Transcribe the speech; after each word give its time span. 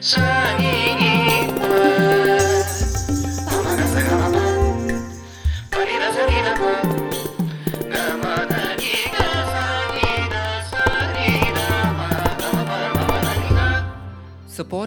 Support 0.00 0.14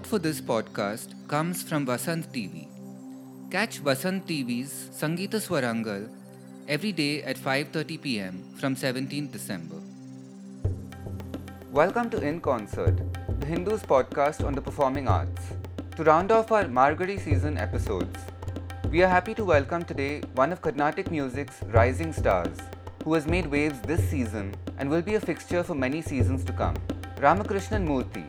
for 0.08 0.18
this 0.18 0.40
podcast 0.40 1.12
comes 1.28 1.62
from 1.62 1.86
Vasanth 1.86 2.32
TV. 2.32 2.70
Catch 3.52 3.84
Vasanth 3.84 4.24
TV's 4.24 4.92
Sangeeta 4.96 5.44
Swarangal 5.44 6.08
every 6.70 6.94
day 6.94 7.22
at 7.24 7.36
5:30 7.36 8.02
p.m. 8.02 8.44
from 8.56 8.78
17th 8.78 9.34
December. 9.34 9.81
Welcome 11.72 12.10
to 12.10 12.18
In 12.18 12.42
Concert, 12.42 12.98
the 13.40 13.46
Hindu's 13.46 13.82
podcast 13.82 14.46
on 14.46 14.52
the 14.52 14.60
performing 14.60 15.08
arts. 15.08 15.54
To 15.96 16.04
round 16.04 16.30
off 16.30 16.52
our 16.52 16.66
Margazhi 16.66 17.18
season 17.18 17.58
episodes, 17.58 18.20
we 18.90 19.02
are 19.04 19.08
happy 19.08 19.34
to 19.36 19.46
welcome 19.46 19.86
today 19.86 20.20
one 20.36 20.52
of 20.52 20.62
Carnatic 20.62 21.10
music's 21.10 21.64
rising 21.68 22.12
stars, 22.12 22.58
who 23.06 23.14
has 23.14 23.26
made 23.26 23.48
waves 23.48 23.80
this 23.84 24.04
season 24.10 24.54
and 24.80 24.90
will 24.90 25.02
be 25.02 25.16
a 25.16 25.22
fixture 25.22 25.64
for 25.64 25.74
many 25.74 26.02
seasons 26.02 26.44
to 26.44 26.52
come. 26.52 26.76
Ramakrishnan 27.22 27.88
Murthy 27.88 28.26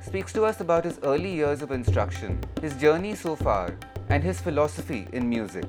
speaks 0.00 0.32
to 0.32 0.44
us 0.44 0.60
about 0.60 0.84
his 0.84 1.00
early 1.02 1.34
years 1.34 1.62
of 1.62 1.72
instruction, 1.72 2.38
his 2.60 2.76
journey 2.76 3.16
so 3.16 3.34
far, 3.34 3.76
and 4.08 4.22
his 4.22 4.40
philosophy 4.40 5.08
in 5.12 5.28
music. 5.28 5.66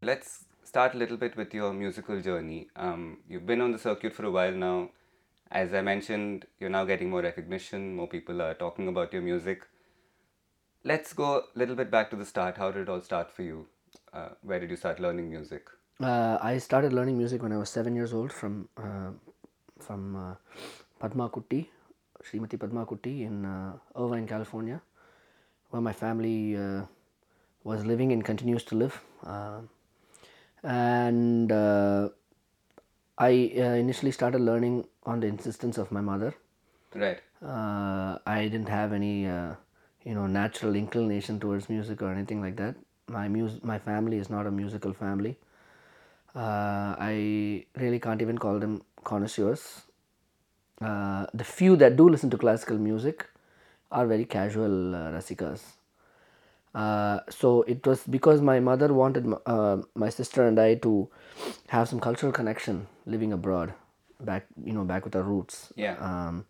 Let's 0.00 0.44
start 0.70 0.94
a 0.94 0.98
little 1.02 1.16
bit 1.16 1.36
with 1.36 1.52
your 1.52 1.72
musical 1.72 2.20
journey. 2.20 2.68
Um, 2.76 3.18
you've 3.28 3.46
been 3.46 3.60
on 3.60 3.72
the 3.72 3.78
circuit 3.84 4.14
for 4.14 4.24
a 4.26 4.30
while 4.30 4.52
now. 4.52 4.90
As 5.50 5.74
I 5.74 5.80
mentioned, 5.82 6.46
you're 6.60 6.74
now 6.74 6.84
getting 6.90 7.10
more 7.10 7.22
recognition, 7.22 7.96
more 7.96 8.06
people 8.06 8.40
are 8.40 8.54
talking 8.54 8.86
about 8.86 9.12
your 9.12 9.22
music. 9.22 9.66
Let's 10.84 11.12
go 11.12 11.30
a 11.38 11.58
little 11.58 11.74
bit 11.80 11.90
back 11.90 12.10
to 12.10 12.16
the 12.20 12.24
start. 12.24 12.56
How 12.56 12.70
did 12.70 12.82
it 12.82 12.88
all 12.88 13.02
start 13.08 13.32
for 13.32 13.42
you? 13.42 13.66
Uh, 14.12 14.28
where 14.42 14.60
did 14.60 14.70
you 14.70 14.76
start 14.76 15.00
learning 15.00 15.28
music? 15.28 15.66
Uh, 16.00 16.38
I 16.40 16.58
started 16.58 16.92
learning 16.92 17.18
music 17.18 17.42
when 17.42 17.52
I 17.52 17.58
was 17.58 17.68
seven 17.68 17.96
years 17.96 18.14
old 18.20 18.32
from 18.32 18.68
uh, 18.76 19.10
from 19.88 20.16
uh, 20.22 20.34
Padma 21.00 21.28
Kutti, 21.30 21.66
Srimati 22.22 22.60
Padma 22.60 22.86
Kutti 22.86 23.14
in 23.26 23.44
uh, 23.44 23.72
Irvine, 24.04 24.28
California, 24.34 24.80
where 25.70 25.82
my 25.82 25.92
family 25.92 26.56
uh, 26.56 26.82
was 27.64 27.84
living 27.84 28.12
and 28.12 28.24
continues 28.32 28.64
to 28.72 28.76
live. 28.76 29.02
And 30.62 31.50
uh, 31.52 32.10
I 33.18 33.52
uh, 33.56 33.74
initially 33.84 34.10
started 34.12 34.40
learning 34.40 34.86
on 35.04 35.20
the 35.20 35.26
insistence 35.26 35.78
of 35.78 35.92
my 35.92 36.00
mother. 36.00 36.34
Right. 36.94 37.20
Uh, 37.44 38.18
I 38.26 38.48
didn't 38.50 38.68
have 38.68 38.92
any, 38.92 39.26
uh, 39.26 39.54
you 40.04 40.14
know, 40.14 40.26
natural 40.26 40.74
inclination 40.76 41.38
towards 41.40 41.68
music 41.68 42.02
or 42.02 42.12
anything 42.12 42.40
like 42.40 42.56
that. 42.56 42.76
My 43.08 43.28
mus- 43.28 43.62
my 43.62 43.78
family 43.78 44.18
is 44.18 44.30
not 44.30 44.46
a 44.46 44.50
musical 44.50 44.92
family. 44.92 45.38
Uh, 46.34 46.94
I 46.98 47.66
really 47.76 47.98
can't 48.00 48.22
even 48.22 48.38
call 48.38 48.58
them 48.58 48.82
connoisseurs. 49.04 49.82
Uh, 50.80 51.26
the 51.34 51.44
few 51.44 51.76
that 51.76 51.96
do 51.96 52.08
listen 52.08 52.30
to 52.30 52.38
classical 52.38 52.78
music 52.78 53.26
are 53.92 54.06
very 54.06 54.24
casual 54.24 54.94
uh, 54.94 55.10
rasikas. 55.12 55.60
Uh, 56.74 57.20
so 57.28 57.62
it 57.62 57.86
was 57.86 58.04
because 58.04 58.40
my 58.40 58.60
mother 58.60 58.92
wanted 58.94 59.24
m- 59.26 59.38
uh, 59.46 59.78
my 59.94 60.08
sister 60.08 60.46
and 60.46 60.58
I 60.58 60.74
to 60.76 61.08
have 61.68 61.88
some 61.88 62.00
cultural 62.00 62.32
connection 62.32 62.86
living 63.06 63.32
abroad, 63.32 63.74
back 64.20 64.46
you 64.64 64.72
know 64.72 64.84
back 64.84 65.04
with 65.04 65.16
our 65.16 65.22
roots. 65.22 65.72
Yeah. 65.76 65.96
Um, 65.98 66.44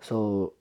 so 0.00 0.52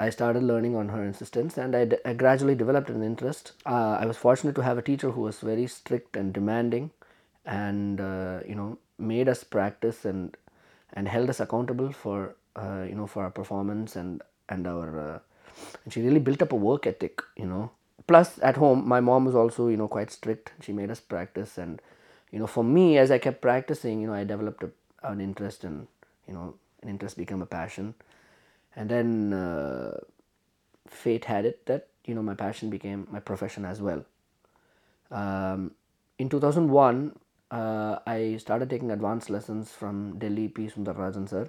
I 0.00 0.10
started 0.10 0.42
learning 0.42 0.76
on 0.76 0.88
her 0.90 1.04
insistence 1.04 1.58
and 1.58 1.74
I, 1.74 1.84
d- 1.84 1.96
I 2.04 2.12
gradually 2.12 2.54
developed 2.54 2.88
an 2.88 3.02
interest. 3.02 3.52
Uh, 3.66 3.98
I 4.00 4.06
was 4.06 4.16
fortunate 4.16 4.54
to 4.54 4.62
have 4.62 4.78
a 4.78 4.82
teacher 4.82 5.10
who 5.10 5.22
was 5.22 5.40
very 5.40 5.66
strict 5.66 6.16
and 6.16 6.32
demanding 6.32 6.92
and 7.44 8.00
uh, 8.00 8.40
you 8.46 8.54
know 8.54 8.78
made 8.98 9.28
us 9.28 9.42
practice 9.44 10.04
and 10.04 10.36
and 10.92 11.08
held 11.08 11.28
us 11.30 11.40
accountable 11.40 11.92
for 11.92 12.36
uh, 12.56 12.84
you 12.88 12.94
know 12.94 13.06
for 13.06 13.24
our 13.24 13.30
performance 13.30 13.96
and 13.96 14.22
and 14.48 14.66
our 14.66 15.00
uh, 15.00 15.18
and 15.84 15.92
she 15.92 16.00
really 16.00 16.20
built 16.20 16.42
up 16.42 16.52
a 16.52 16.56
work 16.56 16.86
ethic 16.86 17.20
you 17.36 17.46
know 17.46 17.70
plus 18.08 18.38
at 18.42 18.56
home 18.56 18.86
my 18.88 19.00
mom 19.00 19.24
was 19.26 19.36
also 19.36 19.68
you 19.68 19.76
know 19.76 19.88
quite 19.88 20.10
strict. 20.10 20.52
She 20.60 20.72
made 20.72 20.90
us 20.90 21.00
practice 21.00 21.56
and 21.58 21.80
you 22.32 22.38
know 22.38 22.46
for 22.46 22.64
me 22.64 22.98
as 22.98 23.10
i 23.10 23.18
kept 23.18 23.40
practicing 23.40 24.00
you 24.00 24.06
know 24.08 24.14
i 24.14 24.24
developed 24.24 24.64
a, 24.64 24.70
an 25.02 25.20
interest 25.20 25.64
and 25.64 25.86
you 26.26 26.34
know 26.34 26.54
an 26.82 26.88
interest 26.88 27.16
became 27.16 27.42
a 27.42 27.46
passion. 27.46 27.94
And 28.76 28.88
then 28.88 29.32
uh, 29.32 29.98
fate 30.86 31.24
had 31.24 31.44
it 31.44 31.66
that 31.66 31.88
you 32.04 32.14
know 32.14 32.22
my 32.22 32.34
passion 32.34 32.70
became 32.70 33.06
my 33.10 33.20
profession 33.20 33.64
as 33.64 33.80
well. 33.80 34.04
Um, 35.10 35.72
in 36.18 36.28
2001 36.28 37.12
uh, 37.50 37.98
i 38.06 38.36
started 38.38 38.68
taking 38.68 38.90
advanced 38.90 39.30
lessons 39.30 39.70
from 39.72 40.18
delhi 40.18 40.48
p. 40.48 40.66
Sundarrajan 40.66 41.28
sir 41.28 41.48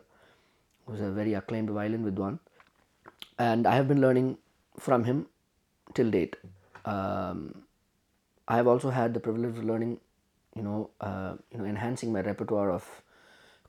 who's 0.85 1.01
a 1.01 1.11
very 1.11 1.33
acclaimed 1.33 1.69
violin 1.69 2.05
vidwan 2.05 2.39
and 3.47 3.67
i 3.67 3.75
have 3.75 3.87
been 3.87 4.01
learning 4.05 4.37
from 4.87 5.03
him 5.03 5.25
till 5.93 6.09
date 6.11 6.35
um, 6.85 7.63
i 8.47 8.55
have 8.55 8.67
also 8.67 8.89
had 8.89 9.13
the 9.13 9.19
privilege 9.19 9.57
of 9.57 9.63
learning 9.63 9.99
you 10.55 10.63
know 10.63 10.89
uh, 11.01 11.33
you 11.51 11.57
know 11.57 11.65
enhancing 11.65 12.11
my 12.11 12.21
repertoire 12.21 12.71
of 12.71 12.85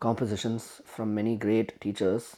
compositions 0.01 0.81
from 0.85 1.15
many 1.15 1.37
great 1.37 1.79
teachers 1.81 2.37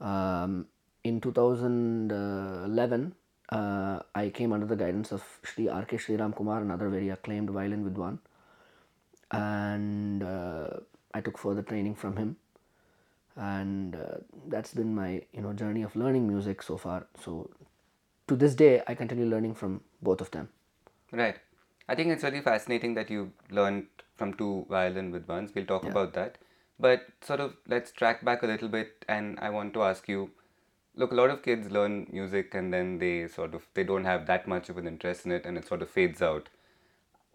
um, 0.00 0.66
in 1.02 1.20
2011, 1.20 3.14
uh, 3.50 4.00
I 4.14 4.28
came 4.30 4.52
under 4.52 4.66
the 4.66 4.76
guidance 4.76 5.12
of 5.12 5.22
Sri 5.42 5.68
R.K. 5.68 5.98
Sri 5.98 6.16
Ram 6.16 6.32
Kumar, 6.32 6.60
another 6.60 6.88
very 6.88 7.10
acclaimed 7.10 7.50
violin 7.50 7.84
vidwan, 7.88 8.18
and 9.30 10.22
uh, 10.22 10.68
I 11.12 11.20
took 11.20 11.38
further 11.38 11.62
training 11.62 11.94
from 11.94 12.16
him, 12.16 12.36
and 13.36 13.94
uh, 13.94 14.18
that's 14.48 14.72
been 14.74 14.94
my 14.94 15.22
you 15.32 15.42
know 15.42 15.52
journey 15.52 15.82
of 15.82 15.94
learning 15.94 16.26
music 16.26 16.62
so 16.62 16.76
far. 16.76 17.06
So 17.22 17.50
to 18.26 18.36
this 18.36 18.54
day, 18.54 18.82
I 18.86 18.94
continue 18.94 19.26
learning 19.26 19.54
from 19.54 19.80
both 20.02 20.20
of 20.20 20.30
them. 20.30 20.48
Right. 21.12 21.36
I 21.88 21.94
think 21.94 22.08
it's 22.08 22.24
really 22.24 22.40
fascinating 22.40 22.94
that 22.94 23.10
you 23.10 23.32
learned 23.50 23.86
from 24.16 24.34
two 24.34 24.66
violin 24.68 25.24
ones. 25.26 25.50
We'll 25.54 25.66
talk 25.66 25.84
about 25.84 26.14
that. 26.14 26.38
But 26.78 27.02
sort 27.22 27.40
of 27.40 27.56
let's 27.68 27.92
track 27.92 28.24
back 28.24 28.42
a 28.42 28.46
little 28.46 28.68
bit 28.68 29.04
and 29.08 29.38
I 29.38 29.50
want 29.50 29.74
to 29.74 29.82
ask 29.82 30.08
you 30.08 30.30
look 30.96 31.12
a 31.12 31.14
lot 31.14 31.30
of 31.30 31.42
kids 31.42 31.70
learn 31.70 32.06
music 32.10 32.54
and 32.54 32.72
then 32.72 32.98
they 32.98 33.28
sort 33.28 33.54
of 33.54 33.66
they 33.74 33.84
don't 33.84 34.04
have 34.04 34.26
that 34.26 34.48
much 34.48 34.68
of 34.68 34.78
an 34.78 34.86
interest 34.86 35.26
in 35.26 35.32
it 35.32 35.44
and 35.44 35.58
it 35.58 35.66
sort 35.66 35.82
of 35.82 35.90
fades 35.90 36.22
out. 36.22 36.48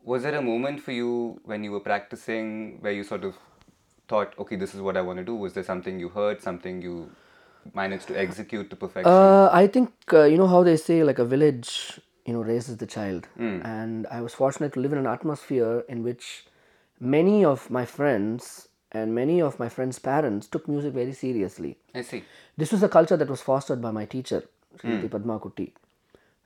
Was 0.03 0.23
there 0.23 0.35
a 0.35 0.41
moment 0.41 0.81
for 0.81 0.91
you 0.91 1.39
when 1.43 1.63
you 1.63 1.71
were 1.71 1.79
practicing 1.79 2.79
where 2.81 2.91
you 2.91 3.03
sort 3.03 3.23
of 3.23 3.37
thought, 4.07 4.33
okay, 4.39 4.55
this 4.55 4.73
is 4.73 4.81
what 4.81 4.97
I 4.97 5.01
want 5.01 5.19
to 5.19 5.25
do? 5.25 5.35
Was 5.35 5.53
there 5.53 5.63
something 5.63 5.99
you 5.99 6.09
heard, 6.09 6.41
something 6.41 6.81
you 6.81 7.11
managed 7.73 8.07
to 8.07 8.19
execute 8.19 8.69
to 8.69 8.75
perfection? 8.75 9.11
Uh, 9.11 9.49
I 9.51 9.67
think 9.67 9.91
uh, 10.13 10.23
you 10.23 10.37
know 10.37 10.47
how 10.47 10.63
they 10.63 10.77
say 10.77 11.03
like 11.03 11.19
a 11.19 11.25
village, 11.25 11.99
you 12.25 12.33
know, 12.33 12.41
raises 12.41 12.77
the 12.77 12.85
child, 12.87 13.27
and 13.63 14.07
I 14.07 14.21
was 14.21 14.33
fortunate 14.33 14.73
to 14.73 14.79
live 14.79 14.93
in 14.93 14.99
an 14.99 15.07
atmosphere 15.07 15.83
in 15.87 16.03
which 16.03 16.45
many 16.99 17.45
of 17.45 17.69
my 17.69 17.85
friends 17.85 18.67
and 18.91 19.13
many 19.13 19.41
of 19.41 19.59
my 19.59 19.69
friends' 19.69 19.99
parents 19.99 20.47
took 20.47 20.67
music 20.67 20.93
very 20.93 21.13
seriously. 21.13 21.77
I 21.93 22.01
see. 22.01 22.23
This 22.57 22.71
was 22.71 22.83
a 22.83 22.89
culture 22.89 23.17
that 23.17 23.29
was 23.29 23.41
fostered 23.41 23.81
by 23.81 23.91
my 23.91 24.05
teacher, 24.05 24.43
Srimati 24.77 25.09
Padma 25.09 25.39
Kutti. 25.39 25.71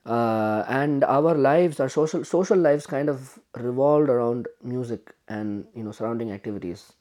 Uh, 0.06 0.64
and 0.68 1.02
our 1.04 1.34
lives, 1.34 1.80
our 1.80 1.88
social 1.88 2.24
social 2.24 2.58
lives, 2.58 2.86
kind 2.86 3.08
of 3.08 3.38
revolved 3.56 4.10
around 4.10 4.48
music 4.62 5.14
and 5.28 5.66
you 5.74 5.82
know 5.82 5.92
surrounding 5.92 6.30
activities. 6.30 6.92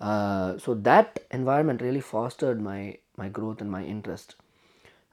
Uh, 0.00 0.58
so 0.58 0.74
that 0.74 1.20
environment 1.30 1.80
really 1.80 2.00
fostered 2.00 2.60
my 2.60 2.98
my 3.16 3.28
growth 3.28 3.60
and 3.60 3.70
my 3.70 3.84
interest. 3.84 4.36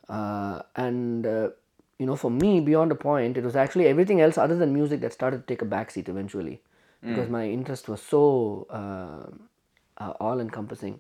Uh, 0.10 0.62
and 0.76 1.26
uh, 1.26 1.50
you 1.98 2.06
know, 2.06 2.16
for 2.16 2.32
me, 2.32 2.60
beyond 2.60 2.92
a 2.92 2.96
point, 2.96 3.38
it 3.38 3.44
was 3.44 3.56
actually 3.56 3.88
everything 3.88 4.22
else 4.22 4.38
other 4.38 4.58
than 4.58 4.74
music 4.74 5.02
that 5.02 5.14
started 5.14 5.46
to 5.46 5.54
take 5.54 5.62
a 5.62 5.66
backseat 5.66 6.10
eventually, 6.10 6.62
because 7.08 7.30
my 7.30 7.48
interest 7.48 7.88
was 7.88 8.02
so 8.02 8.68
uh, 8.70 10.04
uh, 10.04 10.14
all-encompassing 10.20 11.00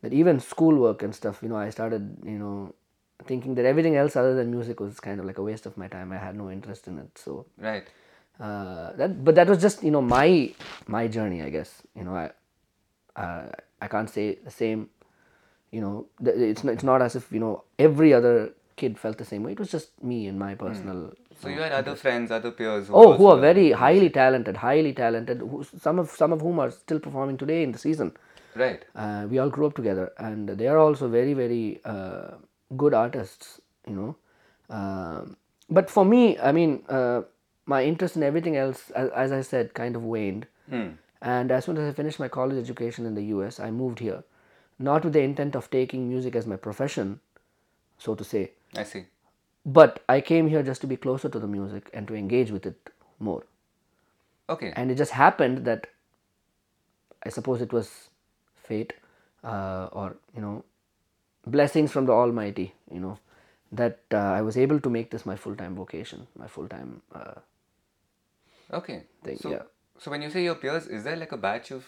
that 0.00 0.12
even 0.12 0.40
schoolwork 0.40 1.02
and 1.02 1.14
stuff, 1.14 1.40
you 1.42 1.48
know, 1.48 1.56
I 1.56 1.70
started, 1.70 2.16
you 2.24 2.38
know, 2.38 2.74
thinking 3.24 3.54
that 3.54 3.64
everything 3.64 3.96
else 3.96 4.16
other 4.16 4.34
than 4.34 4.50
music 4.50 4.80
was 4.80 4.98
kind 4.98 5.20
of 5.20 5.26
like 5.26 5.38
a 5.38 5.42
waste 5.42 5.66
of 5.66 5.76
my 5.76 5.86
time. 5.86 6.10
I 6.10 6.16
had 6.16 6.36
no 6.36 6.50
interest 6.50 6.88
in 6.88 6.98
it. 6.98 7.16
So 7.16 7.46
Right. 7.58 7.86
uh, 8.40 8.92
that, 8.94 9.24
but 9.24 9.34
that 9.36 9.46
was 9.46 9.60
just, 9.60 9.84
you 9.84 9.90
know, 9.90 10.02
my 10.02 10.52
my 10.86 11.06
journey, 11.06 11.42
I 11.42 11.50
guess. 11.50 11.82
You 11.94 12.04
know, 12.04 12.16
I 12.16 12.30
uh, 13.14 13.52
I 13.80 13.86
can't 13.88 14.10
say 14.10 14.36
the 14.36 14.50
same. 14.50 14.88
You 15.72 15.80
know, 15.80 16.06
it's 16.22 16.62
not, 16.64 16.72
it's 16.74 16.84
not 16.84 17.02
as 17.02 17.16
if 17.16 17.30
you 17.32 17.40
know 17.40 17.64
every 17.78 18.12
other 18.14 18.34
kid 18.76 18.98
felt 18.98 19.18
the 19.18 19.24
same 19.24 19.42
way. 19.42 19.52
It 19.52 19.58
was 19.58 19.70
just 19.70 20.02
me 20.02 20.26
and 20.26 20.38
my 20.38 20.54
personal. 20.54 21.12
So 21.40 21.48
you 21.48 21.60
had 21.60 21.72
other 21.72 21.94
friends, 21.96 22.30
other 22.30 22.50
peers 22.50 22.88
who 22.88 22.94
Oh, 22.94 23.12
who 23.14 23.26
are 23.26 23.38
very 23.38 23.72
highly 23.72 24.10
talented, 24.10 24.58
highly 24.58 24.92
talented. 24.92 25.38
Who, 25.38 25.64
some 25.86 25.98
of 25.98 26.10
some 26.10 26.32
of 26.32 26.40
whom 26.40 26.58
are 26.58 26.70
still 26.70 27.00
performing 27.00 27.38
today 27.38 27.62
in 27.62 27.72
the 27.72 27.78
season. 27.78 28.12
Right. 28.54 28.84
Uh, 28.94 29.26
we 29.30 29.38
all 29.38 29.48
grew 29.48 29.66
up 29.66 29.74
together, 29.74 30.12
and 30.18 30.48
they 30.50 30.68
are 30.68 30.78
also 30.78 31.08
very, 31.08 31.32
very 31.32 31.80
uh, 31.86 32.32
good 32.76 32.92
artists, 32.94 33.60
you 33.88 33.94
know. 33.96 34.16
Um, 34.68 35.36
but 35.70 35.88
for 35.90 36.04
me, 36.04 36.38
I 36.38 36.52
mean, 36.52 36.82
uh, 36.88 37.22
my 37.64 37.82
interest 37.84 38.16
in 38.16 38.22
everything 38.22 38.56
else, 38.56 38.90
as, 38.90 39.08
as 39.10 39.32
I 39.32 39.40
said, 39.40 39.72
kind 39.72 39.96
of 39.96 40.02
waned. 40.04 40.46
And 41.22 41.50
as 41.52 41.64
soon 41.64 41.78
as 41.78 41.88
I 41.88 41.92
finished 41.96 42.18
my 42.18 42.28
college 42.28 42.58
education 42.58 43.06
in 43.06 43.14
the 43.14 43.24
US, 43.36 43.58
I 43.60 43.70
moved 43.70 44.00
here, 44.00 44.22
not 44.78 45.04
with 45.04 45.12
the 45.12 45.20
intent 45.20 45.54
of 45.56 45.70
taking 45.70 46.08
music 46.08 46.34
as 46.34 46.46
my 46.46 46.56
profession, 46.56 47.20
so 47.98 48.14
to 48.14 48.24
say, 48.24 48.52
I 48.76 48.84
see. 48.84 49.04
but 49.64 50.02
I 50.08 50.20
came 50.20 50.48
here 50.48 50.62
just 50.62 50.80
to 50.82 50.86
be 50.86 50.96
closer 50.96 51.28
to 51.28 51.38
the 51.38 51.46
music 51.46 51.90
and 51.92 52.08
to 52.08 52.14
engage 52.14 52.50
with 52.50 52.66
it 52.66 52.90
more. 53.18 53.44
Okay. 54.48 54.72
And 54.74 54.90
it 54.90 54.96
just 54.96 55.12
happened 55.12 55.64
that 55.64 55.86
I 57.24 57.28
suppose 57.28 57.60
it 57.60 57.72
was 57.72 58.08
fate 58.56 58.92
uh, 59.44 59.88
or, 59.92 60.16
you 60.34 60.42
know, 60.42 60.64
blessings 61.46 61.92
from 61.92 62.06
the 62.06 62.12
Almighty, 62.12 62.74
you 62.90 63.00
know, 63.00 63.18
that 63.70 64.00
uh, 64.12 64.16
I 64.18 64.42
was 64.42 64.56
able 64.56 64.80
to 64.80 64.90
make 64.90 65.10
this 65.10 65.24
my 65.24 65.36
full 65.36 65.56
time 65.56 65.74
vocation, 65.74 66.26
my 66.36 66.46
full 66.48 66.68
time. 66.68 67.02
Uh, 67.14 67.34
Okay. 68.72 69.04
Thing, 69.22 69.36
so, 69.36 69.50
yeah. 69.50 69.62
so 69.98 70.10
when 70.10 70.22
you 70.22 70.30
say 70.30 70.44
your 70.44 70.54
peers, 70.54 70.86
is 70.86 71.04
there 71.04 71.16
like 71.16 71.32
a 71.32 71.36
batch 71.36 71.70
of 71.70 71.84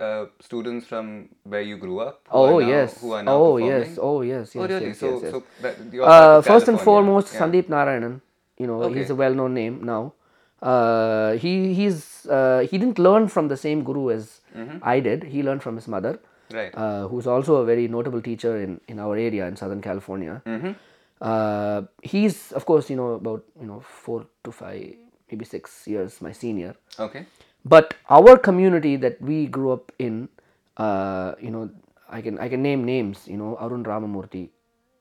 uh, 0.00 0.26
students 0.40 0.86
from 0.86 1.28
where 1.44 1.62
you 1.62 1.76
grew 1.76 2.00
up? 2.00 2.26
oh, 2.30 2.58
yes. 2.58 3.00
Who 3.00 3.12
are 3.12 3.22
now 3.22 3.32
oh, 3.34 3.54
performing? 3.56 3.68
yes. 3.68 3.98
Oh, 4.00 4.20
yes. 4.22 4.54
Yes. 4.54 4.56
Oh, 4.56 4.66
really? 4.68 4.86
yes, 4.86 4.98
so, 4.98 5.10
yes, 5.10 5.22
yes. 5.22 5.32
so 5.32 5.42
that, 5.62 6.02
Uh, 6.02 6.40
first 6.42 6.68
and 6.68 6.80
foremost, 6.80 7.34
Yeah. 7.34 7.40
Sandeep 7.40 7.68
Narayanan. 7.68 8.20
You 8.58 8.66
know, 8.66 8.88
he's 8.88 9.10
a 9.10 9.14
well-known 9.14 9.54
name 9.54 9.84
now. 9.84 10.12
Uh, 10.60 11.32
he 11.42 11.72
he's 11.74 12.26
uh, 12.26 12.66
he 12.70 12.78
didn't 12.78 12.98
learn 12.98 13.28
from 13.28 13.48
the 13.48 13.56
same 13.56 13.84
guru 13.84 14.10
as 14.10 14.40
Mm-hmm. 14.56 14.78
I 14.82 14.98
did. 15.00 15.24
He 15.24 15.42
learned 15.46 15.62
from 15.62 15.76
his 15.76 15.86
mother, 15.86 16.18
Right. 16.52 16.72
uh, 16.74 17.06
who's 17.08 17.26
also 17.26 17.56
a 17.56 17.64
very 17.64 17.86
notable 17.86 18.22
teacher 18.28 18.52
in 18.60 18.80
in 18.88 18.98
our 18.98 19.16
area 19.24 19.46
in 19.46 19.56
Southern 19.56 19.82
California. 19.88 20.40
Mm-hmm. 20.46 20.72
Uh, 21.20 21.82
he's 22.02 22.52
of 22.52 22.64
course 22.70 22.88
you 22.90 22.96
know 22.96 23.08
about 23.14 23.44
you 23.60 23.66
know 23.66 23.80
four 23.80 24.26
to 24.44 24.50
five, 24.50 24.94
maybe 25.30 25.44
six 25.44 25.86
years 25.86 26.20
my 26.28 26.32
senior. 26.32 26.74
Okay. 26.98 27.26
But 27.64 27.94
our 28.08 28.38
community 28.38 28.96
that 28.96 29.20
we 29.20 29.46
grew 29.46 29.72
up 29.72 29.92
in, 29.98 30.28
uh, 30.76 31.34
you 31.40 31.50
know, 31.50 31.70
I 32.08 32.20
can 32.22 32.38
I 32.38 32.48
can 32.48 32.62
name 32.62 32.84
names. 32.84 33.26
You 33.26 33.36
know, 33.36 33.56
Arun 33.60 33.84
Ramamurthy, 33.84 34.48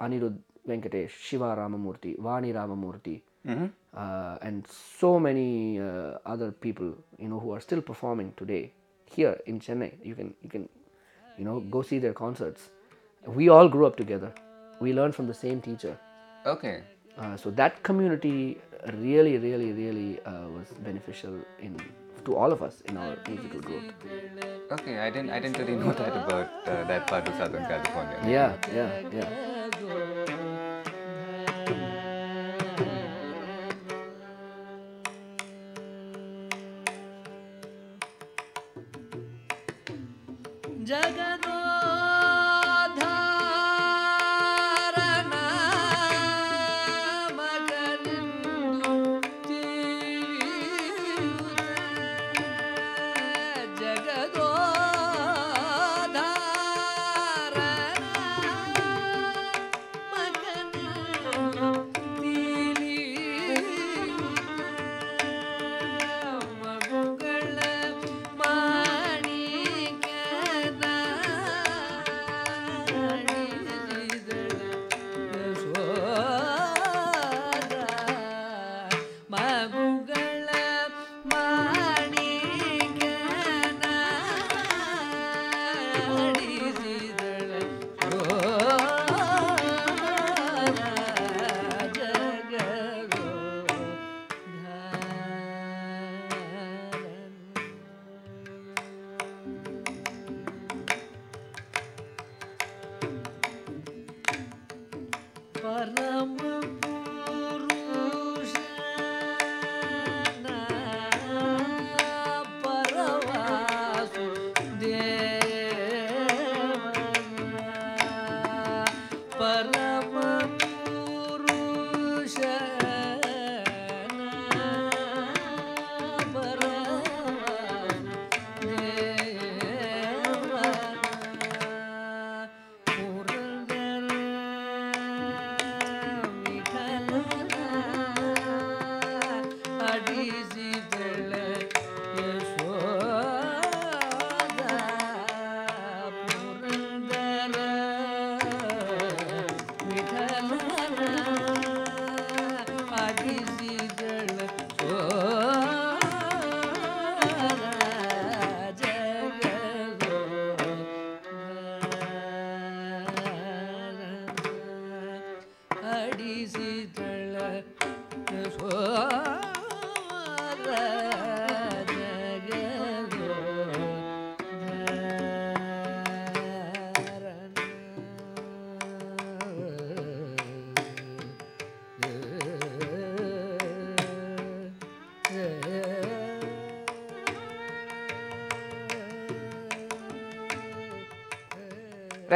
Anirudh 0.01 0.37
Venkatesh, 0.67 1.11
Shiva 1.11 1.55
Ramamurthy, 1.55 2.17
Vani 2.19 2.53
Ramamurthy, 2.53 3.21
uh, 3.95 4.37
and 4.41 4.67
so 4.67 5.19
many 5.19 5.79
uh, 5.79 6.17
other 6.25 6.51
people. 6.51 6.93
You 7.17 7.29
know, 7.29 7.39
who 7.39 7.51
are 7.51 7.61
still 7.61 7.81
performing 7.81 8.33
today 8.35 8.73
here 9.05 9.39
in 9.45 9.59
Chennai. 9.59 9.93
You 10.03 10.15
can 10.15 10.33
you 10.41 10.49
can, 10.49 10.67
you 11.37 11.45
know, 11.45 11.59
go 11.61 11.81
see 11.81 11.99
their 11.99 12.13
concerts. 12.13 12.69
We 13.25 13.49
all 13.49 13.69
grew 13.69 13.85
up 13.85 13.95
together. 13.95 14.33
We 14.79 14.93
learned 14.93 15.15
from 15.15 15.27
the 15.27 15.33
same 15.33 15.61
teacher. 15.61 15.97
Okay. 16.45 16.83
Uh, 17.17 17.35
so 17.35 17.49
that 17.51 17.81
community 17.83 18.59
really, 18.93 19.37
really, 19.37 19.71
really 19.71 20.21
uh, 20.21 20.47
was 20.49 20.67
beneficial 20.83 21.39
in 21.59 21.75
to 22.27 22.35
all 22.35 22.51
of 22.51 22.61
us 22.61 22.81
in 22.81 22.97
our 22.97 23.15
musical 23.29 23.61
growth. 23.61 23.89
Okay. 24.75 24.99
I 24.99 25.09
didn't. 25.09 25.29
I 25.29 25.39
didn't 25.39 25.57
really 25.57 25.77
know 25.83 25.93
that 25.93 26.13
about 26.23 26.49
uh, 26.67 26.83
that 26.91 27.07
part 27.07 27.27
of 27.27 27.35
Southern 27.35 27.65
California. 27.73 28.19
Yeah, 28.37 28.51
yeah, 28.79 29.09
yeah. 29.19 29.56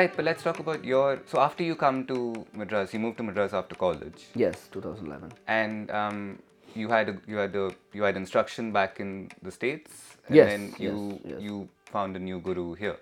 Right. 0.01 0.15
But 0.15 0.25
let's 0.25 0.41
talk 0.41 0.59
about 0.59 0.83
your. 0.83 1.19
So 1.31 1.39
after 1.39 1.63
you 1.63 1.75
come 1.75 2.05
to 2.11 2.45
Madras, 2.53 2.93
you 2.93 2.99
moved 2.99 3.17
to 3.17 3.23
Madras 3.23 3.53
after 3.53 3.75
college, 3.75 4.25
Yes, 4.33 4.67
2011. 4.71 5.31
and 5.47 5.91
um, 5.91 6.39
you 6.73 6.87
had 6.89 7.09
a, 7.09 7.15
you 7.27 7.35
had 7.37 7.55
a, 7.55 7.69
you 7.93 8.01
had 8.01 8.17
instruction 8.17 8.71
back 8.77 8.99
in 8.99 9.29
the 9.43 9.51
states, 9.51 9.91
and 10.27 10.35
Yes, 10.35 10.49
then 10.49 10.73
you 10.85 10.93
yes, 11.11 11.21
yes. 11.33 11.41
you 11.47 11.69
found 11.85 12.15
a 12.15 12.19
new 12.19 12.39
guru 12.39 12.73
here. 12.73 12.97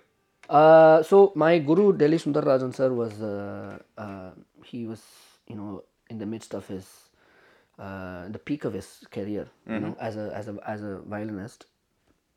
Uh, 0.50 1.02
so 1.02 1.32
my 1.44 1.58
guru 1.58 1.86
Delhi 1.96 2.18
Sundar 2.18 2.44
Rajan 2.50 2.74
sir 2.74 2.92
was 2.92 3.22
uh, 3.22 3.78
uh, 3.96 4.30
he 4.64 4.84
was 4.86 5.02
you 5.46 5.56
know 5.56 5.82
in 6.10 6.18
the 6.18 6.26
midst 6.26 6.54
of 6.54 6.66
his 6.66 6.86
uh, 7.78 8.28
the 8.28 8.38
peak 8.50 8.64
of 8.64 8.74
his 8.74 8.88
career 9.18 9.46
you 9.68 9.80
know 9.84 9.96
as 10.08 10.16
a 10.16 10.26
as 10.40 10.48
a 10.48 10.56
as 10.76 10.82
a 10.82 10.98
violinist 11.14 11.66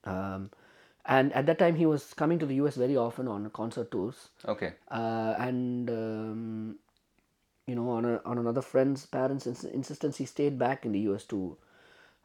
um, 0.05 0.51
and 1.05 1.33
at 1.33 1.45
that 1.45 1.60
time 1.60 1.75
he 1.75 1.86
was 1.86 2.13
coming 2.13 2.39
to 2.39 2.45
the 2.45 2.55
us 2.55 2.75
very 2.75 2.95
often 2.98 3.27
on 3.27 3.50
concert 3.50 3.91
tours. 3.91 4.29
Okay. 4.45 4.74
uh, 4.89 5.36
and 5.38 5.89
um, 5.89 6.75
you 7.67 7.75
know 7.75 7.89
on, 7.89 8.05
a, 8.05 8.22
on 8.25 8.38
another 8.38 8.62
friend's 8.62 9.05
parents 9.05 9.48
ins- 9.48 9.63
insistence 9.63 10.17
he 10.17 10.25
stayed 10.25 10.57
back 10.60 10.86
in 10.86 10.91
the 10.91 11.00
us 11.00 11.24
to 11.25 11.57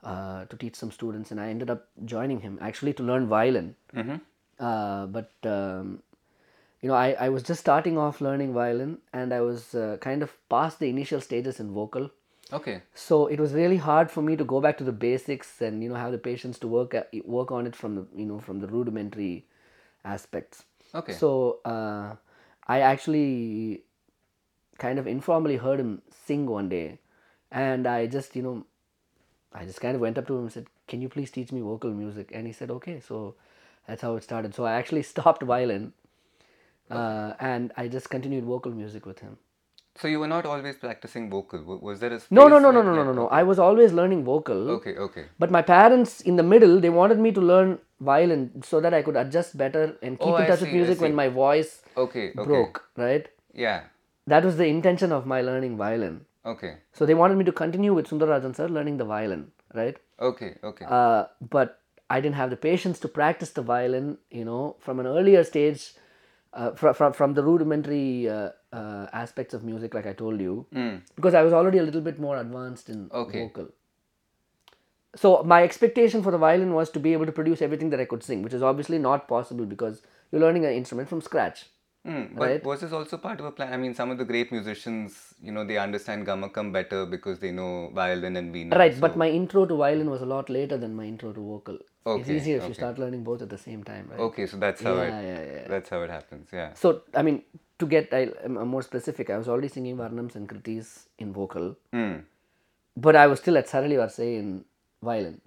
uh, 0.04 0.44
to 0.46 0.56
teach 0.56 0.76
some 0.76 0.90
students. 0.92 1.30
And 1.32 1.40
i 1.40 1.48
ended 1.48 1.70
up 1.70 1.88
joining 2.04 2.40
him 2.40 2.58
actually 2.60 2.92
to 2.94 3.02
learn 3.02 3.26
violin. 3.26 3.74
Uh, 4.60 5.06
but 5.06 5.32
um, 5.44 6.02
you 6.82 6.88
know 6.88 6.94
I, 6.94 7.12
I 7.12 7.28
was 7.28 7.42
just 7.42 7.60
starting 7.60 7.98
off 7.98 8.20
learning 8.20 8.52
violin. 8.52 8.98
And 9.12 9.32
i 9.32 9.40
was 9.40 9.74
uh, 9.74 9.96
kind 10.00 10.22
of 10.22 10.36
past 10.48 10.78
the 10.78 10.88
initial 10.88 11.20
stages 11.20 11.58
in 11.60 11.72
vocal 11.72 12.10
Okay. 12.52 12.82
so 12.94 13.26
it 13.26 13.38
was 13.38 13.52
really 13.52 13.76
hard 13.76 14.10
for 14.10 14.22
me 14.22 14.36
to 14.36 14.44
go 14.44 14.60
back 14.60 14.78
to 14.78 14.84
the 14.84 14.92
basics 14.92 15.60
and 15.60 15.82
you 15.82 15.88
know 15.88 15.94
have 15.96 16.12
the 16.12 16.18
patience 16.18 16.58
to 16.58 16.68
work 16.68 16.94
at, 16.94 17.10
work 17.26 17.50
on 17.50 17.66
it 17.66 17.76
from 17.76 17.94
the 17.94 18.06
you 18.14 18.24
know 18.24 18.38
from 18.38 18.60
the 18.60 18.66
rudimentary 18.66 19.46
aspects. 20.04 20.64
Okay. 20.94 21.12
so 21.12 21.60
uh, 21.64 22.14
i 22.66 22.80
actually 22.80 23.82
kind 24.78 24.98
of 24.98 25.06
informally 25.06 25.56
heard 25.56 25.78
him 25.80 26.00
sing 26.24 26.46
one 26.46 26.68
day 26.68 26.98
and 27.50 27.86
i 27.86 28.06
just 28.06 28.34
you 28.36 28.42
know 28.42 28.64
i 29.52 29.64
just 29.64 29.80
kind 29.80 29.94
of 29.94 30.00
went 30.00 30.16
up 30.16 30.26
to 30.26 30.34
him 30.36 30.42
and 30.44 30.52
said 30.52 30.66
can 30.86 31.02
you 31.02 31.08
please 31.08 31.30
teach 31.30 31.52
me 31.52 31.60
vocal 31.60 31.90
music? 31.92 32.30
And 32.32 32.46
he 32.46 32.52
said 32.52 32.70
okay. 32.70 33.00
So 33.00 33.34
that's 33.86 34.00
how 34.02 34.16
it 34.16 34.22
started. 34.22 34.54
So 34.54 34.64
i 34.64 34.72
actually 34.72 35.02
stopped 35.14 35.42
violin 35.42 35.92
uh, 36.90 37.34
and 37.38 37.72
i 37.76 37.88
just 37.88 38.08
continued 38.10 38.44
vocal 38.44 38.72
music 38.72 39.04
with 39.06 39.18
him 39.20 39.36
So 40.00 40.06
you 40.06 40.20
were 40.20 40.28
not 40.28 40.46
always 40.46 40.76
practicing 40.76 41.28
vocal. 41.28 41.78
Was 41.82 42.00
there 42.00 42.12
a 42.12 42.20
no 42.30 42.46
no 42.48 42.58
no 42.58 42.70
no 42.70 42.82
no 42.82 42.94
no 42.94 43.04
no 43.08 43.12
no 43.18 43.26
i 43.38 43.42
was 43.50 43.58
always 43.66 43.92
learning 43.98 44.22
vocal 44.24 44.70
Okay. 44.76 44.94
Okay. 45.06 45.24
but 45.38 45.50
my 45.56 45.62
parents 45.62 46.20
in 46.32 46.36
the 46.40 46.46
middle 46.52 46.80
they 46.84 46.90
wanted 46.96 47.18
me 47.26 47.32
to 47.38 47.40
learn 47.50 47.78
violin 48.08 48.42
so 48.70 48.80
that 48.86 48.94
i 48.98 49.00
could 49.06 49.16
adjust 49.22 49.56
better 49.62 49.84
and 50.02 50.18
keep 50.18 50.34
Oh, 50.34 50.36
in 50.36 50.46
touch 50.50 50.60
with 50.60 50.70
see, 50.70 50.76
I 50.76 50.80
music 50.80 51.00
when 51.00 51.14
my 51.20 51.28
voice 51.28 51.82
Okay. 51.96 52.26
Okay. 52.28 52.44
broke 52.50 52.82
right 52.96 53.28
Yeah. 53.52 53.80
that 54.26 54.44
was 54.48 54.56
the 54.62 54.66
intention 54.76 55.12
of 55.18 55.26
my 55.34 55.40
learning 55.50 55.76
violin 55.76 56.16
Okay. 56.52 56.74
so 56.92 57.06
they 57.06 57.14
wanted 57.22 57.38
me 57.42 57.44
to 57.50 57.56
continue 57.62 57.94
with 57.98 58.08
sundarajan 58.12 58.54
sir 58.60 58.68
learning 58.78 58.98
the 59.02 59.08
violin 59.14 59.44
right 59.80 59.98
Okay. 60.30 60.52
Okay. 60.72 60.86
uh, 60.98 61.22
but 61.56 61.80
i 62.16 62.20
didn't 62.20 62.40
have 62.42 62.50
the 62.56 62.60
patience 62.68 63.00
to 63.06 63.08
practice 63.20 63.50
the 63.60 63.66
violin 63.72 64.12
you 64.42 64.44
know 64.50 64.62
from 64.86 65.00
an 65.04 65.10
earlier 65.16 65.42
stage 65.52 65.88
uh, 66.54 66.70
from, 66.72 66.94
from, 66.94 67.12
from 67.12 67.34
the 67.34 67.42
rudimentary 67.42 68.28
uh, 68.28 68.50
uh, 68.72 69.06
aspects 69.12 69.54
of 69.54 69.64
music 69.64 69.94
like 69.94 70.06
i 70.06 70.12
told 70.12 70.40
you. 70.40 70.66
Because 71.16 71.34
i 71.34 71.42
was 71.42 71.52
already 71.52 71.78
a 71.78 71.82
little 71.82 72.00
bit 72.00 72.18
more 72.18 72.36
advanced 72.38 72.88
in 72.88 73.10
Okay. 73.12 73.40
vocal. 73.40 73.68
So 75.16 75.42
my 75.42 75.62
expectation 75.62 76.22
for 76.22 76.30
the 76.30 76.38
violin 76.38 76.74
was 76.74 76.90
to 76.90 77.00
be 77.00 77.12
able 77.12 77.26
to 77.26 77.32
produce 77.32 77.62
everything 77.62 77.90
that 77.90 78.00
i 78.00 78.04
could 78.04 78.22
sing 78.22 78.42
which 78.42 78.54
is 78.54 78.62
obviously 78.62 78.98
not 78.98 79.26
possible 79.28 79.66
because 79.66 80.02
you're 80.30 80.40
learning 80.40 80.64
an 80.66 80.72
instrument 80.72 81.08
from 81.08 81.20
scratch 81.20 81.66
Mm, 82.06 82.36
but 82.36 82.46
Right. 82.48 82.64
was 82.64 82.80
this 82.80 82.92
also 82.92 83.18
part 83.18 83.40
of 83.40 83.46
a 83.46 83.50
plan? 83.52 83.72
I 83.72 83.76
mean, 83.76 83.94
some 83.94 84.10
of 84.10 84.18
the 84.18 84.24
great 84.24 84.50
musicians, 84.52 85.34
you 85.42 85.52
know, 85.52 85.64
they 85.64 85.78
understand 85.78 86.26
gamakam 86.26 86.72
better 86.72 87.04
because 87.06 87.38
they 87.40 87.50
know 87.50 87.90
violin 87.92 88.36
and 88.36 88.54
veena. 88.54 88.76
right 88.80 88.98
but 89.00 89.16
my 89.22 89.28
intro 89.38 89.64
to 89.66 89.76
violin 89.76 90.08
was 90.14 90.22
a 90.22 90.26
lot 90.32 90.48
later 90.56 90.76
than 90.84 90.94
my 91.00 91.04
intro 91.10 91.32
to 91.32 91.40
vocal 91.52 91.74
it's 91.76 91.84
Okay, 92.06 92.36
easier 92.36 92.58
if 92.58 92.68
you 92.68 92.74
start 92.74 92.98
learning 93.02 93.22
both 93.28 93.42
at 93.46 93.50
the 93.54 93.58
same 93.64 93.82
time 93.88 94.06
right 94.12 94.20
Okay, 94.26 94.46
so 94.46 94.56
that's 94.64 94.82
how 94.88 94.94
Yeah, 94.94 95.02
it. 95.08 95.26
yeah, 95.30 95.42
yeah. 95.54 95.66
That's 95.72 95.90
how 95.94 96.00
it 96.06 96.10
happens. 96.10 96.48
Yeah. 96.52 96.72
So, 96.82 97.02
I 97.14 97.22
mean, 97.22 97.42
to 97.80 97.86
get 97.86 98.14
I, 98.20 98.22
I'm 98.44 98.68
more 98.76 98.82
specific, 98.82 99.30
I 99.30 99.36
was 99.38 99.48
already 99.48 99.68
singing 99.68 99.96
Varnams 99.98 100.36
and 100.40 100.48
Kritis 100.48 100.92
in 101.18 101.32
vocal, 101.32 101.76
Mm. 101.92 102.24
but 102.96 103.16
I 103.16 103.26
was 103.26 103.40
still 103.44 103.58
at 103.58 103.66
Sarali 103.66 103.96
Varisai 104.02 104.30
in 104.38 104.64
violin. 105.02 105.40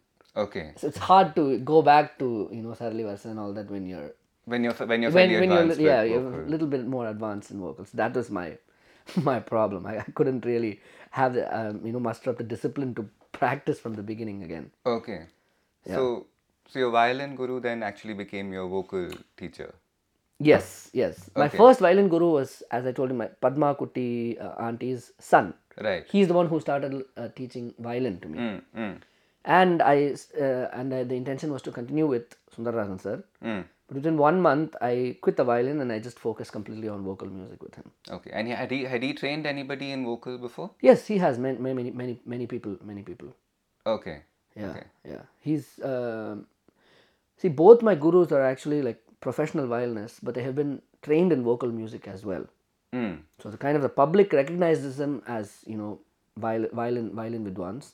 Okay. 0.45 0.71
So 0.77 0.87
it's 0.87 0.97
hard 0.97 1.35
to 1.35 1.45
go 1.59 1.81
back 1.81 2.17
to 2.19 2.27
you 2.51 2.61
know 2.61 2.75
Sarali 2.81 3.03
Varisai 3.09 3.31
and 3.35 3.39
all 3.45 3.53
that 3.53 3.69
when 3.77 3.87
you're 3.93 4.11
When 4.45 4.63
you're 4.63 4.73
when 4.73 5.01
you're 5.01 5.11
when, 5.11 5.29
when 5.39 5.51
you're 5.51 5.73
yeah 5.73 6.01
you're 6.03 6.43
a 6.43 6.47
little 6.47 6.67
bit 6.67 6.85
more 6.85 7.07
advanced 7.07 7.51
in 7.51 7.59
vocals. 7.59 7.91
That 7.91 8.15
was 8.15 8.29
my 8.29 8.57
my 9.15 9.39
problem. 9.39 9.85
I, 9.85 9.99
I 9.99 10.05
couldn't 10.15 10.45
really 10.45 10.79
have 11.11 11.33
the 11.33 11.45
um, 11.57 11.85
you 11.85 11.91
know 11.91 11.99
muster 11.99 12.29
up 12.31 12.37
the 12.37 12.43
discipline 12.43 12.95
to 12.95 13.07
practice 13.31 13.79
from 13.79 13.93
the 13.95 14.03
beginning 14.03 14.43
again. 14.43 14.71
Okay. 14.85 15.21
So 15.85 16.27
so 16.69 16.79
your 16.79 16.91
violin 16.91 17.35
guru 17.35 17.59
then 17.59 17.83
actually 17.83 18.13
became 18.13 18.53
your 18.53 18.67
vocal 18.67 19.09
teacher. 19.37 19.73
Yes, 20.39 20.89
yes. 20.91 21.29
My 21.35 21.49
first 21.49 21.79
violin 21.79 22.07
guru 22.09 22.31
was, 22.31 22.63
as 22.71 22.85
I 22.87 22.91
told 22.91 23.11
you, 23.11 23.15
my 23.15 23.27
Padma 23.27 23.75
Kutti 23.75 24.41
uh, 24.41 24.55
auntie's 24.57 25.11
son. 25.19 25.53
Right. 25.79 26.03
He's 26.09 26.27
the 26.27 26.33
one 26.33 26.47
who 26.47 26.59
started 26.59 27.03
uh, 27.15 27.27
teaching 27.35 27.73
violin 27.77 28.19
to 28.21 28.27
me. 28.27 28.39
Mm, 28.39 28.61
mm, 28.75 29.01
and 29.45 29.81
I 29.81 30.15
uh, 30.39 30.67
and 30.73 30.93
I, 30.93 31.03
the 31.03 31.15
intention 31.15 31.51
was 31.51 31.61
to 31.63 31.71
continue 31.71 32.07
with 32.07 32.35
Sundarajan 32.55 32.99
sir. 32.99 33.23
mm. 33.43 33.63
But 33.91 33.97
within 33.97 34.17
one 34.17 34.39
month, 34.41 34.75
I 34.81 35.17
quit 35.19 35.35
the 35.35 35.43
violin 35.43 35.81
and 35.81 35.91
I 35.91 35.99
just 35.99 36.17
focused 36.17 36.53
completely 36.53 36.87
on 36.87 37.03
vocal 37.03 37.27
music 37.27 37.61
with 37.61 37.75
him. 37.75 37.91
Okay. 38.09 38.29
And 38.33 38.47
he, 38.47 38.53
had 38.53 38.71
he 38.71 38.83
had 38.85 39.03
he 39.03 39.13
trained 39.13 39.45
anybody 39.45 39.91
in 39.91 40.05
vocal 40.05 40.37
before? 40.37 40.69
Yes, 40.79 41.07
he 41.07 41.17
has 41.17 41.37
many 41.37 41.57
many 41.57 41.91
many 41.91 42.17
many 42.25 42.47
people 42.47 42.77
many 42.81 43.01
people. 43.03 43.33
Okay. 43.85 44.21
Yeah, 44.55 44.69
Okay. 44.69 44.83
yeah. 45.03 45.23
He's 45.41 45.67
um 45.83 46.45
see 47.35 47.49
both 47.49 47.81
my 47.81 47.95
gurus 47.95 48.31
are 48.31 48.41
actually 48.41 48.81
like 48.81 49.01
professional 49.19 49.67
violinists, 49.67 50.21
but 50.21 50.35
they 50.35 50.43
have 50.43 50.55
been 50.55 50.71
trained 51.01 51.33
in 51.33 51.43
vocal 51.43 51.73
music 51.79 52.07
as 52.07 52.23
well. 52.25 52.45
Mm. 52.93 53.17
So 53.43 53.49
the 53.49 53.57
kind 53.57 53.75
of 53.75 53.81
the 53.81 53.89
public 53.89 54.31
recognizes 54.31 54.95
them 54.95 55.17
as 55.27 55.51
you 55.65 55.75
know 55.81 55.99
violin 56.37 56.69
violin 56.81 57.09
violin 57.19 57.43
vidwans, 57.49 57.91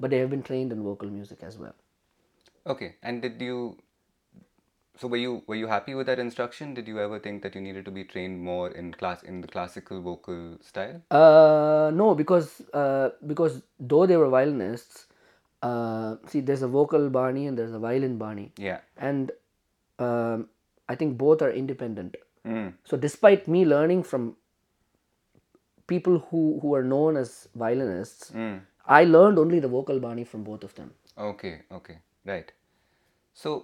but 0.00 0.10
they 0.10 0.18
have 0.18 0.30
been 0.34 0.42
trained 0.42 0.72
in 0.72 0.82
vocal 0.82 1.08
music 1.08 1.46
as 1.50 1.56
well. 1.56 1.76
Okay. 2.66 2.90
And 3.04 3.22
did 3.22 3.40
you? 3.40 3.76
So 5.00 5.08
were 5.08 5.16
you 5.16 5.42
were 5.46 5.54
you 5.54 5.66
happy 5.66 5.94
with 5.94 6.06
that 6.08 6.18
instruction? 6.18 6.74
Did 6.74 6.86
you 6.86 7.00
ever 7.00 7.18
think 7.18 7.42
that 7.42 7.54
you 7.54 7.60
needed 7.62 7.86
to 7.86 7.90
be 7.90 8.04
trained 8.04 8.42
more 8.48 8.70
in 8.70 8.92
class 8.92 9.22
in 9.22 9.40
the 9.40 9.48
classical 9.48 10.02
vocal 10.02 10.58
style? 10.60 11.00
Uh, 11.10 11.90
no, 11.94 12.14
because 12.14 12.60
uh, 12.74 13.10
because 13.26 13.62
though 13.78 14.04
they 14.04 14.18
were 14.18 14.28
violinists, 14.28 15.06
uh, 15.62 16.16
see, 16.26 16.40
there's 16.40 16.60
a 16.60 16.68
vocal 16.68 17.08
bani 17.08 17.46
and 17.46 17.56
there's 17.56 17.72
a 17.72 17.78
violin 17.78 18.18
bani, 18.18 18.52
Yeah. 18.58 18.80
and 18.98 19.32
um, 19.98 20.50
I 20.86 20.96
think 20.96 21.16
both 21.16 21.40
are 21.40 21.50
independent. 21.50 22.16
Mm. 22.44 22.74
So, 22.84 22.98
despite 22.98 23.48
me 23.48 23.64
learning 23.64 24.02
from 24.02 24.36
people 25.86 26.18
who 26.30 26.44
who 26.60 26.74
are 26.74 26.84
known 26.84 27.16
as 27.16 27.48
violinists, 27.54 28.32
Mm. 28.32 28.60
I 29.00 29.04
learned 29.16 29.38
only 29.46 29.60
the 29.60 29.74
vocal 29.80 29.98
bani 29.98 30.24
from 30.24 30.44
both 30.44 30.62
of 30.70 30.74
them. 30.74 30.94
Okay, 31.32 31.62
okay, 31.80 32.00
right. 32.26 32.52
So, 33.32 33.58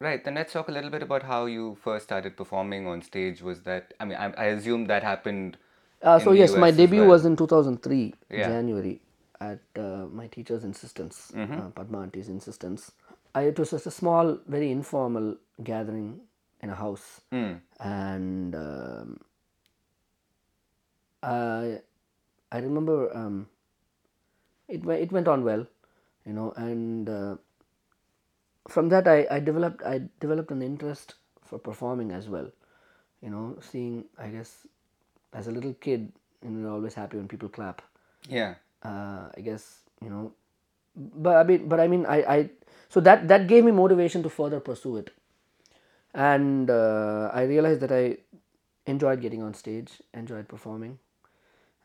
right, 0.00 0.24
then 0.24 0.34
let's 0.34 0.52
talk 0.52 0.68
a 0.68 0.72
little 0.72 0.90
bit 0.90 1.02
about 1.02 1.22
how 1.24 1.46
you 1.46 1.76
first 1.82 2.04
started 2.04 2.36
performing 2.36 2.86
on 2.86 3.02
stage. 3.02 3.42
Was 3.42 3.62
that, 3.62 3.94
I 4.00 4.04
mean, 4.04 4.18
I, 4.18 4.32
I 4.32 4.44
assume 4.46 4.86
that 4.86 5.02
happened. 5.02 5.58
Uh, 6.02 6.18
so 6.18 6.32
yes, 6.32 6.56
my 6.56 6.68
US 6.68 6.72
as 6.72 6.78
debut 6.78 7.00
well. 7.00 7.08
was 7.10 7.24
in 7.26 7.36
2003 7.36 8.14
Yeah. 8.30 8.46
January 8.46 9.00
at 9.40 9.60
uh, 9.76 10.06
my 10.10 10.26
teacher's 10.28 10.64
insistence, 10.64 11.32
Mm-hmm. 11.34 11.58
uh, 11.58 11.68
Padma 11.70 12.00
auntie's 12.00 12.28
insistence. 12.28 12.92
I, 13.34 13.42
it 13.42 13.58
was 13.58 13.70
just 13.70 13.86
a 13.86 13.90
small, 13.90 14.38
very 14.46 14.70
informal 14.70 15.36
gathering 15.62 16.20
in 16.62 16.70
a 16.70 16.74
house, 16.74 17.20
Mm. 17.32 17.60
and 17.78 18.54
um, 18.54 19.20
I 21.22 21.80
I 22.52 22.58
remember 22.58 23.14
um, 23.16 23.46
it 24.68 24.84
it 24.86 25.12
went 25.12 25.28
on 25.28 25.44
well, 25.44 25.66
you 26.26 26.32
know, 26.32 26.52
and 26.56 27.08
uh, 27.08 27.36
from 28.68 28.88
that 28.90 29.08
I, 29.08 29.26
I 29.30 29.40
developed 29.40 29.82
I 29.84 30.02
developed 30.20 30.50
an 30.50 30.62
interest 30.62 31.14
for 31.44 31.58
performing 31.58 32.12
as 32.12 32.28
well, 32.28 32.50
you 33.22 33.30
know, 33.30 33.58
seeing 33.60 34.04
I 34.18 34.28
guess 34.28 34.66
as 35.32 35.46
a 35.46 35.50
little 35.50 35.74
kid, 35.74 36.12
you 36.42 36.50
know, 36.50 36.60
you're 36.60 36.70
always 36.70 36.94
happy 36.94 37.16
when 37.16 37.28
people 37.28 37.48
clap. 37.48 37.82
Yeah. 38.28 38.54
Uh, 38.82 39.28
I 39.36 39.40
guess 39.42 39.80
you 40.02 40.10
know, 40.10 40.32
but 40.96 41.36
I 41.36 41.44
mean, 41.44 41.68
but 41.68 41.80
I 41.80 41.88
mean, 41.88 42.06
I, 42.06 42.16
I 42.22 42.50
so 42.88 43.00
that 43.00 43.28
that 43.28 43.46
gave 43.46 43.64
me 43.64 43.72
motivation 43.72 44.22
to 44.22 44.30
further 44.30 44.60
pursue 44.60 44.96
it, 44.96 45.10
and 46.14 46.70
uh, 46.70 47.30
I 47.32 47.42
realized 47.42 47.80
that 47.80 47.92
I 47.92 48.18
enjoyed 48.86 49.20
getting 49.20 49.42
on 49.42 49.54
stage, 49.54 50.02
enjoyed 50.14 50.48
performing, 50.48 50.98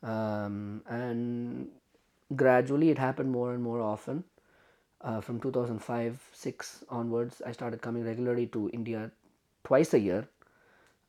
um, 0.03 0.82
and 0.88 1.67
gradually 2.36 2.89
it 2.89 2.98
happened 2.98 3.32
more 3.32 3.53
and 3.53 3.62
more 3.62 3.82
often. 3.82 4.24
Uh, 5.06 5.22
from 5.22 5.40
2005 5.40 6.22
6 6.34 6.84
onwards, 6.90 7.42
I 7.46 7.52
started 7.54 7.82
coming 7.82 8.04
regularly 8.06 8.48
to 8.48 8.70
India 8.74 9.12
twice 9.64 9.94
a 9.94 10.00
year. 10.00 10.28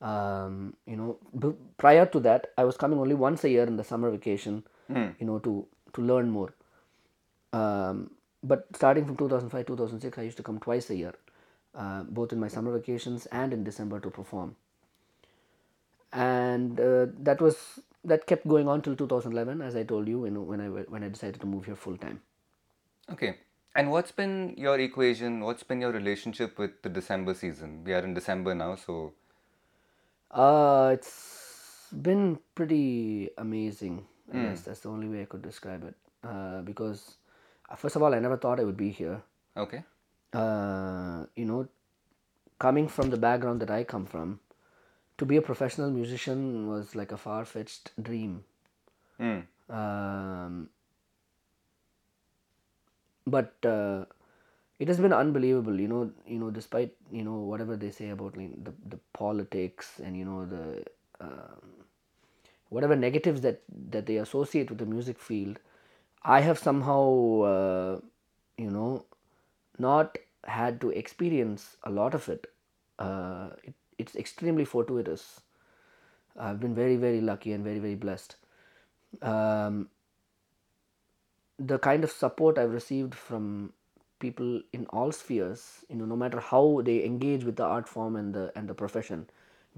Um, 0.02 0.74
you 0.86 0.96
know 0.96 1.18
b- 1.42 1.54
prior 1.78 2.04
to 2.14 2.20
that 2.20 2.48
i 2.58 2.64
was 2.64 2.76
coming 2.76 2.98
only 2.98 3.14
once 3.14 3.44
a 3.44 3.48
year 3.48 3.64
in 3.64 3.78
the 3.78 3.84
summer 3.90 4.10
vacation 4.10 4.62
you 5.18 5.26
know 5.26 5.38
to 5.46 5.66
to 5.94 6.02
learn 6.02 6.30
more. 6.30 6.52
Um, 7.54 8.10
but 8.44 8.66
starting 8.76 9.06
from 9.06 9.16
2005 9.16 9.66
2006 9.66 10.18
i 10.18 10.22
used 10.22 10.36
to 10.36 10.42
come 10.42 10.58
twice 10.58 10.90
a 10.90 10.96
year 10.96 11.14
uh, 11.74 12.02
both 12.02 12.32
in 12.34 12.40
my 12.40 12.48
summer 12.48 12.72
vacations 12.78 13.26
and 13.42 13.54
in 13.54 13.64
december 13.64 14.00
to 14.00 14.10
perform. 14.10 14.54
And 16.12 16.78
uh, 16.78 17.06
that 17.20 17.40
was 17.40 17.80
that 18.04 18.26
kept 18.26 18.46
going 18.46 18.68
on 18.68 18.82
till 18.82 18.96
2011 18.96 19.62
as 19.62 19.74
i 19.76 19.82
told 19.84 20.06
you 20.08 20.20
when, 20.20 20.46
when 20.46 20.60
i 20.60 20.68
when 20.68 21.02
i 21.02 21.08
decided 21.08 21.40
to 21.40 21.46
move 21.46 21.64
here 21.64 21.76
full 21.76 21.96
time. 21.96 22.20
Okay. 23.10 23.36
And 23.76 23.90
what's 23.90 24.10
been 24.10 24.54
your 24.56 24.78
equation? 24.80 25.40
What's 25.40 25.62
been 25.62 25.82
your 25.82 25.92
relationship 25.92 26.58
with 26.58 26.82
the 26.82 26.88
December 26.88 27.34
season? 27.34 27.84
We 27.84 27.92
are 27.92 28.04
in 28.04 28.14
December 28.14 28.54
now, 28.54 28.74
so 28.76 29.12
Uh, 30.30 30.90
it's 30.94 31.88
been 32.06 32.38
pretty 32.54 33.30
amazing. 33.38 34.06
I 34.32 34.38
guess 34.44 34.62
that's 34.62 34.80
the 34.80 34.88
only 34.88 35.08
way 35.08 35.22
I 35.22 35.26
could 35.26 35.42
describe 35.42 35.84
it. 35.84 35.94
Uh, 36.24 36.62
because 36.62 37.16
uh, 37.70 37.76
first 37.76 37.96
of 37.96 38.02
all, 38.02 38.14
I 38.14 38.18
never 38.18 38.36
thought 38.36 38.58
I 38.60 38.64
would 38.64 38.76
be 38.76 38.90
here. 38.90 39.22
okay. 39.56 39.82
Uh, 40.32 41.24
you 41.36 41.44
know, 41.44 41.68
coming 42.58 42.88
from 42.88 43.10
the 43.10 43.16
background 43.16 43.60
that 43.62 43.70
I 43.70 43.84
come 43.84 44.04
from, 44.04 44.40
to 45.18 45.24
be 45.24 45.36
a 45.36 45.42
professional 45.42 45.90
musician 45.90 46.66
was 46.68 46.94
like 46.94 47.12
a 47.12 47.16
far 47.16 47.44
fetched 47.44 47.92
dream. 48.02 48.44
Mm. 49.20 49.46
Um, 49.70 50.68
but 53.26 53.54
uh, 53.64 54.04
it 54.78 54.88
has 54.88 54.98
been 55.00 55.12
unbelievable 55.12 55.78
you 55.80 55.88
know 55.88 56.10
you 56.26 56.38
know 56.38 56.50
despite 56.50 56.92
you 57.10 57.24
know 57.24 57.36
whatever 57.52 57.76
they 57.76 57.90
say 57.90 58.10
about 58.10 58.36
like, 58.36 58.52
the, 58.64 58.72
the 58.88 58.98
politics 59.12 60.00
and 60.04 60.16
you 60.16 60.24
know 60.24 60.46
the 60.46 60.84
um, 61.20 61.62
whatever 62.68 62.96
negatives 62.96 63.40
that 63.42 63.62
that 63.90 64.06
they 64.06 64.16
associate 64.16 64.70
with 64.70 64.78
the 64.78 64.86
music 64.86 65.18
field 65.18 65.58
i 66.22 66.40
have 66.40 66.58
somehow 66.58 67.02
uh, 67.52 68.00
you 68.58 68.70
know 68.70 69.04
not 69.78 70.18
had 70.44 70.80
to 70.80 70.90
experience 70.90 71.76
a 71.84 71.90
lot 71.90 72.14
of 72.14 72.28
it. 72.28 72.46
Uh, 72.98 73.50
it, 73.64 73.74
it's 73.98 74.16
extremely 74.16 74.64
fortuitous. 74.64 75.40
I've 76.38 76.60
been 76.60 76.74
very 76.74 76.96
very 76.96 77.20
lucky 77.20 77.52
and 77.52 77.64
very 77.64 77.78
very 77.78 77.94
blessed. 77.94 78.36
Um, 79.22 79.88
the 81.58 81.78
kind 81.78 82.04
of 82.04 82.10
support 82.10 82.58
I've 82.58 82.72
received 82.72 83.14
from 83.14 83.72
people 84.18 84.62
in 84.72 84.86
all 84.86 85.12
spheres, 85.12 85.84
you 85.88 85.96
know, 85.96 86.04
no 86.04 86.16
matter 86.16 86.40
how 86.40 86.80
they 86.84 87.04
engage 87.04 87.44
with 87.44 87.56
the 87.56 87.64
art 87.64 87.88
form 87.88 88.16
and 88.16 88.34
the 88.34 88.52
and 88.56 88.68
the 88.68 88.74
profession, 88.74 89.28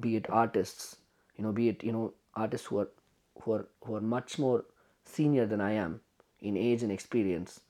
be 0.00 0.16
it 0.16 0.28
artists, 0.30 0.96
you 1.36 1.44
know, 1.44 1.52
be 1.52 1.68
it 1.68 1.82
you 1.84 1.92
know 1.92 2.12
artists 2.34 2.66
who 2.68 2.78
are 2.78 2.88
who 3.42 3.52
are 3.52 3.66
who 3.84 3.94
are 3.96 4.00
much 4.00 4.38
more 4.38 4.64
senior 5.04 5.46
than 5.46 5.60
I 5.60 5.72
am 5.72 6.00
in 6.40 6.56
age 6.56 6.82
and 6.82 6.92
experience, 6.92 7.60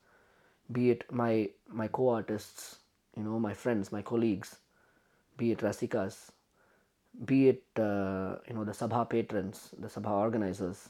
be 0.71 0.89
it 0.91 1.05
my 1.11 1.49
my 1.67 1.87
co-artists, 1.87 2.79
you 3.17 3.23
know, 3.23 3.39
my 3.39 3.53
friends, 3.53 3.91
my 3.91 4.01
colleagues, 4.01 4.57
be 5.37 5.51
it 5.51 5.59
Rasikas, 5.59 6.31
be 7.25 7.49
it 7.49 7.63
uh, 7.77 8.35
you 8.47 8.53
know 8.55 8.63
the 8.63 8.71
Sabha 8.71 9.07
patrons, 9.09 9.69
the 9.77 9.87
Sabha 9.87 10.11
organizers. 10.11 10.89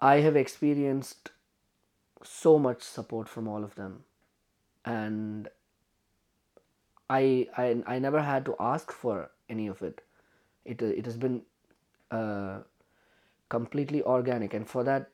I 0.00 0.20
have 0.20 0.36
experienced 0.36 1.30
so 2.22 2.58
much 2.58 2.82
support 2.82 3.28
from 3.28 3.48
all 3.48 3.64
of 3.64 3.74
them, 3.74 4.04
and 4.84 5.48
I 7.08 7.48
I, 7.56 7.82
I 7.86 7.98
never 7.98 8.22
had 8.22 8.44
to 8.46 8.56
ask 8.58 8.92
for 8.92 9.30
any 9.48 9.66
of 9.66 9.82
it. 9.82 10.00
It 10.64 10.82
it 10.82 11.04
has 11.06 11.16
been 11.16 11.42
uh, 12.10 12.60
completely 13.48 14.02
organic, 14.02 14.54
and 14.54 14.68
for 14.68 14.84
that 14.84 15.10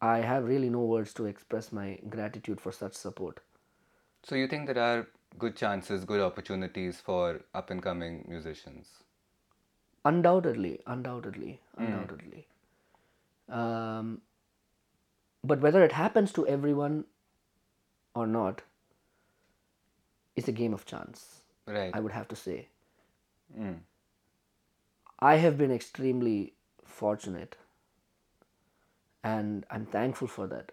I 0.00 0.18
have 0.18 0.44
really 0.44 0.70
no 0.70 0.80
words 0.80 1.14
to 1.14 1.26
express 1.26 1.72
my 1.72 1.98
gratitude 2.08 2.60
for 2.60 2.72
such 2.72 2.94
support. 2.94 3.40
So 4.22 4.34
you 4.34 4.48
think 4.48 4.66
there 4.66 4.82
are 4.82 5.06
good 5.38 5.56
chances, 5.56 6.04
good 6.04 6.20
opportunities 6.20 7.00
for 7.00 7.40
up 7.54 7.70
and 7.70 7.82
coming 7.82 8.24
musicians? 8.28 8.88
Undoubtedly, 10.04 10.80
undoubtedly, 10.86 11.60
undoubtedly. 11.76 12.46
Um, 13.48 14.20
but 15.44 15.60
whether 15.60 15.84
it 15.84 15.92
happens 15.92 16.32
to 16.32 16.46
everyone 16.46 17.04
or 18.14 18.26
not 18.26 18.62
is 20.34 20.48
a 20.48 20.52
game 20.52 20.74
of 20.74 20.84
chance. 20.84 21.40
Right. 21.66 21.90
I 21.94 22.00
would 22.00 22.12
have 22.12 22.28
to 22.28 22.36
say. 22.36 22.68
Mm. 23.58 23.78
I 25.18 25.36
have 25.36 25.56
been 25.56 25.70
extremely 25.70 26.54
fortunate 26.84 27.56
and 29.24 29.66
I'm 29.70 29.86
thankful 29.86 30.28
for 30.28 30.46
that. 30.46 30.72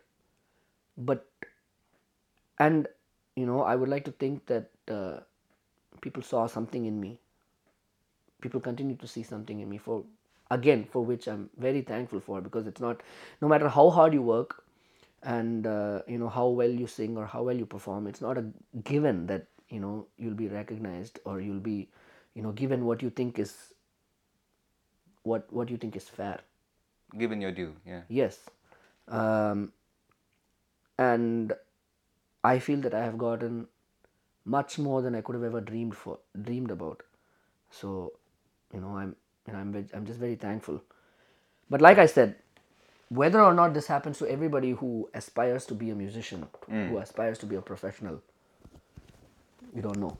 But, 0.97 1.27
and 2.59 2.87
you 3.35 3.45
know, 3.45 3.61
I 3.61 3.75
would 3.75 3.89
like 3.89 4.05
to 4.05 4.11
think 4.11 4.45
that 4.45 4.69
uh, 4.87 5.19
people 6.01 6.21
saw 6.21 6.45
something 6.47 6.85
in 6.85 6.99
me. 6.99 7.19
People 8.41 8.59
continue 8.59 8.95
to 8.97 9.07
see 9.07 9.23
something 9.23 9.59
in 9.59 9.69
me 9.69 9.77
for, 9.77 10.03
again, 10.55 10.85
for 10.95 11.03
which 11.11 11.27
I'm 11.27 11.49
very 11.57 11.81
thankful 11.81 12.19
for 12.19 12.41
because 12.41 12.67
it's 12.71 12.81
not, 12.85 13.01
no 13.41 13.47
matter 13.53 13.69
how 13.69 13.89
hard 13.89 14.13
you 14.13 14.21
work 14.21 14.63
and, 15.23 15.67
uh, 15.67 16.01
you 16.07 16.17
know, 16.17 16.29
how 16.29 16.47
well 16.47 16.69
you 16.69 16.87
sing 16.87 17.17
or 17.17 17.25
how 17.25 17.43
well 17.43 17.55
you 17.65 17.65
perform, 17.65 18.07
it's 18.07 18.21
not 18.21 18.37
a 18.37 18.45
given 18.83 19.27
that, 19.27 19.47
you 19.69 19.79
know, 19.79 20.07
you'll 20.17 20.41
be 20.45 20.47
recognized 20.47 21.19
or 21.25 21.39
you'll 21.41 21.65
be, 21.69 21.77
you 22.35 22.41
know, 22.47 22.51
given 22.51 22.85
what 22.85 23.01
you 23.01 23.09
think 23.21 23.39
is 23.39 23.55
what 25.23 25.51
what 25.53 25.69
you 25.69 25.77
think 25.77 25.95
is 25.95 26.09
fair. 26.09 26.39
Given 27.17 27.41
your 27.41 27.51
due, 27.51 27.75
yeah. 27.85 28.01
Yes, 28.09 28.39
um, 29.07 29.71
and 30.97 31.53
I 32.43 32.59
feel 32.59 32.81
that 32.81 32.93
I 32.93 33.03
have 33.03 33.17
gotten 33.17 33.67
much 34.45 34.77
more 34.77 35.01
than 35.01 35.15
I 35.15 35.21
could 35.21 35.35
have 35.35 35.43
ever 35.43 35.61
dreamed 35.61 35.95
for 35.95 36.19
dreamed 36.49 36.71
about. 36.71 37.03
So, 37.71 38.13
you 38.73 38.81
know, 38.81 38.97
I'm 38.97 39.15
know, 39.51 39.59
I'm 39.59 39.89
I'm 39.93 40.05
just 40.05 40.19
very 40.19 40.35
thankful. 40.35 40.81
But 41.69 41.81
like 41.81 41.97
I 41.97 42.05
said, 42.05 42.35
whether 43.09 43.41
or 43.41 43.53
not 43.53 43.73
this 43.73 43.87
happens 43.87 44.17
to 44.19 44.27
everybody 44.29 44.71
who 44.71 45.09
aspires 45.13 45.65
to 45.65 45.73
be 45.73 45.89
a 45.89 45.95
musician, 45.95 46.47
mm. 46.69 46.89
who 46.89 46.97
aspires 46.97 47.37
to 47.39 47.45
be 47.45 47.55
a 47.55 47.61
professional, 47.61 48.21
we 49.73 49.81
don't 49.81 49.97
know. 49.97 50.17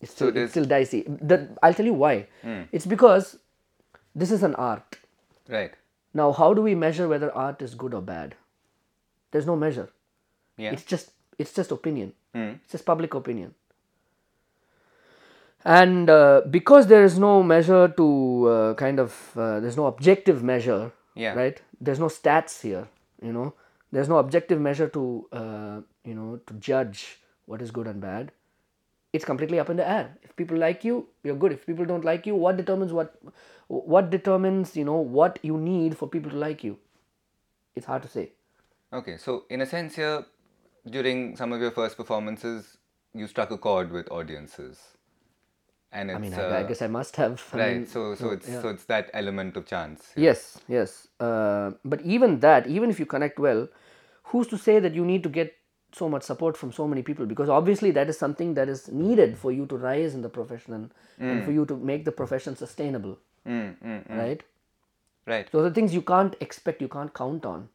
It's 0.00 0.12
still, 0.12 0.30
there's- 0.30 0.46
it's 0.46 0.52
still 0.52 0.64
dicey. 0.64 1.02
The, 1.08 1.48
I'll 1.62 1.74
tell 1.74 1.86
you 1.86 1.94
why. 1.94 2.26
Mm. 2.44 2.68
It's 2.72 2.86
because 2.86 3.38
this 4.14 4.30
is 4.30 4.42
an 4.42 4.54
art. 4.54 4.98
Right. 5.48 5.72
Now, 6.14 6.32
how 6.32 6.54
do 6.54 6.62
we 6.62 6.74
measure 6.74 7.08
whether 7.08 7.30
art 7.34 7.60
is 7.62 7.74
good 7.74 7.92
or 7.94 8.02
bad? 8.02 8.34
There's 9.30 9.46
no 9.46 9.56
measure. 9.56 9.90
Yeah. 10.56 10.70
It's 10.72 10.84
just 10.84 11.10
it's 11.38 11.52
just 11.52 11.70
opinion. 11.70 12.12
Mm. 12.34 12.54
It's 12.62 12.72
just 12.72 12.86
public 12.86 13.14
opinion. 13.14 13.54
And 15.66 16.08
uh, 16.08 16.42
because 16.48 16.86
there 16.86 17.02
is 17.04 17.18
no 17.18 17.42
measure 17.42 17.88
to 17.88 18.46
uh, 18.48 18.74
kind 18.74 19.00
of 19.00 19.32
uh, 19.36 19.58
there's 19.60 19.76
no 19.76 19.86
objective 19.86 20.42
measure, 20.42 20.92
Yeah. 21.14 21.34
right? 21.34 21.60
There's 21.80 21.98
no 21.98 22.06
stats 22.06 22.60
here. 22.62 22.86
You 23.20 23.32
know, 23.32 23.54
there's 23.90 24.08
no 24.08 24.18
objective 24.18 24.60
measure 24.60 24.88
to 24.96 25.04
uh, 25.32 25.80
you 26.04 26.14
know 26.14 26.40
to 26.46 26.54
judge 26.54 27.18
what 27.46 27.60
is 27.62 27.72
good 27.72 27.88
and 27.88 28.00
bad. 28.00 28.30
It's 29.12 29.24
completely 29.24 29.58
up 29.58 29.68
in 29.70 29.76
the 29.76 29.88
air. 29.88 30.16
If 30.22 30.36
people 30.36 30.56
like 30.58 30.84
you, 30.84 31.08
you're 31.24 31.34
good. 31.44 31.52
If 31.52 31.66
people 31.66 31.84
don't 31.84 32.04
like 32.04 32.26
you, 32.26 32.36
what 32.36 32.56
determines 32.56 32.92
what 32.92 33.18
what 33.66 34.10
determines 34.10 34.76
you 34.76 34.84
know 34.84 34.98
what 35.20 35.40
you 35.42 35.58
need 35.58 35.96
for 35.98 36.08
people 36.08 36.30
to 36.30 36.36
like 36.46 36.62
you? 36.62 36.78
It's 37.74 37.86
hard 37.86 38.02
to 38.02 38.08
say. 38.08 38.32
Okay, 38.92 39.16
so 39.16 39.44
in 39.50 39.60
a 39.62 39.66
sense 39.66 39.96
here, 39.96 40.26
during 40.98 41.34
some 41.36 41.52
of 41.52 41.60
your 41.60 41.72
first 41.72 41.96
performances, 41.96 42.76
you 43.14 43.26
struck 43.26 43.50
a 43.50 43.58
chord 43.58 43.90
with 43.90 44.12
audiences. 44.12 44.95
And 45.96 46.10
I 46.12 46.18
mean, 46.18 46.34
I, 46.34 46.40
I 46.42 46.60
uh, 46.60 46.62
guess 46.68 46.82
I 46.82 46.88
must 46.88 47.16
have. 47.16 47.42
I 47.52 47.58
right. 47.58 47.76
mean, 47.76 47.86
so 47.86 48.14
so 48.14 48.30
it's 48.30 48.48
yeah. 48.48 48.62
so 48.62 48.68
it's 48.68 48.84
that 48.84 49.10
element 49.20 49.56
of 49.56 49.66
chance. 49.66 50.08
Yes, 50.14 50.58
yes. 50.68 51.08
Uh, 51.18 51.70
but 51.84 52.02
even 52.14 52.40
that, 52.40 52.66
even 52.78 52.90
if 52.90 52.98
you 53.00 53.06
connect 53.06 53.38
well, 53.38 53.68
who's 54.24 54.46
to 54.48 54.58
say 54.58 54.78
that 54.86 54.94
you 54.94 55.06
need 55.12 55.22
to 55.28 55.30
get 55.36 55.54
so 55.92 56.08
much 56.14 56.22
support 56.22 56.58
from 56.62 56.72
so 56.78 56.86
many 56.86 57.02
people? 57.02 57.24
Because 57.24 57.48
obviously, 57.48 57.92
that 57.92 58.10
is 58.14 58.18
something 58.18 58.52
that 58.60 58.68
is 58.74 58.88
needed 59.04 59.38
for 59.38 59.52
you 59.52 59.64
to 59.72 59.78
rise 59.86 60.18
in 60.18 60.26
the 60.26 60.28
profession 60.28 60.74
and, 60.74 60.90
and 61.18 61.44
for 61.44 61.52
you 61.52 61.64
to 61.72 61.76
make 61.92 62.04
the 62.04 62.12
profession 62.12 62.56
sustainable, 62.56 63.18
Mm, 63.46 63.76
mm, 63.78 64.06
mm. 64.08 64.18
right? 64.18 64.42
Right. 65.26 65.50
Those 65.50 65.70
are 65.70 65.74
things 65.74 65.94
you 65.94 66.02
can't 66.02 66.36
expect, 66.40 66.82
you 66.82 66.88
can't 66.88 67.12
count 67.14 67.44
on. 67.46 67.68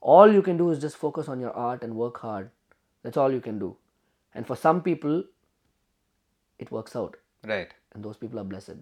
All 0.00 0.32
you 0.32 0.42
can 0.42 0.56
do 0.56 0.70
is 0.70 0.78
just 0.78 0.96
focus 0.96 1.28
on 1.28 1.40
your 1.40 1.52
art 1.52 1.82
and 1.82 1.94
work 1.94 2.18
hard. 2.18 2.50
That's 3.02 3.16
all 3.16 3.32
you 3.32 3.40
can 3.40 3.58
do. 3.58 3.76
And 4.34 4.46
for 4.46 4.56
some 4.56 4.82
people, 4.82 5.24
it 6.58 6.70
works 6.70 6.94
out, 6.96 7.16
Right. 7.44 7.72
and 7.92 8.04
those 8.04 8.16
people 8.16 8.38
are 8.38 8.44
blessed. 8.44 8.76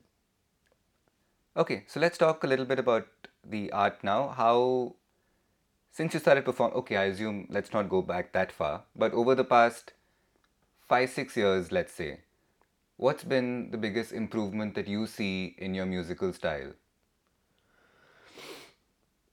Okay, 1.57 1.85
so 1.87 2.01
let's 2.01 2.19
talk 2.19 2.45
a 2.45 2.47
little 2.47 2.65
bit 2.67 2.79
about 2.79 3.07
the 3.45 3.73
art 3.73 4.05
now. 4.05 4.29
How, 4.29 4.95
since 5.93 6.15
you 6.15 6.21
started 6.21 6.45
perform, 6.45 6.73
okay, 6.75 6.97
I 6.97 7.05
assume 7.05 7.47
let's 7.51 7.73
not 7.73 7.89
go 7.89 8.03
back 8.03 8.33
that 8.33 8.53
far, 8.53 8.85
but 8.95 9.13
over 9.13 9.35
the 9.35 9.45
past 9.45 9.93
five, 10.89 11.11
six 11.11 11.37
years, 11.37 11.73
let's 11.73 11.93
say, 11.93 12.21
what's 12.97 13.25
been 13.25 13.71
the 13.71 13.79
biggest 13.79 14.13
improvement 14.13 14.75
that 14.77 14.89
you 14.89 15.07
see 15.07 15.55
in 15.59 15.75
your 15.75 15.87
musical 15.87 16.33
style? 16.33 16.73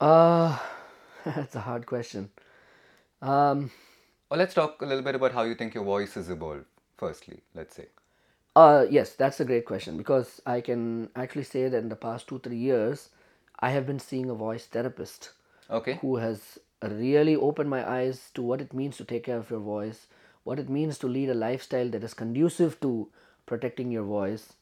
Uh, 0.00 0.58
that's 1.24 1.54
a 1.54 1.60
hard 1.60 1.86
question. 1.86 2.30
Um, 3.22 3.70
Or 4.30 4.36
let's 4.36 4.54
talk 4.54 4.82
a 4.82 4.86
little 4.86 5.02
bit 5.02 5.14
about 5.14 5.32
how 5.32 5.42
you 5.44 5.54
think 5.54 5.74
your 5.74 5.84
voice 5.84 6.14
has 6.14 6.28
evolved, 6.30 6.66
firstly, 6.96 7.42
let's 7.54 7.74
say. 7.74 7.86
Uh, 8.56 8.86
yes, 8.88 9.14
that's 9.14 9.40
a 9.40 9.44
great 9.44 9.64
question 9.64 9.96
because 9.96 10.40
I 10.46 10.60
can 10.60 11.10
actually 11.16 11.44
say 11.44 11.68
that 11.68 11.78
in 11.78 11.88
the 11.88 11.96
past 11.96 12.28
two, 12.28 12.38
three 12.38 12.56
years, 12.56 13.10
I 13.58 13.70
have 13.70 13.86
been 13.86 13.98
seeing 13.98 14.30
a 14.30 14.34
voice 14.34 14.66
therapist 14.66 15.30
Okay. 15.70 15.94
who 16.00 16.16
has 16.16 16.58
really 16.82 17.34
opened 17.36 17.70
my 17.70 17.88
eyes 17.88 18.30
to 18.34 18.42
what 18.42 18.60
it 18.60 18.72
means 18.72 18.96
to 18.98 19.04
take 19.04 19.24
care 19.24 19.38
of 19.38 19.50
your 19.50 19.60
voice, 19.60 20.06
what 20.44 20.58
it 20.58 20.68
means 20.68 20.98
to 20.98 21.08
lead 21.08 21.30
a 21.30 21.34
lifestyle 21.34 21.88
that 21.90 22.04
is 22.04 22.14
conducive 22.14 22.78
to 22.80 23.08
protecting 23.46 23.90
your 23.90 24.04
voice. 24.04 24.52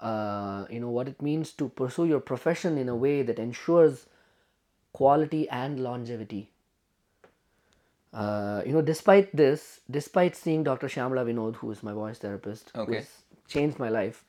Uh, 0.00 0.66
you 0.70 0.80
know 0.80 0.90
what 0.90 1.08
it 1.08 1.22
means 1.22 1.52
to 1.52 1.68
pursue 1.68 2.06
your 2.06 2.20
profession 2.20 2.76
in 2.76 2.88
a 2.88 2.96
way 2.96 3.22
that 3.22 3.38
ensures 3.38 4.06
quality 4.92 5.48
and 5.48 5.80
longevity. 5.80 6.50
Uh, 8.12 8.62
you 8.66 8.72
know, 8.72 8.82
despite 8.82 9.34
this, 9.34 9.80
despite 9.90 10.36
seeing 10.36 10.62
Dr. 10.64 10.86
Shyamala 10.88 11.24
Vinod, 11.26 11.56
who 11.56 11.70
is 11.70 11.82
my 11.82 11.92
voice 11.92 12.18
therapist, 12.18 12.70
who 12.74 12.82
Okay. 12.82 13.06
Changed 13.48 13.78
my 13.78 13.88
life, 13.88 14.24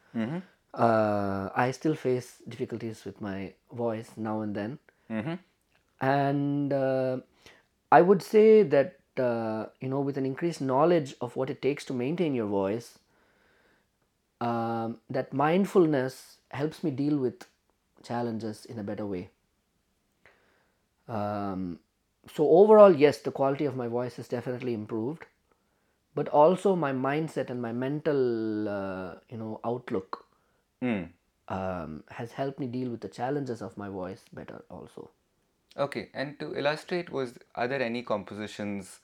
uh, 0.73 1.49
I 1.55 1.71
still 1.71 1.95
face 1.95 2.41
difficulties 2.47 3.05
with 3.05 3.21
my 3.21 3.53
voice 3.71 4.11
now 4.17 4.41
and 4.41 4.55
then. 4.55 4.79
Mm-hmm. 5.09 5.33
And 6.01 6.73
uh, 6.73 7.17
I 7.91 8.01
would 8.01 8.21
say 8.21 8.63
that, 8.63 8.99
uh, 9.17 9.67
you 9.79 9.87
know, 9.87 10.01
with 10.01 10.17
an 10.17 10.25
increased 10.25 10.61
knowledge 10.61 11.15
of 11.21 11.35
what 11.35 11.49
it 11.49 11.61
takes 11.61 11.85
to 11.85 11.93
maintain 11.93 12.33
your 12.33 12.47
voice, 12.47 12.99
um, 14.41 14.99
that 15.09 15.31
mindfulness 15.33 16.37
helps 16.49 16.83
me 16.83 16.91
deal 16.91 17.17
with 17.17 17.45
challenges 18.03 18.65
in 18.65 18.79
a 18.79 18.83
better 18.83 19.05
way. 19.05 19.29
Um, 21.07 21.79
so 22.33 22.49
overall, 22.49 22.93
yes, 22.95 23.19
the 23.19 23.31
quality 23.31 23.65
of 23.65 23.75
my 23.75 23.87
voice 23.87 24.15
has 24.15 24.27
definitely 24.27 24.73
improved, 24.73 25.25
but 26.15 26.27
also 26.29 26.75
my 26.75 26.91
mindset 26.91 27.49
and 27.49 27.61
my 27.61 27.71
mental, 27.71 28.69
uh, 28.69 29.15
you 29.29 29.37
know, 29.37 29.59
outlook 29.63 30.25
Mm. 30.81 31.09
um, 31.47 32.03
has 32.09 32.31
helped 32.33 32.59
me 32.59 32.67
deal 32.67 32.89
with 32.89 33.01
the 33.01 33.07
challenges 33.07 33.61
of 33.61 33.77
my 33.77 33.89
voice 33.89 34.25
better 34.33 34.63
also. 34.69 35.09
Okay, 35.77 36.09
and 36.13 36.37
to 36.39 36.55
illustrate, 36.55 37.09
was 37.09 37.37
are 37.55 37.67
there 37.67 37.81
any 37.81 38.03
compositions, 38.03 38.99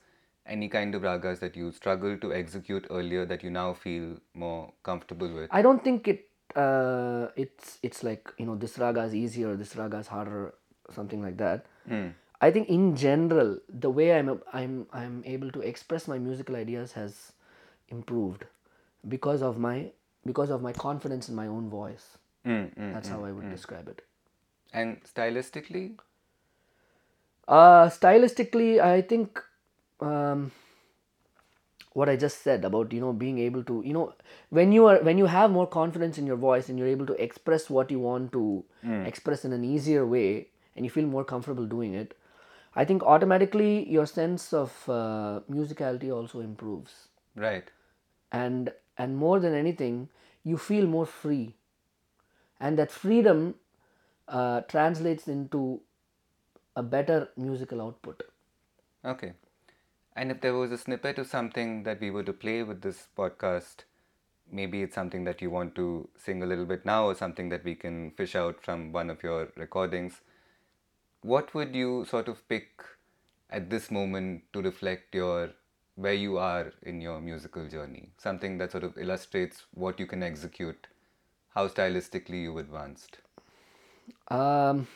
any 0.46 0.68
kind 0.68 0.94
of 0.94 1.02
ragas 1.02 1.40
that 1.40 1.56
you 1.56 1.72
struggled 1.72 2.20
to 2.20 2.32
execute 2.32 2.86
earlier 2.90 3.24
that 3.26 3.42
you 3.42 3.50
now 3.50 3.72
feel 3.74 4.18
more 4.34 4.72
comfortable 4.82 5.32
with? 5.32 5.48
I 5.50 5.62
don't 5.62 5.82
think 5.82 6.06
it 6.06 6.28
uh, 6.54 7.28
it's 7.36 7.78
it's 7.82 8.02
like 8.04 8.32
you 8.38 8.46
know 8.46 8.56
this 8.56 8.78
raga 8.78 9.02
is 9.02 9.14
easier, 9.14 9.56
this 9.56 9.74
raga 9.76 9.98
is 9.98 10.06
harder, 10.06 10.54
something 10.90 11.22
like 11.22 11.36
that. 11.38 11.66
Mm. 11.88 12.12
I 12.40 12.50
think 12.50 12.68
in 12.68 12.96
general 12.96 13.58
the 13.68 13.90
way 13.90 14.12
I'm 14.18 14.40
I'm 14.52 14.86
I'm 14.92 15.22
able 15.26 15.50
to 15.52 15.60
express 15.60 16.08
my 16.08 16.18
musical 16.18 16.56
ideas 16.56 16.92
has 16.92 17.32
improved 17.88 18.44
because 19.08 19.42
of 19.42 19.58
my 19.58 19.90
because 20.26 20.50
of 20.50 20.62
my 20.62 20.72
confidence 20.72 21.28
in 21.28 21.34
my 21.34 21.46
own 21.46 21.68
voice. 21.70 22.06
Mm, 22.46 22.74
mm, 22.74 22.92
That's 22.92 23.08
mm. 23.08 23.12
how 23.12 23.24
I 23.24 23.32
would 23.32 23.50
describe 23.50 23.88
it. 23.88 24.02
And 24.72 25.02
stylistically, 25.04 25.98
Uh, 27.48 27.88
stylistically, 27.88 28.80
I 28.80 29.02
think 29.02 29.42
um, 30.00 30.52
what 31.92 32.08
I 32.08 32.16
just 32.16 32.42
said 32.42 32.64
about 32.64 32.92
you 32.92 33.00
know 33.00 33.12
being 33.12 33.38
able 33.38 33.64
to 33.64 33.82
you 33.84 33.92
know 33.92 34.14
when 34.50 34.72
you 34.72 34.86
are 34.86 34.98
when 35.02 35.18
you 35.18 35.26
have 35.26 35.50
more 35.50 35.66
confidence 35.66 36.18
in 36.18 36.26
your 36.26 36.36
voice 36.36 36.68
and 36.68 36.78
you're 36.78 36.88
able 36.88 37.06
to 37.06 37.16
express 37.22 37.68
what 37.68 37.90
you 37.90 37.98
want 37.98 38.32
to 38.32 38.64
express 39.04 39.44
in 39.44 39.52
an 39.52 39.64
easier 39.64 40.06
way 40.06 40.48
and 40.76 40.84
you 40.86 40.90
feel 40.90 41.06
more 41.06 41.24
comfortable 41.24 41.66
doing 41.66 41.94
it, 41.94 42.16
I 42.74 42.84
think 42.84 43.02
automatically 43.02 43.88
your 43.90 44.06
sense 44.06 44.52
of 44.52 44.72
uh, 44.88 45.40
musicality 45.50 46.14
also 46.14 46.40
improves 46.40 47.08
right? 47.34 47.70
and 48.32 48.72
and 48.98 49.16
more 49.16 49.40
than 49.40 49.54
anything 49.54 50.08
you 50.44 50.56
feel 50.58 50.86
more 50.86 51.06
free 51.06 51.54
and 52.60 52.78
that 52.78 52.90
freedom 52.90 53.54
uh, 54.28 54.60
translates 54.62 55.28
into 55.28 55.80
a 56.76 56.82
better 56.82 57.28
musical 57.36 57.80
output 57.82 58.22
Okay. 59.04 59.32
And 60.16 60.30
if 60.30 60.40
there 60.40 60.54
was 60.54 60.72
a 60.72 60.78
snippet 60.78 61.18
of 61.18 61.26
something 61.26 61.84
that 61.84 62.00
we 62.00 62.10
were 62.10 62.22
to 62.24 62.32
play 62.32 62.62
with 62.62 62.82
this 62.82 63.08
podcast, 63.16 63.84
maybe 64.50 64.82
it's 64.82 64.94
something 64.94 65.24
that 65.24 65.40
you 65.40 65.50
want 65.50 65.74
to 65.76 66.08
sing 66.18 66.42
a 66.42 66.46
little 66.46 66.66
bit 66.66 66.84
now 66.84 67.06
or 67.06 67.14
something 67.14 67.48
that 67.50 67.64
we 67.64 67.74
can 67.74 68.10
fish 68.12 68.34
out 68.36 68.62
from 68.62 68.92
one 68.92 69.10
of 69.10 69.22
your 69.22 69.52
recordings. 69.56 70.20
What 71.22 71.54
would 71.54 71.74
you 71.74 72.06
sort 72.08 72.28
of 72.28 72.46
pick 72.48 72.82
at 73.50 73.68
this 73.70 73.90
moment 73.90 74.44
to 74.52 74.62
reflect 74.62 75.14
your 75.14 75.50
where 75.96 76.14
you 76.14 76.38
are 76.38 76.72
in 76.82 77.00
your 77.00 77.20
musical 77.20 77.68
journey? 77.68 78.10
Something 78.16 78.58
that 78.58 78.72
sort 78.72 78.84
of 78.84 78.96
illustrates 78.96 79.64
what 79.74 80.00
you 80.00 80.06
can 80.06 80.22
execute, 80.22 80.86
how 81.54 81.68
stylistically 81.68 82.42
you've 82.42 82.56
advanced. 82.56 83.18
Um, 84.28 84.86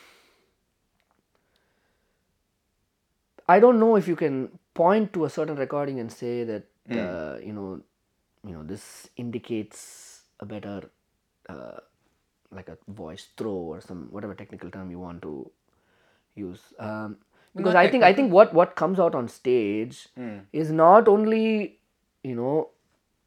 I 3.47 3.59
don't 3.59 3.79
know 3.79 3.95
if 3.95 4.07
you 4.07 4.15
can 4.15 4.57
point 4.73 5.13
to 5.13 5.25
a 5.25 5.29
certain 5.29 5.55
recording 5.55 5.99
and 5.99 6.11
say 6.11 6.43
that 6.43 6.63
uh, 6.89 7.37
you 7.43 7.53
know, 7.53 7.81
you 8.45 8.53
know, 8.53 8.63
this 8.63 9.09
indicates 9.17 10.21
a 10.39 10.45
better, 10.45 10.89
uh, 11.49 11.79
like 12.51 12.69
a 12.69 12.77
voice 12.87 13.27
throw 13.37 13.51
or 13.51 13.81
some 13.81 14.07
whatever 14.11 14.35
technical 14.35 14.69
term 14.69 14.91
you 14.91 14.99
want 14.99 15.21
to 15.23 15.49
use. 16.35 16.61
Um, 16.79 17.17
because 17.55 17.73
Not 17.73 17.85
I 17.85 17.89
think 17.89 18.03
I 18.03 18.13
think 18.13 18.33
what 18.33 18.53
what 18.53 18.75
comes 18.75 18.99
out 18.99 19.15
on 19.15 19.27
stage 19.29 20.07
is 20.51 20.71
not 20.71 21.07
only 21.07 21.79
you 22.23 22.35
know 22.35 22.69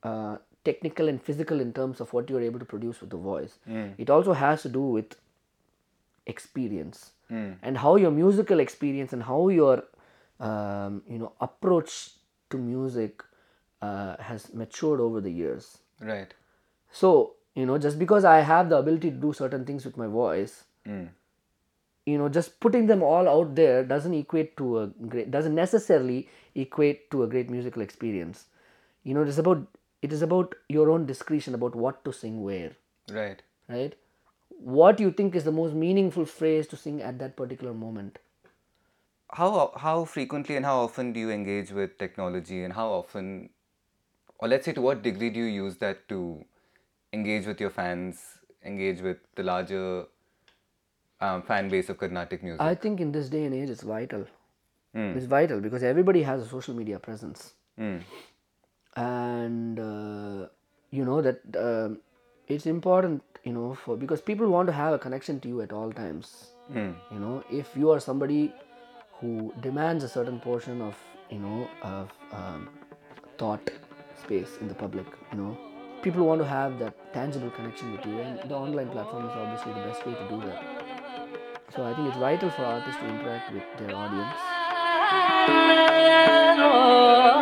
uh, 0.02 0.36
technical 0.64 1.08
and 1.08 1.22
physical 1.22 1.60
in 1.60 1.72
terms 1.72 2.00
of 2.00 2.12
what 2.12 2.28
you're 2.28 2.42
able 2.42 2.58
to 2.58 2.64
produce 2.66 3.00
with 3.00 3.10
the 3.10 3.16
voice. 3.16 3.58
It 3.96 4.10
also 4.10 4.32
has 4.34 4.62
to 4.62 4.68
do 4.68 4.82
with 4.82 5.16
experience 6.26 7.12
and 7.62 7.76
how 7.78 7.96
your 7.96 8.10
musical 8.10 8.60
experience 8.60 9.12
and 9.12 9.22
how 9.22 9.48
your 9.48 9.84
um, 10.40 11.02
you 11.08 11.18
know 11.18 11.32
approach 11.40 12.10
to 12.50 12.56
music 12.58 13.22
uh, 13.82 14.16
has 14.18 14.52
matured 14.54 15.00
over 15.00 15.20
the 15.20 15.30
years 15.30 15.78
Right. 16.00 16.32
so 16.90 17.34
you 17.54 17.66
know 17.66 17.76
just 17.78 17.98
because 17.98 18.24
i 18.24 18.40
have 18.40 18.68
the 18.70 18.76
ability 18.76 19.10
to 19.10 19.16
do 19.16 19.32
certain 19.32 19.64
things 19.64 19.84
with 19.84 19.96
my 19.96 20.06
voice 20.06 20.64
Mm. 20.86 21.08
You 22.08 22.18
know 22.18 22.28
just 22.36 22.58
putting 22.64 22.86
them 22.90 23.02
all 23.02 23.28
out 23.28 23.54
there 23.54 23.84
doesn't 23.94 24.14
equate 24.18 24.56
to 24.60 24.68
a 24.80 24.86
great 25.14 25.30
doesn't 25.30 25.54
necessarily 25.60 26.20
equate 26.64 27.10
to 27.10 27.22
a 27.24 27.26
great 27.34 27.50
musical 27.50 27.82
experience. 27.82 28.44
You 29.04 29.14
know 29.14 29.22
it 29.22 29.28
is 29.28 29.38
about 29.38 29.66
it 30.02 30.12
is 30.12 30.22
about 30.22 30.54
your 30.68 30.90
own 30.90 31.06
discretion 31.06 31.54
about 31.54 31.74
what 31.74 32.04
to 32.04 32.12
sing 32.12 32.42
where. 32.42 32.72
Right. 33.10 33.42
right? 33.68 33.94
What 34.48 35.00
you 35.00 35.10
think 35.10 35.34
is 35.34 35.44
the 35.44 35.52
most 35.52 35.74
meaningful 35.74 36.24
phrase 36.24 36.66
to 36.68 36.76
sing 36.76 37.00
at 37.02 37.18
that 37.18 37.36
particular 37.36 37.74
moment. 37.74 38.18
How 39.30 39.72
how 39.76 40.04
frequently 40.04 40.56
and 40.56 40.64
how 40.64 40.80
often 40.80 41.12
do 41.12 41.20
you 41.20 41.30
engage 41.30 41.72
with 41.78 41.96
technology 41.98 42.62
and 42.64 42.72
how 42.80 42.88
often 42.98 43.50
or 44.38 44.48
let's 44.48 44.64
say 44.70 44.72
to 44.72 44.80
what 44.88 45.02
degree 45.02 45.30
do 45.30 45.40
you 45.40 45.52
use 45.62 45.76
that 45.86 46.08
to 46.08 46.44
engage 47.12 47.46
with 47.46 47.60
your 47.60 47.70
fans 47.70 48.22
engage 48.64 49.02
with 49.08 49.18
the 49.40 49.42
larger 49.42 50.06
um, 51.20 51.42
fan 51.42 51.68
base 51.68 51.88
of 51.88 51.98
carnatic 51.98 52.42
music 52.42 52.60
i 52.60 52.74
think 52.74 53.00
in 53.00 53.12
this 53.12 53.28
day 53.28 53.44
and 53.44 53.54
age 53.62 53.70
it's 53.70 53.82
vital 53.82 54.26
Mm. 54.96 55.16
it's 55.16 55.26
vital 55.26 55.60
because 55.60 55.82
everybody 55.82 56.22
has 56.26 56.42
a 56.42 56.46
social 56.48 56.74
media 56.74 56.98
presence 56.98 57.52
Mm. 57.86 57.98
and 58.96 59.78
uh, 59.78 60.46
you 60.90 61.04
know 61.04 61.20
that 61.26 61.40
um 61.64 61.98
it's 62.54 62.66
important 62.66 63.22
you 63.44 63.52
know 63.52 63.74
for 63.82 63.96
because 63.96 64.20
people 64.30 64.48
want 64.54 64.66
to 64.66 64.72
have 64.78 64.94
a 64.94 64.98
connection 64.98 65.40
to 65.40 65.48
you 65.48 65.60
at 65.66 65.72
all 65.72 65.92
times 65.92 66.32
Mm. 66.70 66.94
you 67.12 67.18
know 67.26 67.44
if 67.58 67.76
you 67.82 67.90
are 67.90 68.00
somebody 68.06 68.40
who 69.20 69.52
demands 69.68 70.04
a 70.04 70.08
certain 70.16 70.40
portion 70.48 70.82
of 70.88 70.96
you 71.30 71.38
know 71.44 71.68
of 71.82 72.10
um, 72.40 72.68
thought 73.38 73.70
space 74.24 74.58
in 74.60 74.68
the 74.68 74.74
public 74.74 75.06
you 75.32 75.38
know 75.38 75.56
people 76.02 76.26
want 76.32 76.40
to 76.46 76.48
have 76.56 76.78
that 76.82 76.98
tangible 77.14 77.50
connection 77.60 77.92
with 77.94 78.04
you 78.10 78.18
and 78.26 78.50
the 78.50 78.54
online 78.64 78.90
platform 78.96 79.24
is 79.30 79.32
obviously 79.44 79.72
the 79.78 79.86
best 79.88 80.06
way 80.10 80.14
to 80.20 80.28
do 80.34 80.40
that 80.50 80.77
so 81.74 81.84
i 81.84 81.94
think 81.94 82.08
it's 82.08 82.16
vital 82.16 82.50
for 82.50 82.64
artists 82.64 83.00
to 83.00 83.06
interact 83.06 83.52
with 83.52 83.62
their 83.78 83.94
audience 83.94 84.34
oh. 86.60 87.37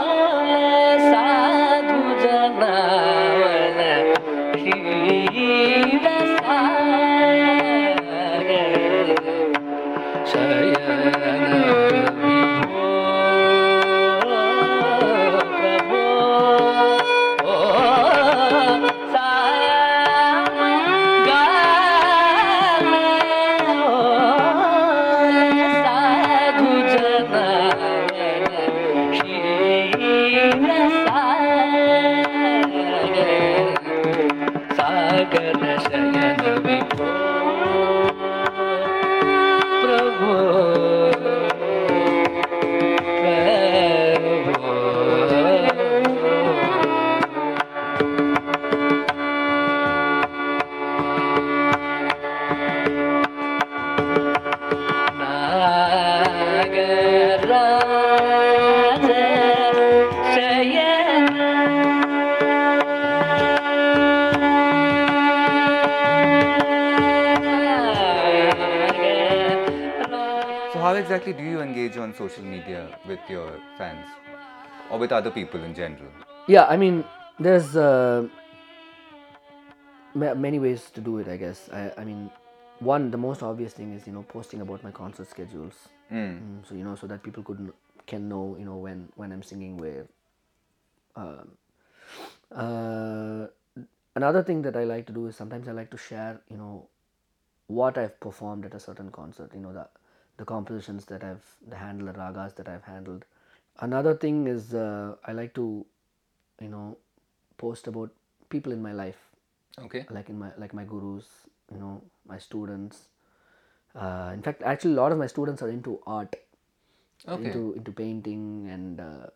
never 35.46 35.64
let 35.64 35.86
again 35.86 36.38
to 36.38 36.60
the 36.60 36.96
poor. 36.96 37.35
With 73.06 73.20
your 73.28 73.60
fans 73.78 74.06
or 74.90 74.98
with 74.98 75.12
other 75.12 75.30
people 75.30 75.62
in 75.62 75.74
general? 75.74 76.10
Yeah, 76.46 76.66
I 76.66 76.76
mean, 76.76 77.04
there's 77.38 77.76
uh, 77.76 78.28
ma- 80.14 80.34
many 80.34 80.58
ways 80.58 80.90
to 80.94 81.00
do 81.00 81.18
it. 81.18 81.28
I 81.28 81.36
guess. 81.36 81.68
I, 81.72 81.92
I 81.98 82.04
mean, 82.04 82.30
one 82.80 83.10
the 83.10 83.18
most 83.18 83.42
obvious 83.42 83.72
thing 83.72 83.92
is 83.92 84.06
you 84.06 84.12
know 84.12 84.22
posting 84.22 84.60
about 84.60 84.82
my 84.84 84.90
concert 84.90 85.28
schedules. 85.28 85.88
Mm, 86.12 86.66
so 86.68 86.74
you 86.74 86.84
know, 86.84 86.94
so 86.94 87.06
that 87.06 87.22
people 87.22 87.42
could 87.42 87.72
can 88.06 88.28
know 88.28 88.56
you 88.58 88.64
know 88.64 88.76
when 88.76 89.08
when 89.16 89.32
I'm 89.32 89.42
singing 89.42 89.76
where. 89.76 90.06
Um, 91.16 91.52
uh, 92.54 93.46
another 94.14 94.42
thing 94.42 94.62
that 94.62 94.76
I 94.76 94.84
like 94.84 95.06
to 95.06 95.12
do 95.12 95.26
is 95.26 95.36
sometimes 95.36 95.66
I 95.66 95.72
like 95.72 95.90
to 95.90 95.96
share 95.96 96.40
you 96.50 96.56
know 96.56 96.88
what 97.66 97.98
I've 97.98 98.18
performed 98.20 98.64
at 98.66 98.74
a 98.74 98.80
certain 98.80 99.10
concert. 99.10 99.50
You 99.54 99.60
know 99.60 99.72
the 99.72 99.88
the 100.36 100.44
compositions 100.44 101.06
that 101.06 101.24
I've 101.24 101.44
the 101.68 101.76
handled 101.76 102.08
the 102.14 102.18
ragas 102.18 102.54
that 102.56 102.68
I've 102.68 102.84
handled. 102.84 103.24
Another 103.80 104.14
thing 104.14 104.46
is 104.46 104.74
uh, 104.74 105.16
I 105.24 105.32
like 105.32 105.54
to 105.54 105.84
you 106.60 106.68
know 106.68 106.96
post 107.58 107.86
about 107.86 108.10
people 108.50 108.72
in 108.72 108.82
my 108.82 108.92
life 108.92 109.18
Okay. 109.84 110.04
like 110.10 110.28
in 110.30 110.38
my 110.38 110.50
like 110.58 110.72
my 110.74 110.84
gurus 110.84 111.26
you 111.72 111.78
know 111.78 112.02
my 112.26 112.38
students 112.38 113.08
uh, 113.94 114.30
in 114.34 114.42
fact 114.42 114.62
actually 114.62 114.92
a 114.92 114.96
lot 114.96 115.12
of 115.12 115.18
my 115.18 115.26
students 115.26 115.62
are 115.62 115.68
into 115.68 116.00
art 116.06 116.36
Okay. 117.28 117.44
into 117.50 117.72
into 117.74 117.92
painting 117.92 118.68
and 118.70 119.00
uh, 119.00 119.26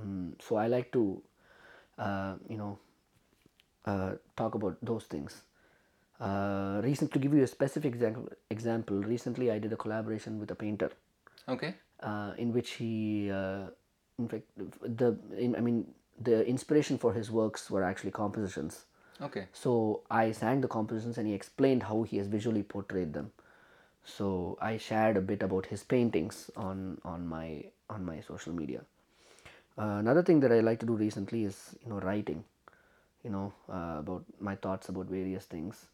mm, 0.00 0.32
so 0.42 0.56
i 0.56 0.66
like 0.66 0.92
to 0.92 1.22
uh, 1.98 2.34
you 2.48 2.56
know 2.56 2.78
uh, 3.86 4.12
talk 4.36 4.54
about 4.54 4.76
those 4.82 5.04
things 5.04 5.42
uh, 6.26 6.80
recent 6.84 7.12
to 7.12 7.18
give 7.18 7.34
you 7.34 7.42
a 7.42 7.46
specific 7.52 7.94
example 7.94 8.28
example 8.56 8.98
recently 9.14 9.50
i 9.54 9.58
did 9.64 9.72
a 9.72 9.80
collaboration 9.84 10.38
with 10.42 10.50
a 10.56 10.58
painter 10.64 10.90
Okay. 11.48 11.74
uh, 12.00 12.32
in 12.38 12.52
which 12.52 12.70
he, 12.72 13.30
uh, 13.30 13.66
in 14.18 14.28
fact, 14.28 14.44
the 15.00 15.16
in, 15.36 15.56
I 15.56 15.60
mean, 15.60 15.86
the 16.20 16.46
inspiration 16.46 16.98
for 16.98 17.12
his 17.12 17.30
works 17.30 17.70
were 17.70 17.82
actually 17.82 18.12
compositions. 18.12 18.84
Okay. 19.20 19.46
So 19.52 20.02
I 20.10 20.32
sang 20.32 20.60
the 20.60 20.68
compositions 20.68 21.18
and 21.18 21.26
he 21.26 21.34
explained 21.34 21.82
how 21.84 22.02
he 22.02 22.18
has 22.18 22.26
visually 22.26 22.62
portrayed 22.62 23.12
them. 23.12 23.32
So 24.04 24.58
I 24.60 24.78
shared 24.78 25.16
a 25.16 25.20
bit 25.20 25.42
about 25.42 25.66
his 25.66 25.82
paintings 25.84 26.50
on 26.56 26.98
on 27.04 27.26
my 27.26 27.64
on 27.90 28.04
my 28.04 28.20
social 28.20 28.52
media. 28.52 28.82
Uh, 29.78 29.98
another 30.04 30.22
thing 30.22 30.40
that 30.40 30.52
I 30.52 30.60
like 30.60 30.78
to 30.80 30.86
do 30.86 30.94
recently 30.94 31.44
is 31.44 31.76
you 31.84 31.90
know 31.90 32.00
writing, 32.00 32.44
you 33.24 33.30
know 33.30 33.52
uh, 33.68 33.96
about 33.98 34.24
my 34.40 34.54
thoughts 34.56 34.88
about 34.88 35.06
various 35.06 35.44
things. 35.56 35.86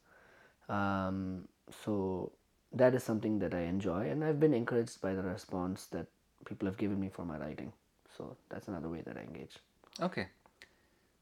Um, 0.69 1.49
so 1.85 2.33
that 2.73 2.95
is 2.95 3.03
something 3.03 3.39
that 3.39 3.55
I 3.55 3.61
enjoy, 3.63 4.11
and 4.11 4.25
I've 4.25 4.41
been 4.41 4.55
encouraged 4.55 5.01
by 5.01 5.15
the 5.15 5.23
response 5.23 5.87
that 5.87 6.07
people 6.45 6.67
have 6.67 6.77
given 6.77 7.01
me 7.01 7.09
for 7.09 7.25
my 7.25 7.39
writing. 7.39 7.73
So 8.17 8.37
that's 8.49 8.69
another 8.69 8.89
way 8.89 9.03
that 9.07 9.17
I 9.17 9.21
engage. 9.21 9.57
Okay. 10.01 10.27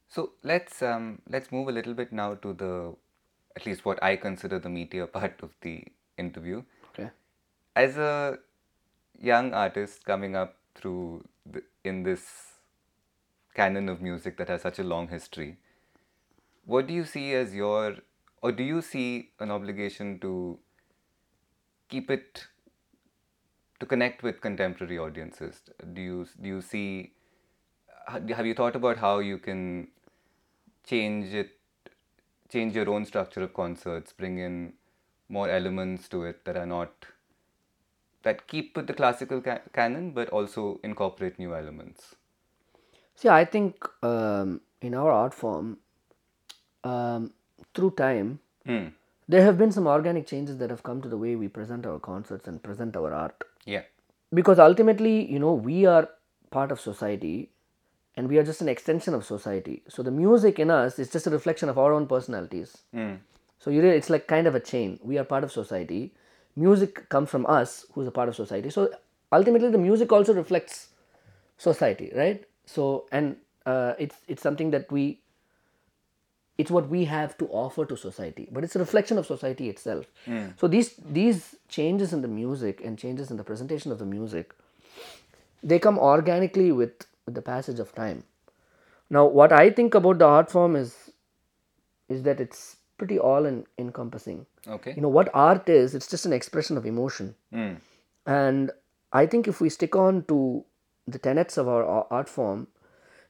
So 0.09 0.33
let's 0.43 0.83
um, 0.83 1.21
let's 1.29 1.51
move 1.51 1.69
a 1.69 1.73
little 1.73 1.95
bit 1.95 2.13
now 2.13 2.35
to 2.35 2.53
the 2.53 2.95
at 3.57 3.67
least 3.67 3.85
what 3.85 4.03
I 4.03 4.17
consider 4.17 4.59
the 4.59 4.69
meteor 4.69 5.07
part 5.19 5.43
of 5.43 5.51
the 5.61 5.85
interview. 6.17 6.63
Okay. 6.91 7.11
As 7.75 7.97
a 7.97 8.39
young 9.21 9.53
artist 9.55 10.05
coming 10.05 10.37
up 10.37 10.57
through 10.75 11.25
the, 11.51 11.63
in 11.85 12.03
this 12.03 12.23
canon 13.55 13.89
of 13.89 14.01
music 14.01 14.37
that 14.37 14.49
has 14.49 14.63
such 14.63 14.79
a 14.79 14.85
long 14.85 15.09
history, 15.09 15.57
what 16.65 16.87
do 16.87 16.95
you 16.95 17.05
see 17.05 17.33
as 17.35 17.55
your 17.55 17.97
or 18.47 18.53
do 18.53 18.67
you 18.71 18.81
see 18.89 19.31
an 19.47 19.53
obligation 19.57 20.19
to 20.25 20.33
keep 21.89 22.11
it 22.17 22.47
to 23.81 23.87
connect 23.87 24.23
with 24.23 24.41
contemporary 24.41 24.99
audiences? 24.99 25.61
Do 25.93 26.03
you 26.09 26.27
do 26.41 26.49
you 26.49 26.63
see 26.63 27.13
have 28.09 28.47
you 28.47 28.55
thought 28.55 28.77
about 28.81 28.99
how 29.05 29.19
you 29.19 29.39
can 29.39 29.63
change 30.93 31.35
it 31.35 31.53
change 32.53 32.77
your 32.77 32.89
own 32.89 33.05
structure 33.05 33.43
of 33.43 33.53
concerts 33.55 34.13
bring 34.13 34.39
in 34.39 34.73
more 35.29 35.49
elements 35.51 36.09
to 36.09 36.23
it 36.23 36.45
that 36.45 36.57
are 36.57 36.67
not 36.73 37.07
that 38.23 38.47
keep 38.53 38.77
with 38.77 38.87
the 38.87 38.95
classical 39.01 39.41
ca- 39.41 39.65
canon 39.73 40.13
but 40.13 40.31
also 40.31 40.79
incorporate 40.85 41.41
new 41.41 41.53
elements 41.57 42.15
See, 43.17 43.31
I 43.31 43.47
think 43.47 43.89
um, 44.03 44.61
in 44.83 44.95
our 44.95 45.11
art 45.11 45.33
form, 45.33 45.79
um, 46.85 47.33
through 47.75 47.91
time, 47.93 48.39
hmm. 48.65 48.87
there 49.29 49.43
have 49.43 49.59
been 49.59 49.73
some 49.73 49.87
organic 49.87 50.27
changes 50.27 50.59
that 50.59 50.71
have 50.71 50.83
come 50.83 51.03
to 51.03 51.09
the 51.09 51.17
way 51.17 51.37
we 51.37 51.49
present 51.49 51.87
our 51.87 51.99
concerts 51.99 52.47
and 52.47 52.63
present 52.63 52.97
our 52.97 53.13
art. 53.13 53.45
yeah 53.65 53.83
Because 54.35 54.59
ultimately, 54.59 55.31
you 55.31 55.39
know, 55.39 55.53
we 55.53 55.87
are 55.87 56.09
part 56.51 56.73
of 56.73 56.81
society 56.81 57.51
and 58.17 58.29
we 58.29 58.39
are 58.39 58.43
just 58.43 58.61
an 58.61 58.69
extension 58.69 59.15
of 59.15 59.25
society. 59.25 59.83
So 59.89 60.03
the 60.03 60.11
music 60.11 60.59
in 60.59 60.71
us 60.71 60.99
is 60.99 61.11
just 61.11 61.27
a 61.27 61.31
reflection 61.31 61.69
of 61.69 61.79
our 61.79 61.93
own 61.93 62.07
personalities. 62.07 62.79
Hmm. 62.93 63.15
So 63.59 63.71
you 63.71 63.83
really, 63.83 63.97
it's 63.97 64.11
like 64.11 64.27
kind 64.27 64.47
of 64.47 64.55
a 64.55 64.61
chain. 64.61 64.99
We 65.03 65.19
are 65.19 65.25
part 65.25 65.45
of 65.45 65.53
society. 65.53 66.15
Music 66.57 67.09
comes 67.09 67.29
from 67.31 67.47
us, 67.47 67.85
who's 67.93 68.07
a 68.07 68.11
part 68.11 68.29
of 68.29 68.37
society. 68.37 68.71
So 68.71 68.91
ultimately, 69.33 69.71
the 69.71 69.79
music 69.79 70.13
also 70.13 70.35
reflects 70.35 70.89
society, 71.59 72.13
right? 72.15 72.45
So 72.65 73.07
and 73.13 73.37
uh, 73.65 73.95
it's 73.99 74.17
it's 74.29 74.43
something 74.43 74.71
that 74.71 74.91
we. 74.91 75.21
It's 76.59 76.71
what 76.71 76.89
we 76.89 77.05
have 77.05 77.37
to 77.39 77.47
offer 77.63 77.85
to 77.89 77.97
society, 78.03 78.49
but 78.51 78.65
it's 78.65 78.77
a 78.77 78.79
reflection 78.79 79.19
of 79.23 79.27
society 79.27 79.69
itself. 79.69 80.07
So 80.61 80.69
these 80.75 80.95
these 81.19 81.43
changes 81.69 82.13
in 82.19 82.23
the 82.23 82.29
music 82.37 82.81
and 82.85 82.99
changes 83.03 83.31
in 83.35 83.37
the 83.41 83.45
presentation 83.51 83.93
of 83.97 83.99
the 84.05 84.07
music, 84.13 84.55
they 85.63 85.79
come 85.79 85.99
organically 85.99 86.71
with, 86.73 87.05
with 87.27 87.35
the 87.35 87.43
passage 87.43 87.79
of 87.85 87.95
time. 87.95 88.25
Now, 89.11 89.25
what 89.27 89.53
I 89.53 89.69
think 89.71 89.95
about 89.95 90.19
the 90.19 90.25
art 90.39 90.51
form 90.51 90.77
is 90.77 90.97
is 92.09 92.23
that 92.23 92.41
it's 92.41 92.77
pretty 92.99 93.19
all 93.19 93.45
in, 93.51 93.67
encompassing. 93.79 94.47
okay 94.77 94.93
You 94.97 95.03
know 95.03 95.09
what 95.19 95.31
art 95.35 95.69
is? 95.69 95.95
It's 95.95 96.07
just 96.15 96.25
an 96.27 96.33
expression 96.33 96.77
of 96.81 96.87
emotion, 96.87 97.35
Hmm. 97.57 97.75
and 98.39 98.71
I 99.13 99.27
think 99.33 99.49
if 99.53 99.61
we 99.61 99.69
stick 99.75 99.95
on 100.05 100.23
to 100.31 100.39
the 101.07 101.19
tenets 101.27 101.57
of 101.63 101.69
our 101.75 101.85
art 102.21 102.29
form, 102.29 102.67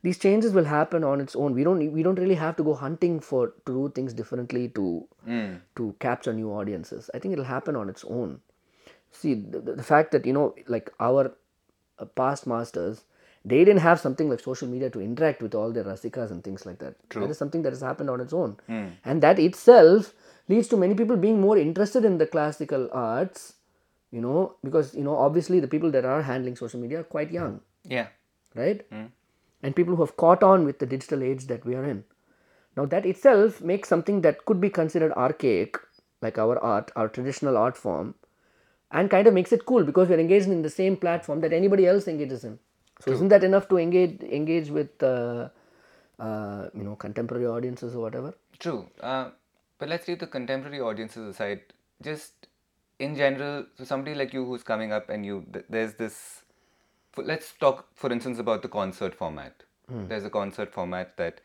these 0.06 0.18
changes 0.24 0.52
will 0.56 0.68
happen 0.70 1.04
on 1.10 1.20
its 1.26 1.36
own. 1.44 1.54
We 1.60 1.64
don't 1.68 1.92
we 1.98 2.02
don't 2.08 2.20
really 2.24 2.40
have 2.40 2.56
to 2.56 2.64
go 2.68 2.74
hunting 2.80 3.18
for 3.28 3.40
to 3.66 3.72
do 3.78 3.86
things 3.98 4.18
differently 4.22 4.68
to 4.80 4.84
Hmm. 5.30 5.54
to 5.78 5.86
capture 6.04 6.32
new 6.32 6.50
audiences. 6.58 7.10
I 7.14 7.18
think 7.22 7.32
it'll 7.36 7.50
happen 7.52 7.78
on 7.80 7.88
its 7.94 8.04
own. 8.18 8.36
See 9.20 9.34
the, 9.34 9.60
the 9.80 9.86
fact 9.88 10.12
that 10.16 10.26
you 10.30 10.34
know 10.38 10.44
like 10.74 10.92
our 11.08 11.24
uh, 11.98 12.04
past 12.20 12.46
masters 12.52 13.04
they 13.52 13.58
didn't 13.66 13.82
have 13.82 14.00
something 14.02 14.30
like 14.30 14.40
social 14.44 14.68
media 14.68 14.88
to 14.94 15.00
interact 15.00 15.42
with 15.46 15.54
all 15.58 15.72
their 15.74 15.84
rasikas 15.88 16.32
and 16.36 16.42
things 16.46 16.64
like 16.68 16.78
that. 16.84 16.96
That 17.24 17.30
is 17.34 17.38
something 17.38 17.62
that 17.66 17.76
has 17.76 17.82
happened 17.88 18.10
on 18.10 18.20
its 18.20 18.32
own. 18.32 18.56
And 19.04 19.22
that 19.26 19.38
itself 19.38 20.12
leads 20.48 20.66
to 20.72 20.76
many 20.76 20.96
people 21.00 21.16
being 21.26 21.40
more 21.40 21.56
interested 21.56 22.04
in 22.04 22.18
the 22.22 22.26
classical 22.26 22.88
arts, 22.92 23.44
you 24.10 24.20
know, 24.20 24.56
because, 24.64 24.96
you 24.96 25.04
know, 25.04 25.14
obviously 25.16 25.60
the 25.60 25.68
people 25.68 25.92
that 25.92 26.04
are 26.14 26.22
handling 26.22 26.56
social 26.56 26.80
media 26.80 27.00
are 27.00 27.04
quite 27.04 27.30
young, 27.30 27.60
yeah 27.84 28.08
right? 28.56 28.84
And 29.66 29.74
people 29.74 29.96
who 29.96 30.02
have 30.02 30.16
caught 30.16 30.42
on 30.48 30.64
with 30.64 30.78
the 30.78 30.86
digital 30.86 31.22
age 31.28 31.46
that 31.46 31.64
we 31.64 31.74
are 31.74 31.84
in. 31.84 32.04
Now, 32.76 32.84
that 32.86 33.06
itself 33.06 33.60
makes 33.60 33.88
something 33.88 34.20
that 34.20 34.44
could 34.44 34.60
be 34.60 34.70
considered 34.70 35.12
archaic, 35.12 35.78
like 36.22 36.38
our 36.38 36.58
art, 36.58 36.92
our 36.94 37.08
traditional 37.08 37.56
art 37.56 37.76
form, 37.76 38.14
and 38.90 39.10
kind 39.10 39.26
of 39.26 39.34
makes 39.34 39.52
it 39.52 39.66
cool 39.66 39.84
because 39.84 40.08
we're 40.08 40.20
engaged 40.20 40.46
in 40.46 40.62
the 40.62 40.70
same 40.70 40.96
platform 40.96 41.40
that 41.40 41.52
anybody 41.52 41.86
else 41.86 42.06
engages 42.06 42.44
in. 42.44 42.58
So 43.00 43.12
isn't 43.12 43.28
that 43.28 43.44
enough 43.44 43.68
to 43.70 43.78
engage 43.78 44.20
engage 44.22 44.70
with 44.70 45.02
uh, 45.02 45.48
uh, 46.18 46.68
you 46.74 46.84
know 46.84 46.96
contemporary 46.96 47.46
audiences 47.46 47.94
or 47.94 48.00
whatever? 48.00 48.34
True. 48.58 48.88
Uh, 49.00 49.30
but 49.78 49.88
let's 49.88 50.08
leave 50.08 50.20
the 50.20 50.26
contemporary 50.26 50.80
audiences 50.80 51.28
aside. 51.28 51.60
Just 52.02 52.46
in 52.98 53.16
general, 53.16 53.66
so 53.76 53.84
somebody 53.84 54.14
like 54.14 54.32
you 54.32 54.44
who's 54.46 54.62
coming 54.62 54.92
up 54.92 55.10
and 55.10 55.26
you, 55.26 55.44
th- 55.52 55.66
there's 55.68 55.94
this. 55.94 56.42
Let's 57.16 57.52
talk, 57.52 57.88
for 57.94 58.12
instance, 58.12 58.38
about 58.38 58.62
the 58.62 58.68
concert 58.68 59.14
format. 59.14 59.62
There's 60.08 60.24
a 60.24 60.30
concert 60.30 60.72
format 60.72 61.16
that, 61.16 61.40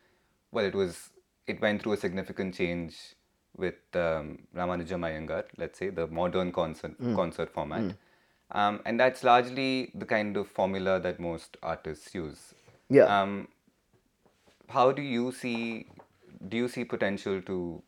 well, 0.50 0.64
it 0.64 0.74
was, 0.74 1.10
it 1.46 1.60
went 1.60 1.82
through 1.82 1.92
a 1.92 1.96
significant 1.96 2.54
change 2.54 2.96
with 3.56 3.74
um, 3.94 4.40
Ramanujam 4.56 5.00
Iyengar, 5.00 5.44
let's 5.58 5.78
say, 5.78 5.90
the 5.90 6.06
modern 6.06 6.52
concert 6.52 6.96
concert 7.14 7.52
format. 7.52 7.94
Um, 8.50 8.80
and 8.84 8.98
that's 9.00 9.24
largely 9.24 9.90
the 9.94 10.04
kind 10.04 10.36
of 10.36 10.48
formula 10.48 11.00
that 11.00 11.18
most 11.20 11.56
artists 11.62 12.14
use. 12.14 12.54
Yeah. 12.90 13.04
Um, 13.04 13.48
how 14.68 14.92
do 14.92 15.02
you 15.02 15.32
see 15.32 15.86
do 16.48 16.56
you 16.56 16.68
see 16.68 16.84
potential 16.84 17.40
to 17.42 17.82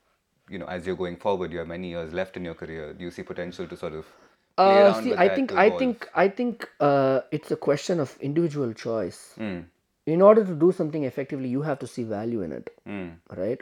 you 0.49 0.59
know 0.59 0.67
as 0.67 0.87
you're 0.87 0.97
going 0.97 1.17
forward 1.17 1.53
you 1.53 1.59
have 1.59 1.67
many 1.67 1.89
years 1.89 2.13
left 2.13 2.37
in 2.37 2.45
your 2.45 2.55
career 2.55 2.93
do 2.93 3.05
you 3.05 3.11
see 3.11 3.23
potential 3.23 3.67
to 3.67 3.77
sort 3.77 3.95
of 3.95 4.07
Uh, 4.57 5.03
see, 5.03 5.15
I 5.15 5.29
think 5.35 5.53
I 5.53 5.71
think 5.71 6.09
I 6.15 6.29
think 6.29 6.69
uh, 6.81 7.21
it's 7.33 7.51
a 7.51 7.57
question 7.57 8.01
of 8.01 8.17
individual 8.21 8.73
choice. 8.73 9.33
Hmm. 9.37 9.61
In 10.07 10.23
order 10.23 10.45
to 10.45 10.55
do 10.55 10.71
something 10.71 11.05
effectively, 11.05 11.49
you 11.49 11.63
have 11.63 11.79
to 11.81 11.87
see 11.87 12.05
value 12.05 12.43
in 12.43 12.53
it, 12.53 12.71
Hmm. 12.87 13.09
right? 13.37 13.61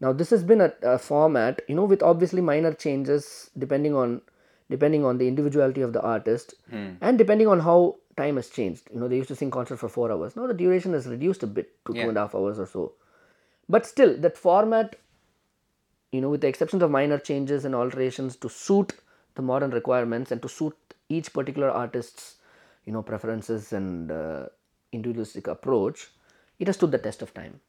Now, 0.00 0.12
this 0.12 0.30
has 0.30 0.42
been 0.42 0.60
a, 0.62 0.72
a 0.82 0.98
format, 0.98 1.62
you 1.68 1.74
know, 1.74 1.84
with 1.84 2.02
obviously 2.02 2.40
minor 2.42 2.72
changes 2.72 3.50
depending 3.56 3.94
on 3.94 4.20
depending 4.70 5.04
on 5.04 5.18
the 5.18 5.26
individuality 5.28 5.80
of 5.82 5.92
the 5.92 6.00
artist 6.00 6.54
and 6.70 7.18
depending 7.18 7.48
on 7.48 7.60
how 7.60 7.96
time 8.16 8.36
has 8.36 8.48
changed. 8.48 8.88
You 8.92 9.00
know, 9.00 9.08
they 9.08 9.16
used 9.16 9.28
to 9.28 9.36
sing 9.36 9.50
concert 9.50 9.78
for 9.78 9.88
four 9.88 10.10
hours. 10.12 10.36
Now 10.36 10.46
the 10.46 10.54
duration 10.54 10.92
has 10.92 11.06
reduced 11.06 11.42
a 11.42 11.46
bit 11.46 11.72
to 11.86 11.92
two 11.92 12.08
and 12.08 12.16
a 12.16 12.20
half 12.20 12.34
hours 12.34 12.58
or 12.58 12.66
so. 12.66 12.92
But 13.68 13.86
still, 13.86 14.16
that 14.18 14.36
format, 14.36 14.96
you 16.12 16.20
know, 16.20 16.30
with 16.30 16.40
the 16.40 16.48
exceptions 16.48 16.82
of 16.82 16.90
minor 16.90 17.18
changes 17.18 17.64
and 17.64 17.74
alterations 17.74 18.36
to 18.36 18.48
suit 18.48 18.92
the 19.40 19.46
modern 19.50 19.70
requirements 19.80 20.30
and 20.36 20.42
to 20.46 20.48
suit 20.48 20.94
each 21.18 21.32
particular 21.38 21.70
artist's, 21.82 22.24
you 22.86 22.92
know, 22.96 23.02
preferences 23.10 23.72
and 23.72 24.12
uh, 24.16 24.46
individualistic 24.92 25.46
approach, 25.56 26.08
it 26.58 26.66
has 26.72 26.76
stood 26.80 26.92
the 26.96 26.98
test 27.06 27.22
of 27.28 27.32
time, 27.34 27.60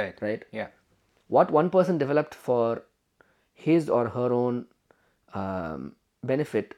Right. 0.00 0.20
right? 0.28 0.44
Yeah. 0.60 0.68
what 1.34 1.50
one 1.56 1.68
person 1.74 1.98
developed 2.00 2.34
for 2.46 2.82
his 3.66 3.86
or 3.98 4.00
her 4.16 4.26
own 4.38 4.56
um, 5.42 5.84
benefit 6.32 6.74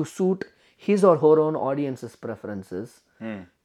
to 0.00 0.04
suit 0.12 0.46
his 0.86 1.04
or 1.10 1.12
her 1.24 1.38
own 1.44 1.56
audience's 1.68 2.16
preferences 2.24 3.00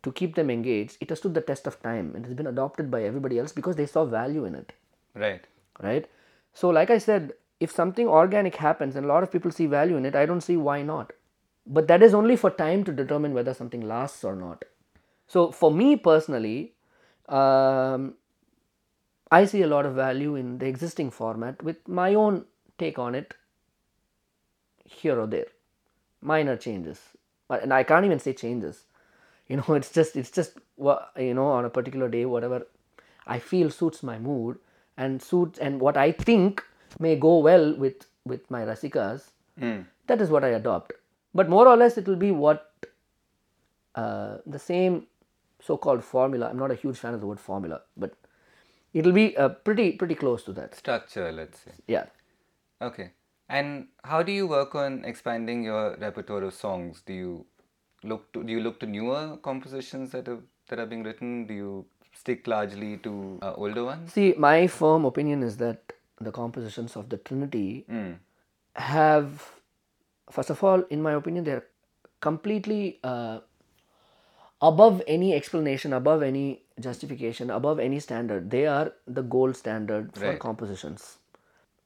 to 0.03 0.11
keep 0.19 0.35
them 0.37 0.49
engaged, 0.53 0.97
it 1.05 1.09
has 1.09 1.19
stood 1.19 1.33
the 1.39 1.41
test 1.49 1.67
of 1.71 1.75
time 1.87 2.07
and 2.15 2.25
has 2.29 2.33
been 2.39 2.47
adopted 2.51 2.89
by 2.95 3.01
everybody 3.09 3.39
else 3.43 3.51
because 3.59 3.75
they 3.81 3.85
saw 3.91 4.03
value 4.13 4.45
in 4.51 4.55
it, 4.61 4.73
Right. 5.25 5.45
right? 5.87 6.07
So, 6.61 6.69
like 6.77 6.89
I 6.95 6.97
said, 7.09 7.33
if 7.63 7.71
something 7.71 8.08
organic 8.08 8.56
happens 8.56 8.95
and 8.95 9.06
a 9.06 9.10
lot 9.10 9.23
of 9.23 9.32
people 9.32 9.52
see 9.52 9.65
value 9.65 9.97
in 9.97 10.06
it, 10.06 10.15
I 10.15 10.26
don't 10.26 10.41
see 10.41 10.58
why 10.58 10.82
not. 10.82 11.13
But 11.65 11.88
that 11.88 12.04
is 12.04 12.13
only 12.13 12.36
for 12.36 12.49
time 12.49 12.84
to 12.84 12.91
determine 12.91 13.34
whether 13.34 13.54
something 13.54 13.88
lasts 13.88 14.23
or 14.23 14.36
not. 14.36 14.65
So, 15.28 15.52
for 15.52 15.71
me 15.71 15.95
personally, 15.95 16.73
um, 17.30 18.15
I 19.32 19.45
see 19.45 19.62
a 19.62 19.67
lot 19.67 19.86
of 19.86 19.95
value 19.95 20.36
in 20.36 20.58
the 20.58 20.65
existing 20.67 21.12
format 21.12 21.63
with 21.63 21.88
my 21.88 22.13
own 22.13 22.45
take 22.78 22.99
on 22.99 23.15
it 23.15 23.34
here 24.84 25.19
or 25.19 25.28
there. 25.28 25.47
Minor 26.21 26.58
changes. 26.58 26.99
And 27.49 27.73
I 27.73 27.84
can't 27.84 28.06
even 28.06 28.19
say 28.19 28.34
changes. 28.34 28.84
You 29.49 29.58
know, 29.58 29.73
it's 29.76 29.91
just, 29.91 30.15
it's 30.15 30.32
just, 30.32 30.54
you 31.17 31.34
know, 31.34 31.47
on 31.47 31.65
a 31.65 31.69
particular 31.69 32.08
day, 32.08 32.26
whatever 32.26 32.65
I 33.28 33.39
feel 33.39 33.69
suits 33.69 34.02
my 34.02 34.17
mood 34.17 34.58
and 34.95 35.21
suits, 35.21 35.60
and 35.60 35.82
what 35.82 35.97
I 35.97 36.13
think 36.13 36.63
may 36.99 37.15
go 37.15 37.39
well 37.39 37.75
with, 37.75 38.06
with 38.25 38.49
my 38.49 38.62
Rasikas, 38.62 39.32
that 40.08 40.21
is 40.21 40.29
what 40.29 40.43
I 40.43 40.49
adopt. 40.49 40.93
But 41.34 41.49
more 41.49 41.67
or 41.67 41.75
less, 41.75 41.97
it 41.97 42.08
will 42.08 42.15
be 42.15 42.32
what 42.32 42.71
uh, 43.95 44.38
the 44.45 44.60
same 44.60 45.08
so-called 45.62 46.03
formula. 46.03 46.49
I'm 46.49 46.58
not 46.58 46.71
a 46.71 46.75
huge 46.75 46.97
fan 46.97 47.13
of 47.13 47.21
the 47.21 47.27
word 47.27 47.39
formula, 47.39 47.82
but 47.97 48.13
it'll 48.93 49.12
be 49.12 49.36
uh, 49.38 49.49
pretty 49.49 49.93
pretty 49.93 50.15
close 50.15 50.43
to 50.43 50.53
that. 50.53 50.75
Structure, 50.75 51.32
let's 51.32 51.60
say. 51.60 51.71
Yeah. 51.88 52.06
Okay. 52.82 53.12
And 53.49 53.88
how 54.03 54.23
do 54.23 54.32
you 54.32 54.47
work 54.47 54.75
on 54.75 55.06
expanding 55.06 55.63
your 55.63 55.95
repertoire 55.97 56.43
of 56.43 56.53
songs? 56.53 57.01
Do 57.06 57.13
you 57.13 57.45
look 58.03 58.32
to 58.34 58.43
do 58.43 58.51
you 58.51 58.62
look 58.62 58.79
to 58.82 58.86
newer 58.86 59.38
compositions 59.38 60.12
that 60.12 60.27
have 60.27 60.41
that 60.69 60.79
are 60.79 60.86
being 60.86 61.03
written? 61.03 61.45
Do 61.47 61.53
you 61.53 61.86
stick 62.13 62.47
largely 62.47 62.97
to 62.97 63.39
uh, 63.41 63.53
older 63.56 63.86
ones? 63.86 64.13
See, 64.13 64.34
my 64.38 64.67
firm 64.67 65.06
opinion 65.06 65.43
is 65.43 65.58
that 65.58 65.93
the 66.23 66.31
compositions 66.31 66.95
of 66.95 67.09
the 67.09 67.17
Trinity 67.17 67.86
have, 68.75 69.51
first 70.31 70.49
of 70.49 70.63
all, 70.63 70.83
in 70.89 71.01
my 71.01 71.13
opinion, 71.13 71.43
they're 71.43 71.65
completely 72.21 72.99
uh, 73.03 73.39
above 74.62 75.01
any 75.07 75.33
explanation, 75.33 75.93
above 75.93 76.23
any 76.23 76.63
justification, 76.79 77.49
above 77.49 77.79
any 77.79 77.99
standard. 77.99 78.49
They 78.49 78.65
are 78.67 78.93
the 79.07 79.21
gold 79.23 79.55
standard 79.57 80.13
for 80.15 80.29
Right. 80.31 80.39
compositions. 80.39 81.17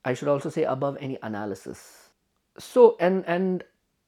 I 0.06 0.14
should 0.14 0.28
also 0.30 0.50
say 0.50 0.64
above 0.64 0.98
any 1.02 1.18
analysis. 1.22 2.10
So, 2.58 2.96
and 3.00 3.26
and 3.28 3.64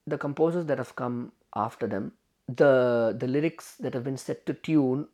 the 0.08 0.18
composers 0.18 0.66
that 0.66 0.78
have 0.78 0.96
come 0.96 1.32
after 1.56 1.88
them, 1.88 2.14
the 2.48 3.16
the 3.20 3.28
lyrics 3.28 3.76
that 3.78 3.94
have 3.94 4.04
been 4.04 4.18
set 4.18 4.46
to 4.46 4.54
tune, 4.54 5.08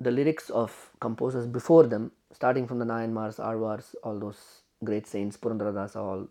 the 0.00 0.10
lyrics 0.10 0.50
of 0.50 0.90
composers 1.00 1.46
before 1.46 1.84
them, 1.86 2.12
starting 2.32 2.66
from 2.66 2.78
the 2.78 2.84
Nayanmars, 2.86 3.38
Alvars, 3.38 3.94
all 4.02 4.18
those 4.18 4.59
great 4.84 5.06
saints, 5.06 5.36
Purandaradasa, 5.36 5.96
all 5.96 6.28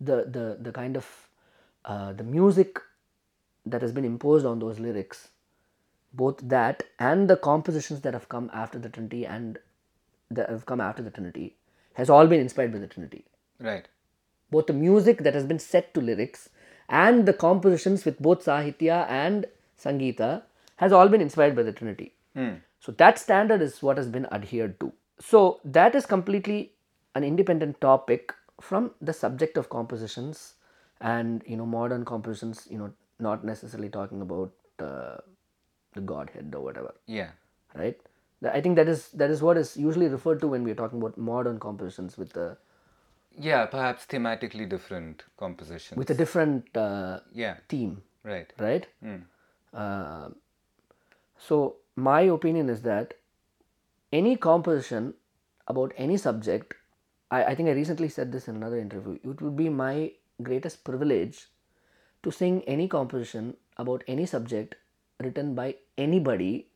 the 0.00 0.24
the 0.36 0.58
the 0.60 0.72
kind 0.72 0.96
of 0.96 1.28
uh, 1.84 2.12
the 2.12 2.24
music 2.24 2.80
that 3.66 3.82
has 3.82 3.92
been 3.92 4.04
imposed 4.04 4.44
on 4.46 4.58
those 4.58 4.78
lyrics, 4.78 5.28
both 6.12 6.38
that 6.42 6.82
and 6.98 7.28
the 7.28 7.36
compositions 7.36 8.00
that 8.02 8.12
have 8.14 8.28
come 8.28 8.50
after 8.52 8.78
the 8.78 8.88
Trinity 8.88 9.26
and 9.26 9.58
that 10.30 10.48
have 10.50 10.66
come 10.66 10.80
after 10.80 11.02
the 11.02 11.10
Trinity, 11.10 11.56
has 11.94 12.10
all 12.10 12.26
been 12.26 12.40
inspired 12.40 12.72
by 12.72 12.78
the 12.78 12.86
Trinity 12.86 13.24
Right. 13.60 13.88
both 14.50 14.66
the 14.66 14.72
music 14.72 15.22
that 15.24 15.34
has 15.34 15.44
been 15.44 15.58
set 15.58 15.92
to 15.94 16.00
lyrics 16.00 16.48
and 16.88 17.26
the 17.26 17.32
compositions 17.32 18.04
with 18.04 18.18
both 18.18 18.44
Sahitya 18.44 19.06
and 19.08 19.46
Sangeeta 19.82 20.42
has 20.76 20.92
all 20.92 21.08
been 21.08 21.20
inspired 21.20 21.56
by 21.56 21.62
the 21.62 21.72
Trinity. 21.72 22.12
So 22.80 22.92
that 22.92 23.18
standard 23.18 23.62
is 23.62 23.82
what 23.82 23.96
has 23.96 24.08
been 24.08 24.26
adhered 24.26 24.78
to. 24.80 24.92
So 25.20 25.60
that 25.64 25.94
is 25.94 26.06
completely 26.06 26.73
an 27.14 27.24
independent 27.24 27.80
topic 27.80 28.34
from 28.60 28.90
the 29.00 29.12
subject 29.12 29.56
of 29.56 29.68
compositions 29.68 30.54
and 31.00 31.42
you 31.46 31.56
know 31.56 31.66
modern 31.66 32.04
compositions. 32.04 32.66
You 32.70 32.78
know, 32.78 32.92
not 33.18 33.44
necessarily 33.44 33.88
talking 33.88 34.20
about 34.22 34.52
uh, 34.80 35.16
the 35.94 36.00
Godhead 36.00 36.52
or 36.54 36.60
whatever 36.62 36.92
Yeah. 37.06 37.30
right 37.80 38.00
i 38.52 38.60
think 38.64 38.76
that 38.78 38.88
is 38.92 39.02
that 39.20 39.30
is 39.34 39.42
what 39.48 39.56
is 39.60 39.68
usually 39.82 40.08
referred 40.14 40.40
to 40.40 40.48
when 40.54 40.64
we 40.64 40.72
are 40.72 40.78
talking 40.80 40.98
about 41.02 41.16
modern 41.16 41.58
compositions 41.64 42.16
with 42.22 42.32
the 42.38 42.46
Yeah, 43.44 43.62
perhaps 43.66 44.04
thematically 44.06 44.68
different 44.72 45.22
compositions. 45.42 45.96
with 46.00 46.10
a 46.10 46.14
different 46.14 46.76
uh, 46.76 47.20
yeah. 47.32 47.56
theme 47.68 47.94
Right. 48.24 48.52
right 48.58 48.86
uh, 49.84 50.28
so 51.46 51.76
my 51.96 52.20
opinion 52.22 52.68
is 52.68 52.82
that 52.82 53.14
any 54.12 54.36
composition 54.36 55.14
about 55.74 55.92
any 55.96 56.16
subject 56.16 56.74
I, 57.36 57.40
I 57.50 57.54
think 57.54 57.68
i 57.68 57.72
recently 57.78 58.08
said 58.16 58.32
this 58.32 58.48
in 58.48 58.56
another 58.56 58.78
interview 58.78 59.18
it 59.32 59.40
would 59.40 59.56
be 59.56 59.68
my 59.68 60.12
greatest 60.48 60.84
privilege 60.84 61.46
to 62.22 62.32
sing 62.40 62.62
any 62.76 62.88
composition 62.96 63.54
about 63.76 64.04
any 64.16 64.26
subject 64.26 64.76
written 65.22 65.54
by 65.54 65.76
anybody 65.98 66.66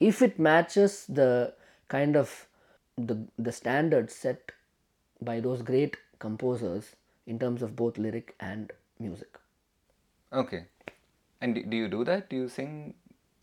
if 0.00 0.22
it 0.22 0.38
matches 0.38 1.06
the 1.08 1.54
kind 1.88 2.16
of 2.16 2.46
the, 2.96 3.16
the 3.38 3.52
standards 3.52 4.14
set 4.14 4.52
by 5.20 5.40
those 5.40 5.62
great 5.62 5.96
composers 6.18 6.96
in 7.26 7.38
terms 7.38 7.62
of 7.62 7.76
both 7.76 7.98
lyric 7.98 8.34
and 8.40 8.72
music 8.98 9.38
Okay. 10.34 10.64
And 11.40 11.54
do, 11.54 11.62
do 11.62 11.76
you 11.76 11.88
do 11.88 12.04
that? 12.04 12.28
Do 12.28 12.36
you 12.36 12.48
sing 12.48 12.94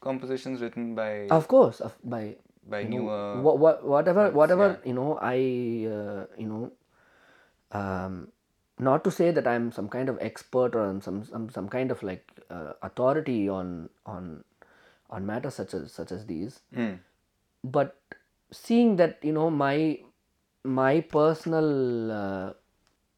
compositions 0.02 0.62
written 0.62 0.94
by 0.94 1.28
Of 1.30 1.48
course, 1.48 1.80
of, 1.80 1.96
by 2.04 2.36
by 2.68 2.82
you 2.82 2.90
know, 2.90 2.98
newer 2.98 3.42
wha- 3.42 3.56
wha- 3.56 3.82
whatever 3.82 4.32
whatever 4.32 4.80
yeah. 4.84 4.88
you 4.90 4.94
know 4.94 5.18
I 5.22 5.36
uh, 5.92 6.26
you 6.38 6.48
know 6.48 6.72
um, 7.72 8.28
not 8.80 9.04
to 9.04 9.12
say 9.12 9.32
that 9.32 9.48
I'm 9.48 9.72
some 9.72 9.88
kind 9.90 10.10
of 10.10 10.18
expert 10.22 10.76
or 10.76 10.86
I'm 10.86 11.02
some 11.02 11.24
some 11.26 11.50
some 11.50 11.70
kind 11.70 11.92
of 11.92 12.04
like 12.04 12.30
uh, 12.50 12.74
authority 12.82 13.50
on 13.50 13.90
on 14.06 14.44
on 15.10 15.26
matters 15.26 15.56
such 15.56 15.74
as 15.74 15.92
such 15.92 16.12
as 16.12 16.26
these, 16.26 16.60
but 17.64 17.98
seeing 18.52 18.96
that 18.98 19.20
you 19.22 19.34
know 19.34 19.50
my 19.50 20.00
my 20.64 21.02
personal 21.02 22.12
uh, 22.12 22.54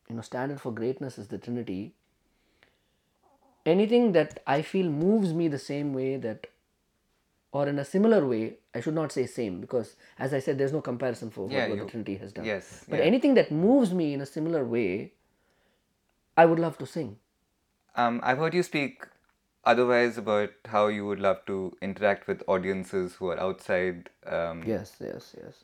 you 0.10 0.16
know 0.16 0.22
standard 0.22 0.62
for 0.62 0.72
greatness 0.72 1.18
is 1.18 1.28
the 1.28 1.38
Trinity. 1.38 1.94
Anything 3.66 4.12
that 4.12 4.42
I 4.46 4.62
feel 4.62 4.90
moves 4.90 5.34
me 5.34 5.48
the 5.48 5.60
same 5.60 5.94
way 5.94 6.18
that 6.18 6.48
or 7.54 7.68
in 7.70 7.78
a 7.80 7.86
similar 7.86 8.26
way, 8.28 8.58
I 8.76 8.80
should 8.82 8.96
not 8.96 9.12
say 9.12 9.26
same 9.28 9.62
because, 9.62 9.96
as 10.18 10.34
I 10.34 10.40
said, 10.40 10.58
there's 10.58 10.74
no 10.74 10.82
comparison 10.82 11.30
for 11.30 11.42
what, 11.44 11.52
Yeah, 11.54 11.68
what 11.70 11.78
you- 11.78 11.84
the 11.86 11.90
Trinity 11.92 12.16
has 12.18 12.34
done. 12.34 12.46
yes, 12.46 12.86
But 12.90 13.00
yeah. 13.00 13.06
anything 13.06 13.36
that 13.36 13.52
moves 13.52 13.94
me 13.94 14.14
in 14.14 14.22
a 14.22 14.26
similar 14.26 14.66
way, 14.66 15.14
I 16.36 16.46
would 16.46 16.60
love 16.60 16.78
to 16.80 16.88
sing. 16.88 17.20
Um, 17.96 18.20
I've 18.24 18.40
heard 18.40 18.56
you 18.56 18.64
speak 18.64 19.06
otherwise 19.64 20.18
about 20.18 20.50
how 20.66 20.88
you 20.88 21.06
would 21.06 21.20
love 21.20 21.46
to 21.46 21.78
interact 21.82 22.28
with 22.28 22.42
audiences 22.48 23.16
who 23.16 23.28
are 23.28 23.40
outside, 23.40 24.10
um, 24.26 24.64
Yes, 24.66 24.96
yes, 25.00 25.36
yes, 25.42 25.64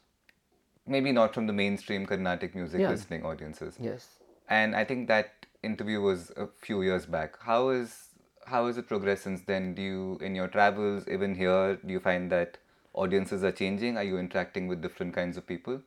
maybe 0.86 1.12
not 1.12 1.34
from 1.34 1.48
the 1.48 1.54
mainstream 1.54 2.06
Carnatic 2.06 2.54
music 2.56 2.82
Yeah. 2.82 2.92
listening 2.92 3.26
audiences. 3.26 3.78
yes. 3.80 4.08
And 4.48 4.76
I 4.76 4.84
think 4.84 5.08
that 5.08 5.46
interview 5.64 6.02
was 6.02 6.32
a 6.36 6.48
few 6.68 6.82
years 6.84 7.06
back. 7.06 7.40
How 7.42 7.70
is 7.70 8.09
how 8.50 8.66
has 8.68 8.78
it 8.78 8.88
progressed 8.88 9.24
since 9.24 9.42
then? 9.52 9.74
Do 9.76 9.82
you, 9.82 10.18
in 10.22 10.36
your 10.36 10.48
travels, 10.48 11.08
even 11.08 11.36
here, 11.36 11.78
do 11.86 11.92
you 11.98 12.00
find 12.00 12.32
that 12.32 12.58
audiences 12.94 13.44
are 13.44 13.52
changing? 13.52 13.98
Are 13.98 14.04
you 14.04 14.18
interacting 14.18 14.68
with 14.68 14.82
different 14.82 15.14
kinds 15.14 15.38
of 15.38 15.46
people? 15.48 15.82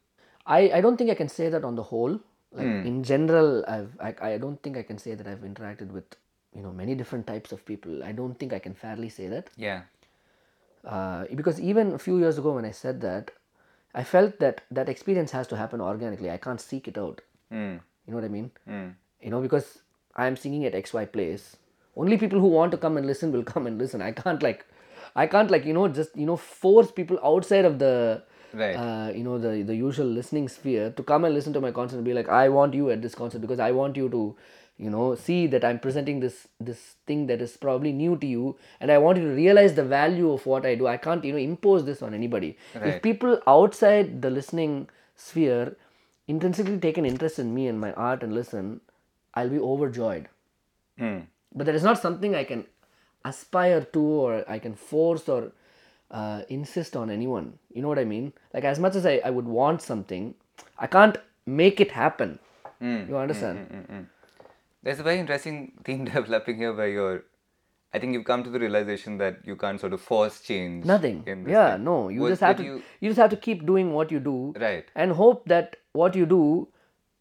I, 0.46 0.60
I 0.78 0.80
don't 0.80 0.96
think 0.96 1.10
I 1.10 1.14
can 1.14 1.28
say 1.28 1.48
that 1.50 1.64
on 1.64 1.76
the 1.76 1.82
whole. 1.94 2.20
Like 2.60 2.66
Hmm. 2.66 2.86
in 2.86 3.02
general, 3.02 3.64
I've 3.66 3.92
I, 4.06 4.14
I 4.30 4.38
don't 4.38 4.62
think 4.62 4.76
I 4.76 4.82
can 4.82 4.98
say 4.98 5.14
that 5.14 5.26
I've 5.26 5.44
interacted 5.50 5.90
with 5.98 6.04
you 6.54 6.62
know 6.62 6.72
many 6.80 6.94
different 6.94 7.26
types 7.26 7.52
of 7.52 7.64
people. 7.64 8.02
I 8.08 8.12
don't 8.12 8.38
think 8.38 8.52
I 8.52 8.58
can 8.58 8.74
fairly 8.74 9.08
say 9.08 9.28
that. 9.28 9.48
Yeah. 9.56 9.82
uh, 10.84 11.24
because 11.34 11.60
even 11.60 11.92
a 11.92 11.98
few 11.98 12.18
years 12.18 12.38
ago 12.38 12.52
when 12.52 12.64
I 12.64 12.70
said 12.72 13.00
that, 13.02 13.30
I 13.94 14.04
felt 14.04 14.38
that 14.40 14.60
that 14.70 14.88
experience 14.88 15.30
has 15.30 15.46
to 15.48 15.56
happen 15.56 15.80
organically. 15.80 16.30
I 16.30 16.36
can't 16.36 16.60
seek 16.60 16.88
it 16.88 16.98
out. 16.98 17.20
Mm. 17.52 17.80
You 18.06 18.10
know 18.12 18.16
what 18.16 18.24
I 18.24 18.28
mean? 18.28 18.50
Mm. 18.68 18.94
You 19.20 19.30
know 19.30 19.40
because 19.40 19.78
I 20.16 20.26
am 20.26 20.36
singing 20.36 20.64
at 20.64 20.74
XY 20.74 21.06
place, 21.12 21.56
only 21.96 22.16
people 22.18 22.40
who 22.40 22.48
want 22.48 22.72
to 22.72 22.78
come 22.78 22.96
and 22.96 23.06
listen 23.06 23.32
will 23.32 23.44
come 23.54 23.66
and 23.66 23.78
listen. 23.78 24.02
I 24.02 24.12
can't 24.12 24.42
like, 24.42 24.66
I 25.14 25.26
can't 25.26 25.50
like 25.50 25.64
you 25.64 25.72
know 25.74 25.88
just 25.88 26.16
you 26.16 26.26
know 26.26 26.36
force 26.36 26.90
people 26.90 27.18
outside 27.22 27.64
of 27.64 27.78
the 27.78 28.22
Right. 28.54 28.76
uh, 28.76 29.10
you 29.16 29.24
know 29.24 29.38
the 29.38 29.62
the 29.62 29.74
usual 29.74 30.06
listening 30.06 30.46
sphere 30.46 30.90
to 30.90 31.02
come 31.02 31.24
and 31.24 31.34
listen 31.34 31.54
to 31.54 31.60
my 31.60 31.70
concert 31.70 31.96
and 31.96 32.04
be 32.04 32.12
like 32.12 32.28
I 32.28 32.48
want 32.50 32.74
you 32.74 32.90
at 32.90 33.00
this 33.00 33.14
concert 33.14 33.40
because 33.40 33.58
I 33.58 33.70
want 33.72 33.96
you 33.96 34.10
to 34.10 34.36
you 34.76 34.90
know 34.90 35.14
see 35.14 35.46
that 35.54 35.64
I'm 35.68 35.78
presenting 35.78 36.20
this 36.20 36.48
this 36.60 36.82
thing 37.06 37.26
that 37.28 37.40
is 37.46 37.56
probably 37.56 37.92
new 37.92 38.16
to 38.18 38.26
you 38.26 38.56
and 38.78 38.92
I 38.92 38.98
want 38.98 39.16
you 39.18 39.24
to 39.30 39.34
realize 39.34 39.74
the 39.74 39.84
value 39.84 40.30
of 40.32 40.44
what 40.44 40.66
I 40.66 40.74
do. 40.74 40.86
I 40.86 40.98
can't 40.98 41.24
you 41.24 41.32
know 41.32 41.38
impose 41.38 41.86
this 41.86 42.02
on 42.02 42.12
anybody. 42.20 42.50
If 42.90 43.02
people 43.08 43.40
outside 43.46 44.20
the 44.20 44.30
listening 44.30 44.76
sphere 45.16 45.76
intrinsically 46.28 46.78
take 46.78 46.98
an 46.98 47.06
interest 47.06 47.38
in 47.38 47.54
me 47.54 47.68
and 47.68 47.80
my 47.80 47.92
art 47.94 48.22
and 48.22 48.34
listen, 48.34 48.80
I'll 49.34 49.48
be 49.48 49.58
overjoyed. 49.58 50.28
Hmm. 50.98 51.20
But 51.54 51.66
that 51.66 51.74
is 51.74 51.82
not 51.82 51.98
something 52.00 52.34
I 52.34 52.44
can 52.44 52.66
aspire 53.24 53.82
to 53.96 54.00
or 54.02 54.44
I 54.48 54.58
can 54.58 54.74
force 54.74 55.28
or 55.28 55.52
uh, 56.10 56.42
insist 56.48 56.96
on 56.96 57.10
anyone. 57.10 57.58
You 57.72 57.82
know 57.82 57.88
what 57.88 57.98
I 57.98 58.04
mean? 58.04 58.32
Like, 58.52 58.64
as 58.64 58.78
much 58.78 58.94
as 58.96 59.06
I, 59.06 59.20
I 59.24 59.30
would 59.30 59.46
want 59.46 59.82
something, 59.82 60.34
I 60.78 60.86
can't 60.86 61.16
make 61.46 61.80
it 61.80 61.90
happen. 61.92 62.38
Mm, 62.80 63.08
you 63.08 63.16
understand? 63.16 63.68
Mm, 63.70 63.86
mm, 63.96 64.06
There's 64.82 64.98
a 65.00 65.02
very 65.02 65.18
interesting 65.18 65.72
theme 65.84 66.04
developing 66.04 66.56
here 66.56 66.72
where 66.74 66.88
you're. 66.88 67.24
I 67.94 67.98
think 67.98 68.14
you've 68.14 68.24
come 68.24 68.42
to 68.42 68.48
the 68.48 68.58
realization 68.58 69.18
that 69.18 69.40
you 69.44 69.54
can't 69.54 69.78
sort 69.78 69.92
of 69.92 70.00
force 70.00 70.40
change. 70.40 70.86
Nothing. 70.86 71.22
In 71.26 71.44
this 71.44 71.52
Yeah, 71.52 71.74
thing. 71.74 71.84
no. 71.84 72.08
You 72.08 72.22
Was- 72.22 72.32
just 72.32 72.40
have 72.40 72.56
to. 72.56 72.64
You, 72.64 72.82
You, 73.00 73.10
just 73.10 73.18
have 73.18 73.30
to 73.30 73.36
keep 73.36 73.66
doing 73.66 73.92
what 73.92 74.10
you 74.10 74.18
do, 74.18 74.54
right, 74.58 74.86
and 74.94 75.12
hope 75.12 75.44
that 75.48 75.76
what 75.92 76.16
you 76.16 76.24
do, 76.26 76.68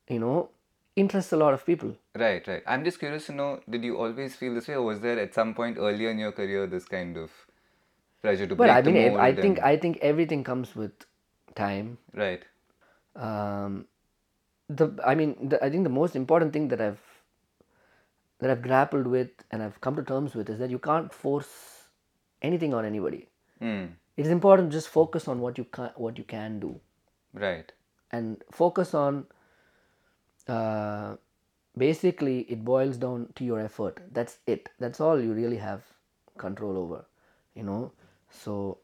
you 0.10 0.20
know, 0.20 0.50
interests 0.96 1.34
a 1.34 1.38
lot 1.38 1.54
of 1.54 1.66
people. 1.66 1.96
Right, 2.16 2.48
right. 2.48 2.64
I'm 2.68 2.84
just 2.84 3.00
curious 3.00 3.26
to 3.28 3.34
know: 3.34 3.60
Did 3.70 3.84
you 3.84 3.98
always 3.98 4.36
feel 4.36 4.54
this 4.54 4.68
way, 4.68 4.76
or 4.76 4.84
was 4.84 5.00
there 5.02 5.20
at 5.20 5.34
some 5.34 5.54
point 5.54 5.78
earlier 5.78 6.10
in 6.10 6.20
your 6.20 6.32
career 6.32 6.68
this 6.68 6.86
kind 6.86 7.18
of 7.18 7.32
pressure 8.22 8.48
to 8.48 8.56
But 8.56 8.66
break 8.66 8.76
I 8.78 8.82
the 8.82 8.92
mean, 8.92 9.10
mold? 9.12 9.20
I 9.22 9.34
think 9.34 9.58
and- 9.58 9.66
I 9.68 9.78
think 9.78 9.98
everything 10.02 10.44
comes 10.44 10.76
with 10.76 10.92
time. 11.56 11.98
right, 12.14 12.44
um, 13.16 13.86
the 14.70 14.90
I 15.06 15.16
mean 15.16 15.50
the, 15.50 15.64
I 15.64 15.70
think 15.70 15.84
the 15.84 15.90
most 16.02 16.16
important 16.16 16.54
thing 16.54 16.68
that 16.70 16.82
I've 16.82 17.02
that 18.40 18.50
I've 18.50 18.62
grappled 18.62 19.08
with 19.08 19.30
and 19.52 19.62
I've 19.64 19.80
come 19.82 19.96
to 19.98 20.04
terms 20.04 20.34
with 20.36 20.50
is 20.50 20.60
that 20.60 20.70
you 20.72 20.80
can't 20.80 21.14
force 21.14 21.50
anything 22.42 22.74
on 22.74 22.86
anybody. 22.86 23.28
Hmm. 23.60 23.84
It 24.18 24.26
is 24.26 24.32
important 24.32 24.72
to 24.72 24.78
just 24.78 24.90
focus 24.90 25.28
on 25.28 25.40
what 25.42 25.58
you 25.58 25.66
can 25.66 25.92
what 25.96 26.18
you 26.18 26.24
can 26.24 26.60
do 26.60 26.80
right, 27.34 27.72
and 28.12 28.44
focus 28.52 28.94
on. 28.94 29.26
Uh, 30.48 31.16
basically, 31.78 32.42
it 32.42 32.64
boils 32.66 32.98
down 32.98 33.30
to 33.36 33.44
your 33.44 33.60
effort. 33.60 34.00
That's 34.12 34.38
it. 34.48 34.70
That's 34.80 35.00
all 35.00 35.22
you 35.22 35.34
really 35.34 35.58
have 35.58 35.84
control 36.38 36.78
over. 36.78 37.06
You 37.56 37.64
know, 37.64 37.92
so 38.30 38.80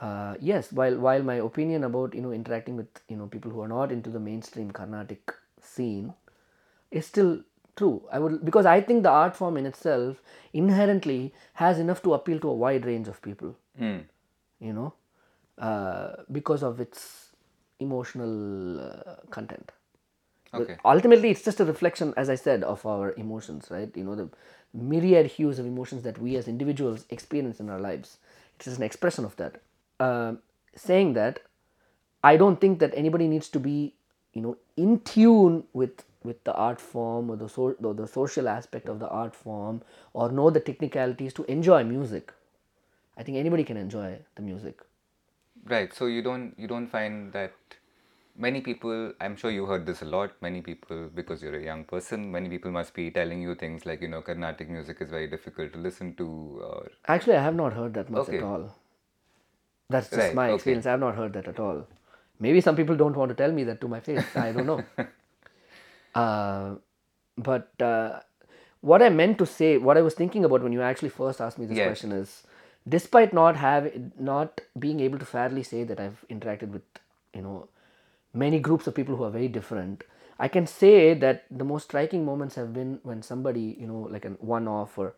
uh, 0.00 0.34
yes 0.40 0.72
while 0.72 0.96
while 0.98 1.22
my 1.22 1.34
opinion 1.36 1.84
about 1.84 2.14
you 2.14 2.20
know 2.22 2.32
interacting 2.32 2.76
with 2.76 2.88
you 3.08 3.16
know 3.16 3.26
people 3.26 3.50
who 3.50 3.60
are 3.60 3.68
not 3.68 3.92
into 3.92 4.10
the 4.10 4.20
mainstream 4.20 4.70
carnatic 4.70 5.32
scene 5.60 6.14
is 6.90 7.06
still 7.06 7.40
true 7.76 8.02
i 8.12 8.18
would 8.18 8.44
because 8.44 8.66
i 8.66 8.80
think 8.80 9.02
the 9.02 9.10
art 9.10 9.36
form 9.36 9.56
in 9.56 9.66
itself 9.66 10.22
inherently 10.52 11.32
has 11.54 11.78
enough 11.78 12.02
to 12.02 12.14
appeal 12.14 12.38
to 12.40 12.48
a 12.48 12.54
wide 12.54 12.84
range 12.86 13.08
of 13.08 13.20
people 13.22 13.54
Hmm. 13.78 13.98
you 14.60 14.72
know 14.72 14.92
uh, 15.58 16.16
because 16.32 16.62
of 16.62 16.80
its 16.80 17.32
emotional 17.80 18.80
uh, 18.80 19.16
content 19.30 19.72
but 20.52 20.62
Okay. 20.62 20.76
ultimately 20.84 21.30
it's 21.30 21.42
just 21.42 21.60
a 21.60 21.64
reflection 21.64 22.12
as 22.16 22.28
i 22.30 22.34
said 22.34 22.62
of 22.64 22.84
our 22.86 23.12
emotions 23.16 23.68
right? 23.70 23.96
You 23.96 24.04
know 24.04 24.14
the 24.14 24.28
myriad 24.74 25.26
hues 25.26 25.58
of 25.58 25.66
emotions 25.66 26.02
that 26.02 26.18
we 26.18 26.36
as 26.36 26.48
individuals 26.48 27.06
experience 27.10 27.58
in 27.60 27.70
our 27.70 27.80
lives. 27.80 28.18
It's 28.56 28.66
just 28.66 28.78
an 28.78 28.84
expression 28.84 29.24
of 29.24 29.36
that. 29.36 29.60
Um 30.00 30.38
saying 30.76 31.14
that 31.14 31.40
i 32.22 32.36
don't 32.36 32.60
think 32.60 32.78
that 32.80 32.92
anybody 32.94 33.26
needs 33.28 33.48
to 33.48 33.60
be 33.60 33.94
you 34.32 34.42
know 34.42 34.56
in 34.76 35.00
tune 35.00 35.64
with 35.72 36.04
with 36.22 36.42
the 36.44 36.54
art 36.54 36.80
form 36.80 37.30
or 37.30 37.36
the, 37.36 37.48
so, 37.48 37.74
or 37.82 37.94
the 37.94 38.06
social 38.06 38.48
aspect 38.48 38.88
of 38.88 38.98
the 38.98 39.08
art 39.08 39.34
form 39.34 39.82
or 40.12 40.30
know 40.30 40.50
the 40.50 40.60
technicalities 40.60 41.32
to 41.32 41.44
enjoy 41.44 41.84
music. 41.84 42.32
I 43.16 43.22
think 43.22 43.38
anybody 43.38 43.64
can 43.64 43.76
enjoy 43.76 44.18
the 44.34 44.42
music. 44.42 44.80
Right. 45.64 45.92
So 45.92 46.06
you 46.06 46.22
don't 46.22 46.54
you 46.58 46.66
don't 46.66 46.86
find 46.88 47.32
that 47.32 47.54
many 48.38 48.60
people 48.60 49.12
I'm 49.20 49.36
sure 49.36 49.50
you 49.50 49.66
heard 49.66 49.86
this 49.86 50.02
a 50.02 50.06
lot, 50.06 50.32
many 50.40 50.62
people 50.62 51.08
because 51.14 51.42
you're 51.42 51.56
a 51.58 51.64
young 51.64 51.84
person, 51.84 52.30
many 52.32 52.48
people 52.48 52.70
must 52.70 52.94
be 52.94 53.10
telling 53.10 53.42
you 53.42 53.54
things 53.54 53.86
like, 53.86 54.00
you 54.02 54.08
know, 54.08 54.22
Carnatic 54.22 54.70
music 54.70 54.98
is 55.00 55.10
very 55.10 55.26
difficult 55.28 55.72
to 55.74 55.78
listen 55.78 56.14
to 56.16 56.26
or 56.62 56.88
Actually, 57.06 57.36
I 57.36 57.42
have 57.42 57.54
not 57.56 57.72
heard 57.74 57.94
that 57.94 58.10
much 58.10 58.22
Okay. 58.22 58.38
at 58.38 58.44
all. 58.44 58.74
That's 59.90 60.10
just 60.10 60.18
Right, 60.18 60.34
my 60.34 60.48
okay. 60.50 60.54
experience. 60.56 60.86
I 60.86 60.90
have 60.92 61.00
not 61.00 61.16
heard 61.16 61.32
that 61.34 61.48
at 61.48 61.58
all. 61.60 61.86
Maybe 62.40 62.60
some 62.60 62.76
people 62.76 62.96
don't 62.96 63.16
want 63.16 63.30
to 63.30 63.34
tell 63.34 63.50
me 63.52 63.64
that 63.64 63.80
to 63.80 63.88
my 63.88 64.00
face. 64.00 64.36
I 64.36 64.52
don't 64.52 64.66
know. 64.66 64.84
uh, 66.14 66.74
but 67.36 67.72
uh, 67.82 68.20
what 68.80 69.02
I 69.02 69.08
meant 69.08 69.38
to 69.38 69.46
say, 69.46 69.78
what 69.78 69.96
I 69.96 70.02
was 70.02 70.14
thinking 70.14 70.44
about 70.44 70.62
when 70.62 70.72
you 70.72 70.82
actually 70.82 71.08
first 71.10 71.40
asked 71.40 71.58
me 71.58 71.66
this 71.66 71.78
Yes. 71.78 72.00
question 72.00 72.12
is, 72.12 72.42
despite 72.88 73.32
not 73.32 73.56
have 73.56 73.90
not 74.18 74.60
being 74.78 75.00
able 75.00 75.18
to 75.18 75.24
fairly 75.26 75.62
say 75.62 75.84
that 75.84 76.00
I've 76.00 76.24
interacted 76.30 76.70
with 76.70 76.82
you 77.34 77.42
know 77.42 77.68
many 78.42 78.58
groups 78.68 78.86
of 78.86 78.94
people 78.94 79.16
who 79.16 79.24
are 79.24 79.30
very 79.30 79.48
different, 79.48 80.04
I 80.38 80.48
can 80.48 80.66
say 80.66 81.14
that 81.14 81.44
the 81.50 81.64
most 81.64 81.84
striking 81.90 82.24
moments 82.24 82.54
have 82.54 82.72
been 82.72 83.00
when 83.02 83.22
somebody 83.22 83.76
you 83.80 83.86
know 83.86 84.06
like 84.16 84.24
an 84.24 84.36
one-off 84.40 84.96
or 84.98 85.14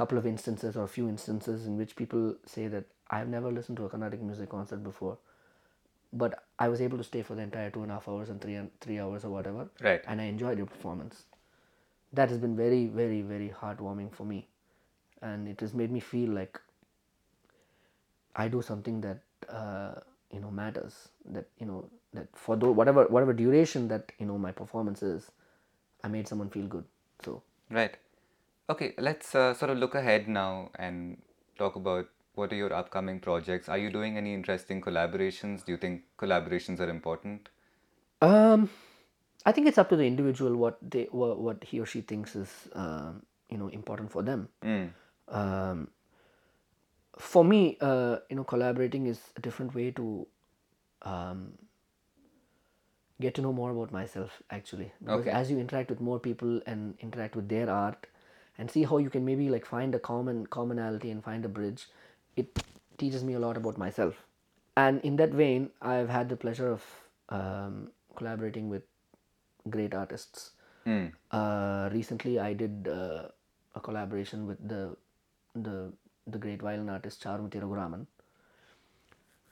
couple 0.00 0.16
of 0.18 0.26
instances 0.26 0.76
or 0.76 0.84
a 0.84 0.88
few 0.88 1.08
instances 1.08 1.66
in 1.66 1.76
which 1.76 1.96
people 1.96 2.34
say 2.46 2.68
that 2.68 2.84
I've 3.10 3.28
never 3.28 3.50
listened 3.52 3.76
to 3.78 3.84
a 3.84 3.88
Carnatic 3.90 4.22
music 4.22 4.48
concert 4.48 4.82
before, 4.84 5.18
but 6.12 6.44
I 6.58 6.68
was 6.68 6.80
able 6.80 6.96
to 6.98 7.04
stay 7.04 7.22
for 7.22 7.34
the 7.34 7.42
entire 7.42 7.70
two 7.70 7.82
and 7.82 7.90
a 7.90 7.94
half 7.94 8.08
hours 8.08 8.30
and 8.30 8.40
three 8.40 8.54
and 8.54 8.70
three 8.80 8.98
hours 9.00 9.24
or 9.24 9.30
whatever, 9.30 9.68
Right. 9.88 10.02
and 10.06 10.20
I 10.20 10.24
enjoyed 10.24 10.56
your 10.58 10.66
performance. 10.66 11.24
That 12.12 12.28
has 12.30 12.38
been 12.38 12.56
very, 12.56 12.86
very, 12.86 13.22
very 13.22 13.50
heartwarming 13.60 14.12
for 14.14 14.24
me, 14.24 14.46
and 15.20 15.48
it 15.48 15.60
has 15.60 15.74
made 15.74 15.90
me 15.90 16.00
feel 16.00 16.30
like 16.30 16.60
I 18.36 18.48
do 18.48 18.62
something 18.62 19.00
that 19.02 19.20
uh, 19.48 19.94
you 20.32 20.40
know 20.40 20.50
matters. 20.50 21.08
That 21.26 21.48
you 21.58 21.66
know 21.66 21.90
that 22.14 22.28
for 22.34 22.56
tho- 22.56 22.72
whatever 22.72 23.04
whatever 23.06 23.32
duration 23.32 23.88
that 23.88 24.12
you 24.18 24.26
know 24.26 24.38
my 24.38 24.52
performance 24.52 25.02
is, 25.02 25.30
I 26.04 26.08
made 26.08 26.28
someone 26.28 26.50
feel 26.50 26.66
good. 26.66 26.84
So 27.24 27.42
Right. 27.70 27.96
Okay, 28.70 28.94
let's 28.98 29.34
uh, 29.34 29.54
sort 29.54 29.70
of 29.70 29.78
look 29.78 29.94
ahead 29.94 30.28
now 30.28 30.70
and 30.78 31.20
talk 31.58 31.76
about 31.76 32.08
what 32.34 32.52
are 32.52 32.56
your 32.56 32.72
upcoming 32.72 33.20
projects. 33.20 33.68
Are 33.68 33.78
you 33.78 33.90
doing 33.90 34.16
any 34.16 34.32
interesting 34.34 34.80
collaborations? 34.80 35.64
Do 35.64 35.72
you 35.72 35.78
think 35.78 36.04
collaborations 36.18 36.80
are 36.80 36.88
important? 36.88 37.48
Um, 38.20 38.70
I 39.44 39.52
think 39.52 39.66
it's 39.66 39.78
up 39.78 39.88
to 39.90 39.96
the 39.96 40.04
individual 40.04 40.56
what 40.56 40.78
they 40.82 41.08
what, 41.10 41.38
what 41.38 41.64
he 41.64 41.80
or 41.80 41.86
she 41.86 42.00
thinks 42.00 42.36
is 42.36 42.50
um, 42.74 43.22
you 43.50 43.58
know 43.58 43.68
important 43.68 44.10
for 44.10 44.22
them. 44.22 44.48
Mm. 44.62 44.90
Um, 45.28 45.88
for 47.18 47.44
me, 47.44 47.76
uh, 47.80 48.18
you 48.30 48.36
know, 48.36 48.44
collaborating 48.44 49.06
is 49.06 49.20
a 49.36 49.40
different 49.40 49.74
way 49.74 49.90
to 49.92 50.26
um, 51.02 51.52
get 53.24 53.34
to 53.38 53.44
know 53.46 53.52
more 53.58 53.70
about 53.74 53.92
myself. 53.98 54.38
Actually, 54.58 54.88
because 55.04 55.26
Okay. 55.26 55.36
as 55.42 55.50
you 55.54 55.58
interact 55.64 55.94
with 55.94 56.02
more 56.08 56.18
people 56.28 56.60
and 56.72 57.06
interact 57.08 57.40
with 57.40 57.48
their 57.54 57.70
art, 57.76 58.06
and 58.58 58.70
see 58.76 58.82
how 58.90 58.98
you 59.04 59.10
can 59.16 59.24
maybe 59.30 59.48
like 59.54 59.66
find 59.66 59.94
a 59.98 60.00
common 60.08 60.46
commonality 60.56 61.10
and 61.10 61.24
find 61.30 61.44
a 61.50 61.52
bridge, 61.58 61.88
it 62.42 62.62
teaches 63.02 63.24
me 63.28 63.34
a 63.34 63.42
lot 63.44 63.56
about 63.56 63.78
myself. 63.78 64.24
And 64.76 65.00
in 65.10 65.16
that 65.16 65.30
vein, 65.30 65.70
I've 65.80 66.08
had 66.08 66.28
the 66.28 66.36
pleasure 66.36 66.70
of 66.70 66.84
um, 67.28 67.90
collaborating 68.16 68.68
with 68.68 68.82
great 69.76 69.94
artists. 69.94 70.50
Hmm. 70.84 71.06
Uh, 71.30 71.88
recently, 71.92 72.38
I 72.38 72.52
did 72.52 72.88
uh, 72.88 73.28
a 73.74 73.80
collaboration 73.80 74.46
with 74.46 74.68
the 74.68 74.96
the 75.54 75.92
the 76.26 76.38
great 76.38 76.62
violin 76.62 76.88
artist 76.88 77.22
Charumati 77.24 77.60
Raghuraman. 77.62 78.06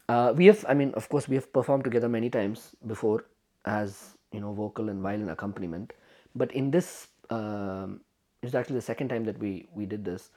Uh, 0.08 0.32
we 0.36 0.46
have, 0.46 0.64
I 0.68 0.74
mean, 0.74 0.92
of 0.94 1.08
course, 1.08 1.28
we 1.28 1.36
have 1.36 1.52
performed 1.52 1.84
together 1.84 2.08
many 2.08 2.30
times 2.30 2.74
before 2.86 3.24
as 3.64 4.16
you 4.32 4.40
know 4.40 4.52
vocal 4.52 4.88
and 4.88 5.02
violin 5.02 5.28
accompaniment, 5.28 5.92
but 6.34 6.52
in 6.52 6.70
this, 6.70 7.08
um, 7.30 8.00
it's 8.42 8.54
actually 8.54 8.76
the 8.76 8.82
second 8.82 9.08
time 9.08 9.24
that 9.24 9.38
we 9.38 9.68
we 9.74 9.86
did 9.86 10.04
this. 10.04 10.30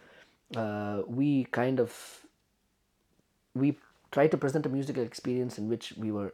Uh, 0.56 1.02
we 1.08 1.46
kind 1.46 1.80
of 1.80 1.92
we 3.56 3.78
tried 4.12 4.32
to 4.32 4.38
present 4.38 4.66
a 4.66 4.70
musical 4.70 5.04
experience 5.04 5.58
in 5.58 5.70
which 5.70 5.94
we 5.98 6.12
were 6.12 6.34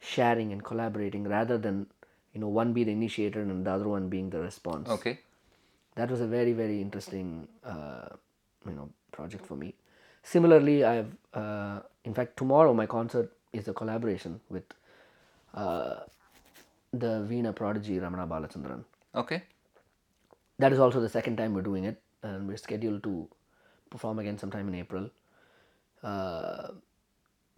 sharing 0.00 0.52
and 0.52 0.64
collaborating 0.64 1.24
rather 1.24 1.58
than 1.58 1.86
you 2.32 2.40
know 2.40 2.48
one 2.48 2.72
be 2.72 2.84
the 2.84 2.92
initiator 2.92 3.40
and 3.40 3.66
the 3.66 3.70
other 3.70 3.88
one 3.88 4.08
being 4.08 4.30
the 4.30 4.40
response 4.40 4.88
Okay. 4.88 5.18
that 5.96 6.10
was 6.10 6.20
a 6.20 6.26
very 6.26 6.52
very 6.52 6.80
interesting 6.80 7.46
uh, 7.64 8.08
you 8.66 8.72
know 8.72 8.88
project 9.12 9.44
for 9.44 9.56
me 9.56 9.74
similarly 10.22 10.84
i 10.84 10.94
have 10.94 11.10
uh, 11.34 11.80
in 12.04 12.14
fact 12.14 12.36
tomorrow 12.36 12.72
my 12.72 12.86
concert 12.86 13.30
is 13.52 13.68
a 13.68 13.74
collaboration 13.74 14.40
with 14.48 14.64
uh, 15.54 16.00
the 16.92 17.12
veena 17.30 17.54
prodigy 17.54 17.98
ramana 18.04 18.26
balachandran 18.34 18.84
Okay. 19.14 19.42
that 20.58 20.72
is 20.72 20.78
also 20.78 21.00
the 21.00 21.08
second 21.08 21.36
time 21.36 21.54
we're 21.54 21.62
doing 21.62 21.84
it, 21.84 22.00
and 22.22 22.46
we're 22.48 22.56
scheduled 22.56 23.02
to 23.02 23.28
perform 23.90 24.18
again 24.18 24.38
sometime 24.38 24.68
in 24.68 24.74
April. 24.74 25.10
Uh, 26.02 26.68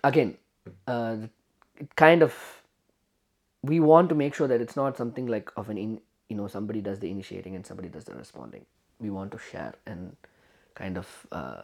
again, 0.05 0.36
uh, 0.86 1.16
it 1.76 1.95
kind 1.97 2.22
of 2.22 2.62
we 3.62 3.80
want 3.80 4.09
to 4.09 4.14
make 4.14 4.34
sure 4.34 4.49
that 4.49 4.61
it's 4.61 4.76
not 4.76 4.97
something 4.97 5.26
like 5.26 5.51
of 5.57 5.68
an 5.68 5.78
in, 5.78 6.01
you 6.28 6.36
know 6.36 6.49
somebody 6.49 6.80
does 6.80 6.99
the 7.01 7.11
initiating 7.11 7.55
and 7.55 7.66
somebody 7.66 7.88
does 7.88 8.05
the 8.05 8.14
responding. 8.14 8.64
We 9.01 9.11
want 9.11 9.32
to 9.32 9.38
share 9.38 9.74
and 9.86 10.16
kind 10.74 10.97
of 10.97 11.26
uh, 11.32 11.62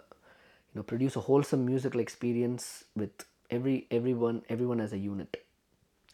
you 0.72 0.78
know 0.80 0.82
produce 0.82 1.16
a 1.16 1.20
wholesome 1.20 1.64
musical 1.66 2.00
experience 2.00 2.84
with 2.96 3.10
every 3.50 3.86
everyone 3.90 4.42
everyone 4.48 4.80
as 4.80 4.92
a 4.92 4.98
unit 4.98 5.44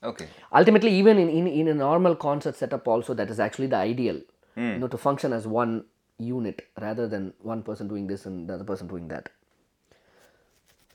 Okay. 0.04 0.28
ultimately 0.52 0.92
even 0.92 1.18
in, 1.18 1.28
in, 1.28 1.46
in 1.46 1.68
a 1.68 1.74
normal 1.74 2.14
concert 2.14 2.56
setup 2.56 2.86
also 2.86 3.14
that 3.14 3.30
is 3.30 3.40
actually 3.40 3.66
the 3.66 3.76
ideal 3.76 4.20
you 4.56 4.78
know 4.78 4.88
to 4.88 4.98
function 4.98 5.32
as 5.32 5.46
one 5.46 5.84
unit 6.18 6.66
rather 6.80 7.08
than 7.08 7.32
one 7.40 7.62
person 7.62 7.88
doing 7.88 8.06
this 8.06 8.26
and 8.26 8.48
the 8.48 8.54
other 8.54 8.64
person 8.64 8.86
doing 8.86 9.08
that. 9.08 9.28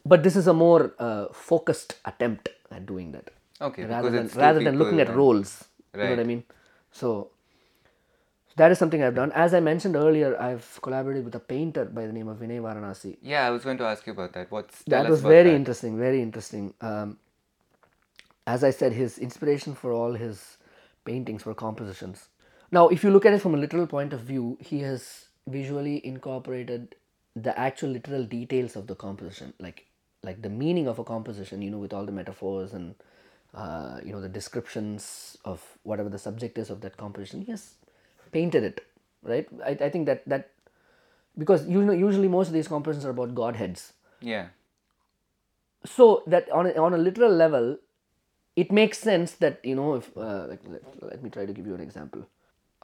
But 0.06 0.24
this 0.24 0.36
is 0.36 0.48
a 0.48 0.54
more 0.54 0.94
uh, 0.98 1.28
focused 1.34 1.96
attempt 2.06 2.50
at 2.72 2.86
doing 2.86 3.12
that. 3.12 3.32
Okay, 3.62 3.84
rather 3.84 4.10
than 4.10 4.30
rather 4.36 4.62
than 4.62 4.78
looking 4.78 5.02
at 5.02 5.10
roles 5.10 5.66
you 5.94 6.00
know 6.02 6.10
what 6.12 6.20
i 6.20 6.24
mean? 6.24 6.44
So 6.92 7.32
that 8.56 8.72
is 8.72 8.78
something 8.78 9.04
i've 9.04 9.16
done. 9.16 9.32
As 9.34 9.54
i 9.54 9.60
mentioned 9.60 9.96
earlier 9.96 10.40
i've 10.42 10.80
collaborated 10.82 11.26
with 11.26 11.36
a 11.36 11.40
painter 11.40 11.86
by 11.86 12.06
the 12.08 12.14
name 12.14 12.30
of 12.30 12.38
vinay 12.38 12.62
varanasi. 12.62 13.18
Yeah, 13.22 13.46
I 13.46 13.50
was 13.50 13.64
going 13.64 13.78
to 13.80 13.86
ask 13.86 14.08
you 14.08 14.14
about 14.14 14.34
that. 14.34 14.52
What's 14.52 14.84
that 14.84 15.10
was 15.10 15.22
very 15.22 15.50
that. 15.50 15.56
interesting 15.56 15.98
very 15.98 16.22
interesting. 16.22 16.74
Um, 16.80 17.18
as 18.48 18.64
i 18.64 18.70
said 18.70 18.94
his 18.94 19.18
inspiration 19.18 19.76
for 19.76 19.92
all 19.92 20.14
his 20.14 20.58
paintings 21.06 21.46
were 21.46 21.54
compositions. 21.56 22.28
Now 22.72 22.88
if 22.90 23.04
you 23.04 23.10
look 23.10 23.26
at 23.26 23.34
it 23.34 23.42
from 23.42 23.56
a 23.56 23.58
literal 23.58 23.88
point 23.88 24.14
of 24.14 24.22
view 24.22 24.58
he 24.60 24.80
has 24.82 25.26
visually 25.48 26.06
incorporated 26.06 26.96
the 27.36 27.58
actual 27.58 27.90
literal 27.90 28.26
details 28.26 28.76
of 28.76 28.88
the 28.88 28.96
composition 28.96 29.54
like 29.60 29.86
like 30.24 30.42
the 30.42 30.50
meaning 30.50 30.88
of 30.88 31.00
a 31.00 31.04
composition 31.04 31.62
you 31.62 31.72
know 31.72 31.80
with 31.80 31.94
all 31.94 32.06
the 32.06 32.12
metaphors 32.12 32.74
and 32.74 32.96
uh, 33.56 34.00
you 34.04 34.12
know 34.12 34.22
the 34.22 34.30
descriptions 34.30 35.38
of 35.46 35.64
whatever 35.84 36.10
the 36.10 36.20
subject 36.20 36.58
is 36.58 36.70
of 36.70 36.82
that 36.82 36.98
composition. 36.98 37.42
He 37.42 37.52
has 37.52 37.74
painted 38.32 38.64
it 38.64 38.86
right? 39.24 39.48
I, 39.66 39.72
I 39.72 39.90
think 39.90 40.06
that 40.06 40.28
that 40.28 40.52
because 41.38 41.68
you 41.68 41.82
know 41.84 41.94
usually 41.94 42.28
most 42.28 42.48
of 42.48 42.54
these 42.54 42.68
compositions 42.68 43.06
are 43.06 43.12
about 43.12 43.36
godheads. 43.36 43.94
Yeah. 44.22 44.48
so 45.86 46.24
that 46.28 46.50
on 46.52 46.68
a, 46.68 46.72
on 46.74 46.94
a 46.94 46.98
literal 46.98 47.32
level 47.32 47.78
it 48.62 48.72
makes 48.80 48.98
sense 49.08 49.34
that 49.44 49.60
you 49.70 49.76
know 49.80 49.90
if 50.02 50.08
uh, 50.18 50.46
like, 50.52 50.62
let, 50.74 50.84
let 51.12 51.24
me 51.24 51.30
try 51.38 51.46
to 51.50 51.54
give 51.58 51.68
you 51.72 51.76
an 51.80 51.82
example 51.88 52.24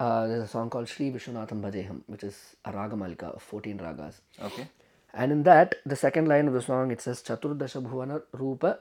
uh, 0.03 0.27
there's 0.27 0.43
a 0.43 0.47
song 0.55 0.69
called 0.69 0.87
Sri 0.93 1.09
Vishwanatham 1.15 1.61
Bhajeham 1.65 2.01
which 2.15 2.23
is 2.29 2.37
a 2.65 2.71
Ragamalika 2.77 3.29
of 3.35 3.41
14 3.41 3.79
ragas 3.87 4.19
Okay. 4.49 4.67
and 5.13 5.31
in 5.37 5.43
that 5.49 5.75
the 5.93 5.95
second 6.05 6.27
line 6.33 6.47
of 6.51 6.53
the 6.59 6.61
song 6.69 6.91
it 6.97 7.01
says 7.07 7.21
Chaturdasha 7.29 7.81
Bhuvana 7.89 8.21
Rupa 8.43 8.71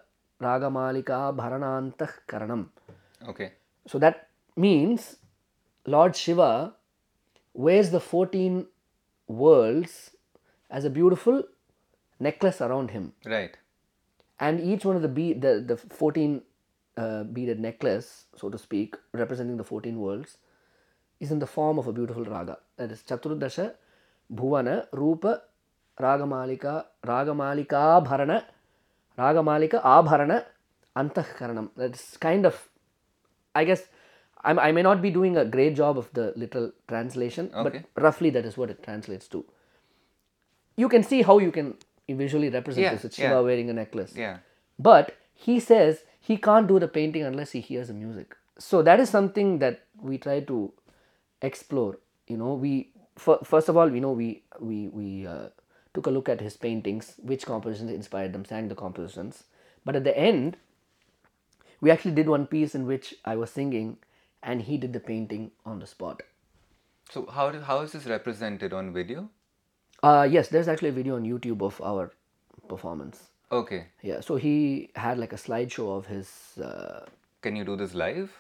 Ragamalika 0.49 1.21
Bharanantah 1.43 2.11
Karanam 2.29 2.67
Okay. 3.35 3.51
so 3.87 3.99
that 4.07 4.29
means 4.69 5.17
Lord 5.87 6.17
Shiva 6.23 6.51
wears 7.67 7.91
the 7.91 8.01
14 8.01 8.67
worlds 9.29 10.11
as 10.71 10.85
a 10.85 10.91
beautiful 10.91 11.43
necklace 12.21 12.61
around 12.61 12.91
him 12.97 13.13
Right. 13.35 13.57
and 14.39 14.61
each 14.73 14.85
one 14.85 14.97
of 14.97 15.03
the 15.03 15.09
bead 15.21 15.41
the, 15.43 15.53
the 15.71 15.77
14 15.77 16.43
uh, 16.97 17.23
beaded 17.37 17.61
necklace 17.61 18.09
so 18.41 18.49
to 18.55 18.59
speak 18.59 18.97
representing 19.13 19.57
the 19.57 19.65
14 19.65 19.99
worlds 19.99 20.37
is 21.21 21.31
in 21.31 21.39
the 21.39 21.47
form 21.57 21.79
of 21.79 21.87
a 21.87 21.93
beautiful 21.93 22.25
raga 22.25 22.57
that 22.77 22.91
is 22.97 23.03
chaturdasha 23.11 23.67
bhuvana 24.41 24.77
rupa 24.93 25.33
ragamalika 26.07 26.75
ragamalika 27.13 27.81
bharana 28.09 28.39
ragamalika 29.25 29.81
abharana 29.97 30.39
antahkaranam 31.03 31.67
that's 31.83 32.07
kind 32.29 32.45
of 32.51 32.57
i 33.55 33.65
guess 33.65 33.83
I'm, 34.49 34.59
i 34.59 34.71
may 34.77 34.83
not 34.83 35.01
be 35.07 35.11
doing 35.11 35.37
a 35.43 35.45
great 35.57 35.75
job 35.83 35.99
of 36.03 36.09
the 36.19 36.27
literal 36.43 36.71
translation 36.93 37.51
Okay. 37.55 37.83
but 37.95 38.03
roughly 38.07 38.31
that 38.37 38.45
is 38.51 38.57
what 38.61 38.71
it 38.75 38.83
translates 38.89 39.29
to 39.35 39.45
you 40.77 40.89
can 40.89 41.03
see 41.03 41.23
how 41.23 41.39
you 41.39 41.53
can 41.53 41.75
visually 42.09 42.51
represent 42.51 42.85
Yeah, 42.85 42.95
this 42.95 43.05
with 43.05 43.15
shiva 43.15 43.29
yeah. 43.35 43.41
wearing 43.41 43.71
a 43.71 43.73
necklace 43.83 44.13
Yeah. 44.17 44.39
but 44.79 45.17
he 45.47 45.59
says 45.61 46.03
he 46.27 46.37
can't 46.39 46.67
do 46.67 46.79
the 46.79 46.89
painting 46.89 47.23
unless 47.23 47.53
he 47.53 47.61
hears 47.61 47.89
the 47.89 47.95
music. 47.95 48.35
So 48.59 48.83
that 48.83 49.01
is 49.01 49.11
something 49.11 49.59
that 49.59 49.83
we 50.01 50.17
try 50.17 50.41
to 50.41 50.73
explore. 51.43 51.99
You 52.27 52.39
know, 52.39 52.55
we 52.55 52.91
fir- 53.17 53.45
first 53.45 53.69
of 53.69 53.77
all, 53.77 53.93
you 53.93 54.01
know, 54.01 54.13
we 54.13 54.43
we 54.59 54.89
we 54.89 55.27
uh, 55.27 55.49
took 55.93 56.07
a 56.07 56.11
look 56.11 56.31
at 56.31 56.41
his 56.41 56.57
paintings, 56.57 57.15
which 57.33 57.45
compositions 57.45 57.91
inspired 57.91 58.33
them, 58.33 58.45
sang 58.45 58.69
the 58.69 58.75
compositions. 58.75 59.45
But 59.85 59.97
at 59.97 60.05
the 60.05 60.17
end, 60.17 60.57
we 61.83 61.91
actually 61.91 62.13
did 62.13 62.29
one 62.29 62.47
piece 62.47 62.75
in 62.75 62.87
which 62.87 63.15
I 63.25 63.37
was 63.37 63.51
singing, 63.51 63.99
and 64.43 64.63
he 64.63 64.79
did 64.79 64.95
the 64.95 65.01
painting 65.01 65.51
on 65.67 65.79
the 65.81 65.87
spot. 65.87 66.23
So 67.11 67.27
how 67.27 67.51
do, 67.51 67.61
how 67.61 67.81
is 67.83 67.93
this 67.93 68.07
represented 68.07 68.73
on 68.73 68.95
video? 68.95 69.29
Uh, 70.03 70.27
yes, 70.31 70.49
there's 70.49 70.69
actually 70.69 70.89
a 70.89 70.99
video 71.03 71.17
on 71.17 71.25
YouTube 71.25 71.63
of 71.63 71.81
our 71.83 72.13
performance. 72.69 73.29
Okay. 73.55 73.87
Yeah, 74.03 74.21
so 74.21 74.37
he 74.37 74.91
had 74.97 75.19
like 75.19 75.33
a 75.33 75.37
slideshow 75.37 75.97
of 75.97 76.07
his. 76.07 76.59
Uh, 76.59 77.07
Can 77.41 77.57
you 77.57 77.65
do 77.65 77.77
this 77.77 77.95
live? 77.95 78.33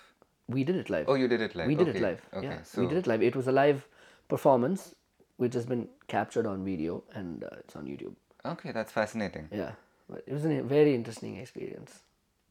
we 0.48 0.62
did 0.64 0.76
it 0.76 0.90
live. 0.90 1.08
Oh, 1.08 1.14
you 1.14 1.28
did 1.28 1.40
it 1.40 1.54
live. 1.54 1.66
We 1.66 1.74
did 1.74 1.88
it 1.88 2.00
live. 2.00 2.20
Okay. 2.34 2.46
Yeah, 2.48 2.62
So 2.64 2.82
we 2.82 2.88
did 2.88 2.98
it 2.98 3.06
live. 3.06 3.22
It 3.22 3.36
was 3.36 3.46
a 3.48 3.52
live 3.52 3.86
performance, 4.28 4.94
which 5.36 5.54
has 5.54 5.64
been 5.66 5.88
captured 6.08 6.46
on 6.46 6.64
video 6.64 7.02
and 7.14 7.44
uh, 7.44 7.48
it's 7.60 7.76
on 7.76 7.86
YouTube. 7.86 8.14
okay, 8.44 8.72
that's 8.72 8.92
fascinating. 8.92 9.48
Yeah, 9.50 9.72
but 10.08 10.22
it 10.26 10.32
was 10.34 10.44
a 10.44 10.60
very 10.62 10.94
interesting 10.94 11.36
experience. 11.36 12.00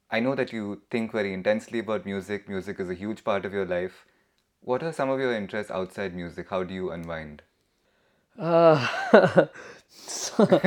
I 0.09 0.19
know 0.19 0.33
that 0.35 0.53
you 0.53 0.81
think 0.89 1.11
very 1.11 1.33
intensely 1.33 1.79
about 1.79 2.05
music. 2.05 2.49
Music 2.49 2.79
is 2.79 2.89
a 2.89 2.95
huge 2.95 3.23
part 3.23 3.45
of 3.45 3.53
your 3.53 3.65
life. 3.65 4.05
What 4.61 4.81
are 4.83 4.93
some 4.93 5.09
of 5.09 5.19
your 5.19 5.33
interests 5.35 5.71
outside 5.71 6.15
music? 6.15 6.49
How 6.49 6.63
do 6.63 6.73
you 6.73 6.91
unwind? 6.91 7.43
Uh, 8.39 8.87
so, 9.89 10.61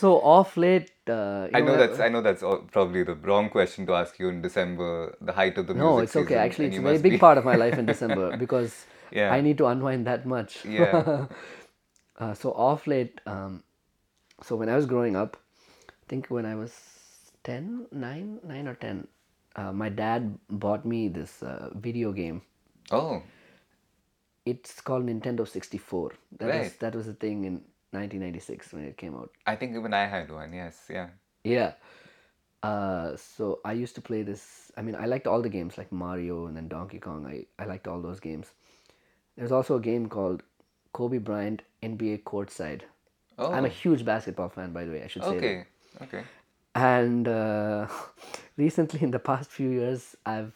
so 0.00 0.08
off 0.20 0.56
late. 0.56 0.90
Uh, 1.08 1.48
I 1.58 1.60
know 1.66 1.76
that's 1.82 2.00
I 2.06 2.08
know 2.14 2.20
that's 2.26 2.42
probably 2.72 3.02
the 3.10 3.14
wrong 3.28 3.48
question 3.56 3.86
to 3.86 3.94
ask 3.94 4.18
you 4.18 4.28
in 4.28 4.42
December, 4.42 5.16
the 5.20 5.32
height 5.32 5.56
of 5.58 5.66
the 5.68 5.74
music 5.74 5.86
No, 5.90 5.98
it's 6.04 6.16
okay. 6.16 6.26
season, 6.28 6.38
Actually, 6.44 6.68
it's 6.68 6.78
a 6.78 6.86
very 6.88 6.98
big 7.06 7.12
be- 7.12 7.18
part 7.26 7.38
of 7.38 7.44
my 7.44 7.56
life 7.64 7.78
in 7.82 7.86
December 7.94 8.36
because 8.44 8.86
Yeah. 9.12 9.32
I 9.36 9.40
need 9.40 9.58
to 9.58 9.66
unwind 9.74 10.06
that 10.12 10.26
much. 10.26 10.56
Yeah. 10.78 11.26
uh, 12.18 12.34
so 12.34 12.52
off 12.68 12.86
late, 12.94 13.20
um, 13.34 13.62
so 14.42 14.56
when 14.56 14.68
I 14.68 14.76
was 14.80 14.86
growing 14.94 15.16
up, 15.24 15.36
I 15.90 16.04
think 16.08 16.26
when 16.38 16.44
I 16.46 16.54
was 16.64 16.74
10, 17.44 17.86
9, 17.92 18.40
9 18.42 18.68
or 18.68 18.74
10, 18.74 19.06
uh, 19.56 19.72
my 19.72 19.88
dad 19.88 20.38
bought 20.50 20.84
me 20.84 21.06
this 21.08 21.42
uh, 21.42 21.70
video 21.88 22.12
game. 22.12 22.42
Oh, 22.90 23.22
It's 24.44 24.80
called 24.80 25.06
Nintendo 25.06 25.46
64. 25.46 26.12
That 26.38 26.46
was 26.46 26.54
Right. 26.56 26.78
that 26.80 26.94
was 26.94 27.08
a 27.08 27.14
thing 27.24 27.44
in 27.44 27.62
1996 27.92 28.72
when 28.72 28.84
it 28.84 28.96
came 28.96 29.14
out. 29.14 29.30
I 29.46 29.56
think 29.56 29.76
even 29.76 29.94
I 29.94 30.06
had 30.06 30.30
one. 30.30 30.52
Yes, 30.52 30.86
yeah. 30.90 31.08
Yeah. 31.44 31.72
Uh, 32.62 33.16
so 33.16 33.60
I 33.64 33.72
used 33.72 33.94
to 33.94 34.00
play 34.00 34.22
this. 34.22 34.72
I 34.76 34.82
mean, 34.82 34.96
I 34.96 35.06
liked 35.06 35.26
all 35.26 35.40
the 35.42 35.48
games 35.48 35.78
like 35.78 35.92
Mario 35.92 36.46
and 36.46 36.56
then 36.56 36.68
Donkey 36.68 36.98
Kong. 36.98 37.26
I, 37.26 37.46
I 37.62 37.66
liked 37.66 37.86
all 37.86 38.00
those 38.00 38.18
games. 38.20 38.48
There's 39.36 39.52
also 39.52 39.76
a 39.76 39.80
game 39.80 40.08
called 40.08 40.42
Kobe 40.92 41.18
Bryant 41.18 41.62
NBA 41.82 42.24
Courtside. 42.24 42.82
Oh, 43.38 43.52
I'm 43.52 43.66
a 43.66 43.68
huge 43.68 44.04
basketball 44.04 44.48
fan, 44.48 44.72
by 44.72 44.84
the 44.84 44.92
way. 44.92 45.02
I 45.04 45.06
should 45.08 45.22
say 45.22 45.38
that. 45.38 45.46
okay, 45.46 45.64
okay. 46.02 46.24
And 46.74 47.28
uh, 47.28 47.86
recently, 48.56 49.02
in 49.02 49.10
the 49.10 49.18
past 49.18 49.50
few 49.50 49.68
years, 49.68 50.16
I've 50.24 50.54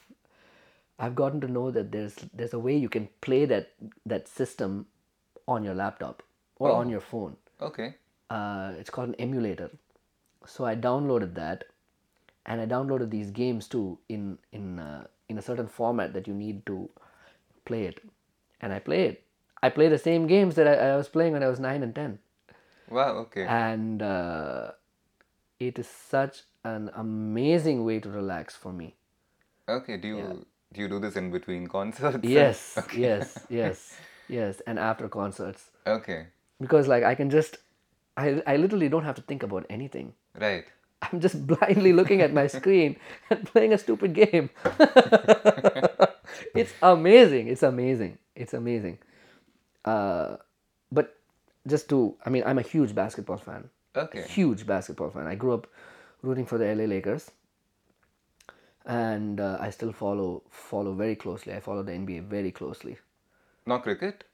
I've 0.99 1.15
gotten 1.15 1.41
to 1.43 1.49
know 1.49 1.71
that 1.71 1.93
there's 1.93 2.17
there's 2.33 2.55
a 2.55 2.59
way 2.59 2.77
you 2.77 2.89
can 2.89 3.09
play 3.21 3.45
that 3.45 3.73
that 4.07 4.29
system 4.29 4.87
on 5.47 5.63
your 5.63 5.75
laptop 5.75 6.23
or 6.61 6.71
on 6.73 6.89
your 6.91 7.01
phone. 7.01 7.37
Okay. 7.61 7.95
Uh, 8.29 8.73
it's 8.79 8.91
called 8.91 9.09
an 9.09 9.15
emulator. 9.17 9.71
So 10.47 10.65
I 10.65 10.77
downloaded 10.77 11.35
that, 11.35 11.65
and 12.47 12.61
I 12.61 12.67
downloaded 12.67 13.11
these 13.11 13.31
games 13.31 13.69
too 13.69 13.99
in 14.09 14.39
in 14.53 14.79
uh, 14.79 15.07
in 15.29 15.39
a 15.39 15.43
certain 15.43 15.67
format 15.67 16.13
that 16.15 16.29
you 16.29 16.35
need 16.35 16.65
to 16.67 16.89
play 17.65 17.85
it, 17.87 18.01
and 18.61 18.73
I 18.73 18.79
play 18.79 19.03
it. 19.09 19.25
I 19.63 19.69
play 19.69 19.89
the 19.89 19.99
same 19.99 20.27
games 20.27 20.55
that 20.57 20.67
I, 20.69 20.75
I 20.93 20.97
was 20.97 21.09
playing 21.09 21.35
when 21.35 21.43
I 21.43 21.49
was 21.49 21.61
nine 21.61 21.83
and 21.83 21.95
ten 21.95 22.19
Wow. 22.89 23.11
Okay. 23.25 23.45
and 23.47 24.03
uh, 24.03 24.71
it 25.59 25.79
is 25.79 25.87
such 25.87 26.39
an 26.65 26.91
amazing 26.95 27.85
way 27.85 28.01
to 28.01 28.09
relax 28.11 28.57
for 28.57 28.73
me 28.73 28.95
Okay. 29.69 29.99
Do 29.99 30.09
you 30.09 30.47
do 30.73 30.81
you 30.81 30.89
do 30.89 30.99
this 30.99 31.17
in 31.17 31.31
between 31.31 31.67
concerts? 31.67 32.27
yes 32.27 32.79
yes 32.97 33.45
yes 33.51 33.85
yes 34.29 34.63
and 34.67 34.79
after 34.79 35.09
concerts 35.09 35.71
Okay. 35.87 36.29
Because 36.61 36.87
like 36.89 37.03
i 37.05 37.15
can 37.15 37.31
just 37.31 37.59
I, 38.17 38.43
I 38.47 38.57
literally 38.57 38.89
don't 38.89 39.05
have 39.05 39.17
to 39.17 39.23
think 39.23 39.43
about 39.43 39.65
anything 39.71 40.13
Right. 40.39 40.65
i'm 41.03 41.21
just 41.21 41.47
blindly 41.53 41.93
looking 41.93 42.21
at 42.21 42.33
my 42.33 42.47
screen 42.59 42.97
and 43.31 43.47
playing 43.47 43.73
a 43.73 43.79
stupid 43.79 44.13
game 44.15 44.51
it's 46.55 46.73
amazing 46.83 47.49
it's 47.49 47.63
amazing 47.63 48.19
it's 48.35 48.55
amazing 48.55 48.99
uh, 49.85 50.37
but 50.93 51.17
just 51.67 51.89
to 51.89 52.17
I 52.25 52.31
mean 52.31 52.43
I'm 52.47 52.59
a 52.59 52.63
huge 52.63 52.95
basketball 52.95 53.39
fan. 53.39 53.69
Okay. 53.97 54.23
Huge 54.29 54.67
basketball 54.67 55.11
fan. 55.11 55.27
I 55.27 55.35
grew 55.35 55.53
up 55.55 55.67
rooting 56.23 56.45
for 56.47 56.59
the 56.59 56.67
LA 56.75 56.85
Lakers, 56.85 57.31
and 58.87 59.41
uh, 59.41 59.57
I 59.61 59.71
still 59.71 59.93
follow 59.93 60.43
follow 60.51 60.93
very 60.95 61.17
closely. 61.17 61.53
I 61.55 61.61
follow 61.61 61.83
the 61.83 61.93
NBA 61.93 62.25
very 62.25 62.51
closely. 62.51 62.99
Not 63.67 63.83
cricket? 63.83 64.25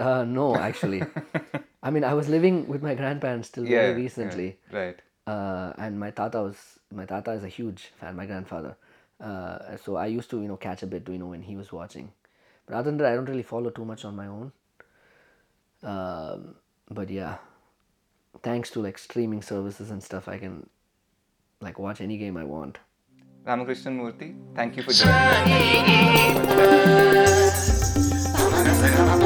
Uh, 0.00 0.24
no, 0.24 0.56
actually, 0.56 1.02
I 1.82 1.90
mean 1.90 2.04
I 2.04 2.14
was 2.14 2.28
living 2.28 2.66
with 2.66 2.82
my 2.82 2.94
grandparents 2.94 3.48
till 3.50 3.64
Yeah. 3.64 3.70
very 3.78 3.90
yeah, 3.90 3.96
recently, 4.04 4.58
Right. 4.72 5.00
uh, 5.26 5.72
and 5.78 5.98
my 6.00 6.10
tata 6.10 6.42
was 6.42 6.78
my 6.92 7.04
tata 7.06 7.30
is 7.32 7.44
a 7.44 7.48
huge 7.48 7.92
fan. 8.00 8.16
My 8.16 8.26
grandfather, 8.26 8.76
uh, 9.20 9.76
so 9.76 9.96
I 9.96 10.06
used 10.06 10.30
to 10.30 10.40
you 10.42 10.48
know 10.48 10.56
catch 10.56 10.82
a 10.82 10.86
bit 10.86 11.08
you 11.08 11.18
know 11.18 11.28
when 11.28 11.42
he 11.42 11.56
was 11.56 11.72
watching, 11.72 12.10
but 12.66 12.74
other 12.74 12.90
than 12.90 12.98
that 12.98 13.12
I 13.12 13.14
don't 13.14 13.28
really 13.28 13.42
follow 13.44 13.70
too 13.70 13.84
much 13.84 14.04
on 14.04 14.16
my 14.16 14.26
own. 14.26 14.52
Um, 15.82 16.56
but 16.90 17.08
yeah, 17.10 17.36
thanks 18.42 18.70
to 18.70 18.80
like 18.80 18.98
streaming 18.98 19.42
services 19.42 19.90
and 19.90 20.02
stuff, 20.02 20.28
I 20.28 20.38
can 20.38 20.68
like 21.60 21.78
watch 21.78 22.00
any 22.00 22.16
game 22.18 22.36
I 22.36 22.44
want. 22.44 22.78
Ramakrishnan 23.46 23.96
Murthy, 23.98 24.34
thank 24.56 24.76
you 24.76 24.82
for 24.82 24.92
joining 24.92 25.12
us. 28.34 29.20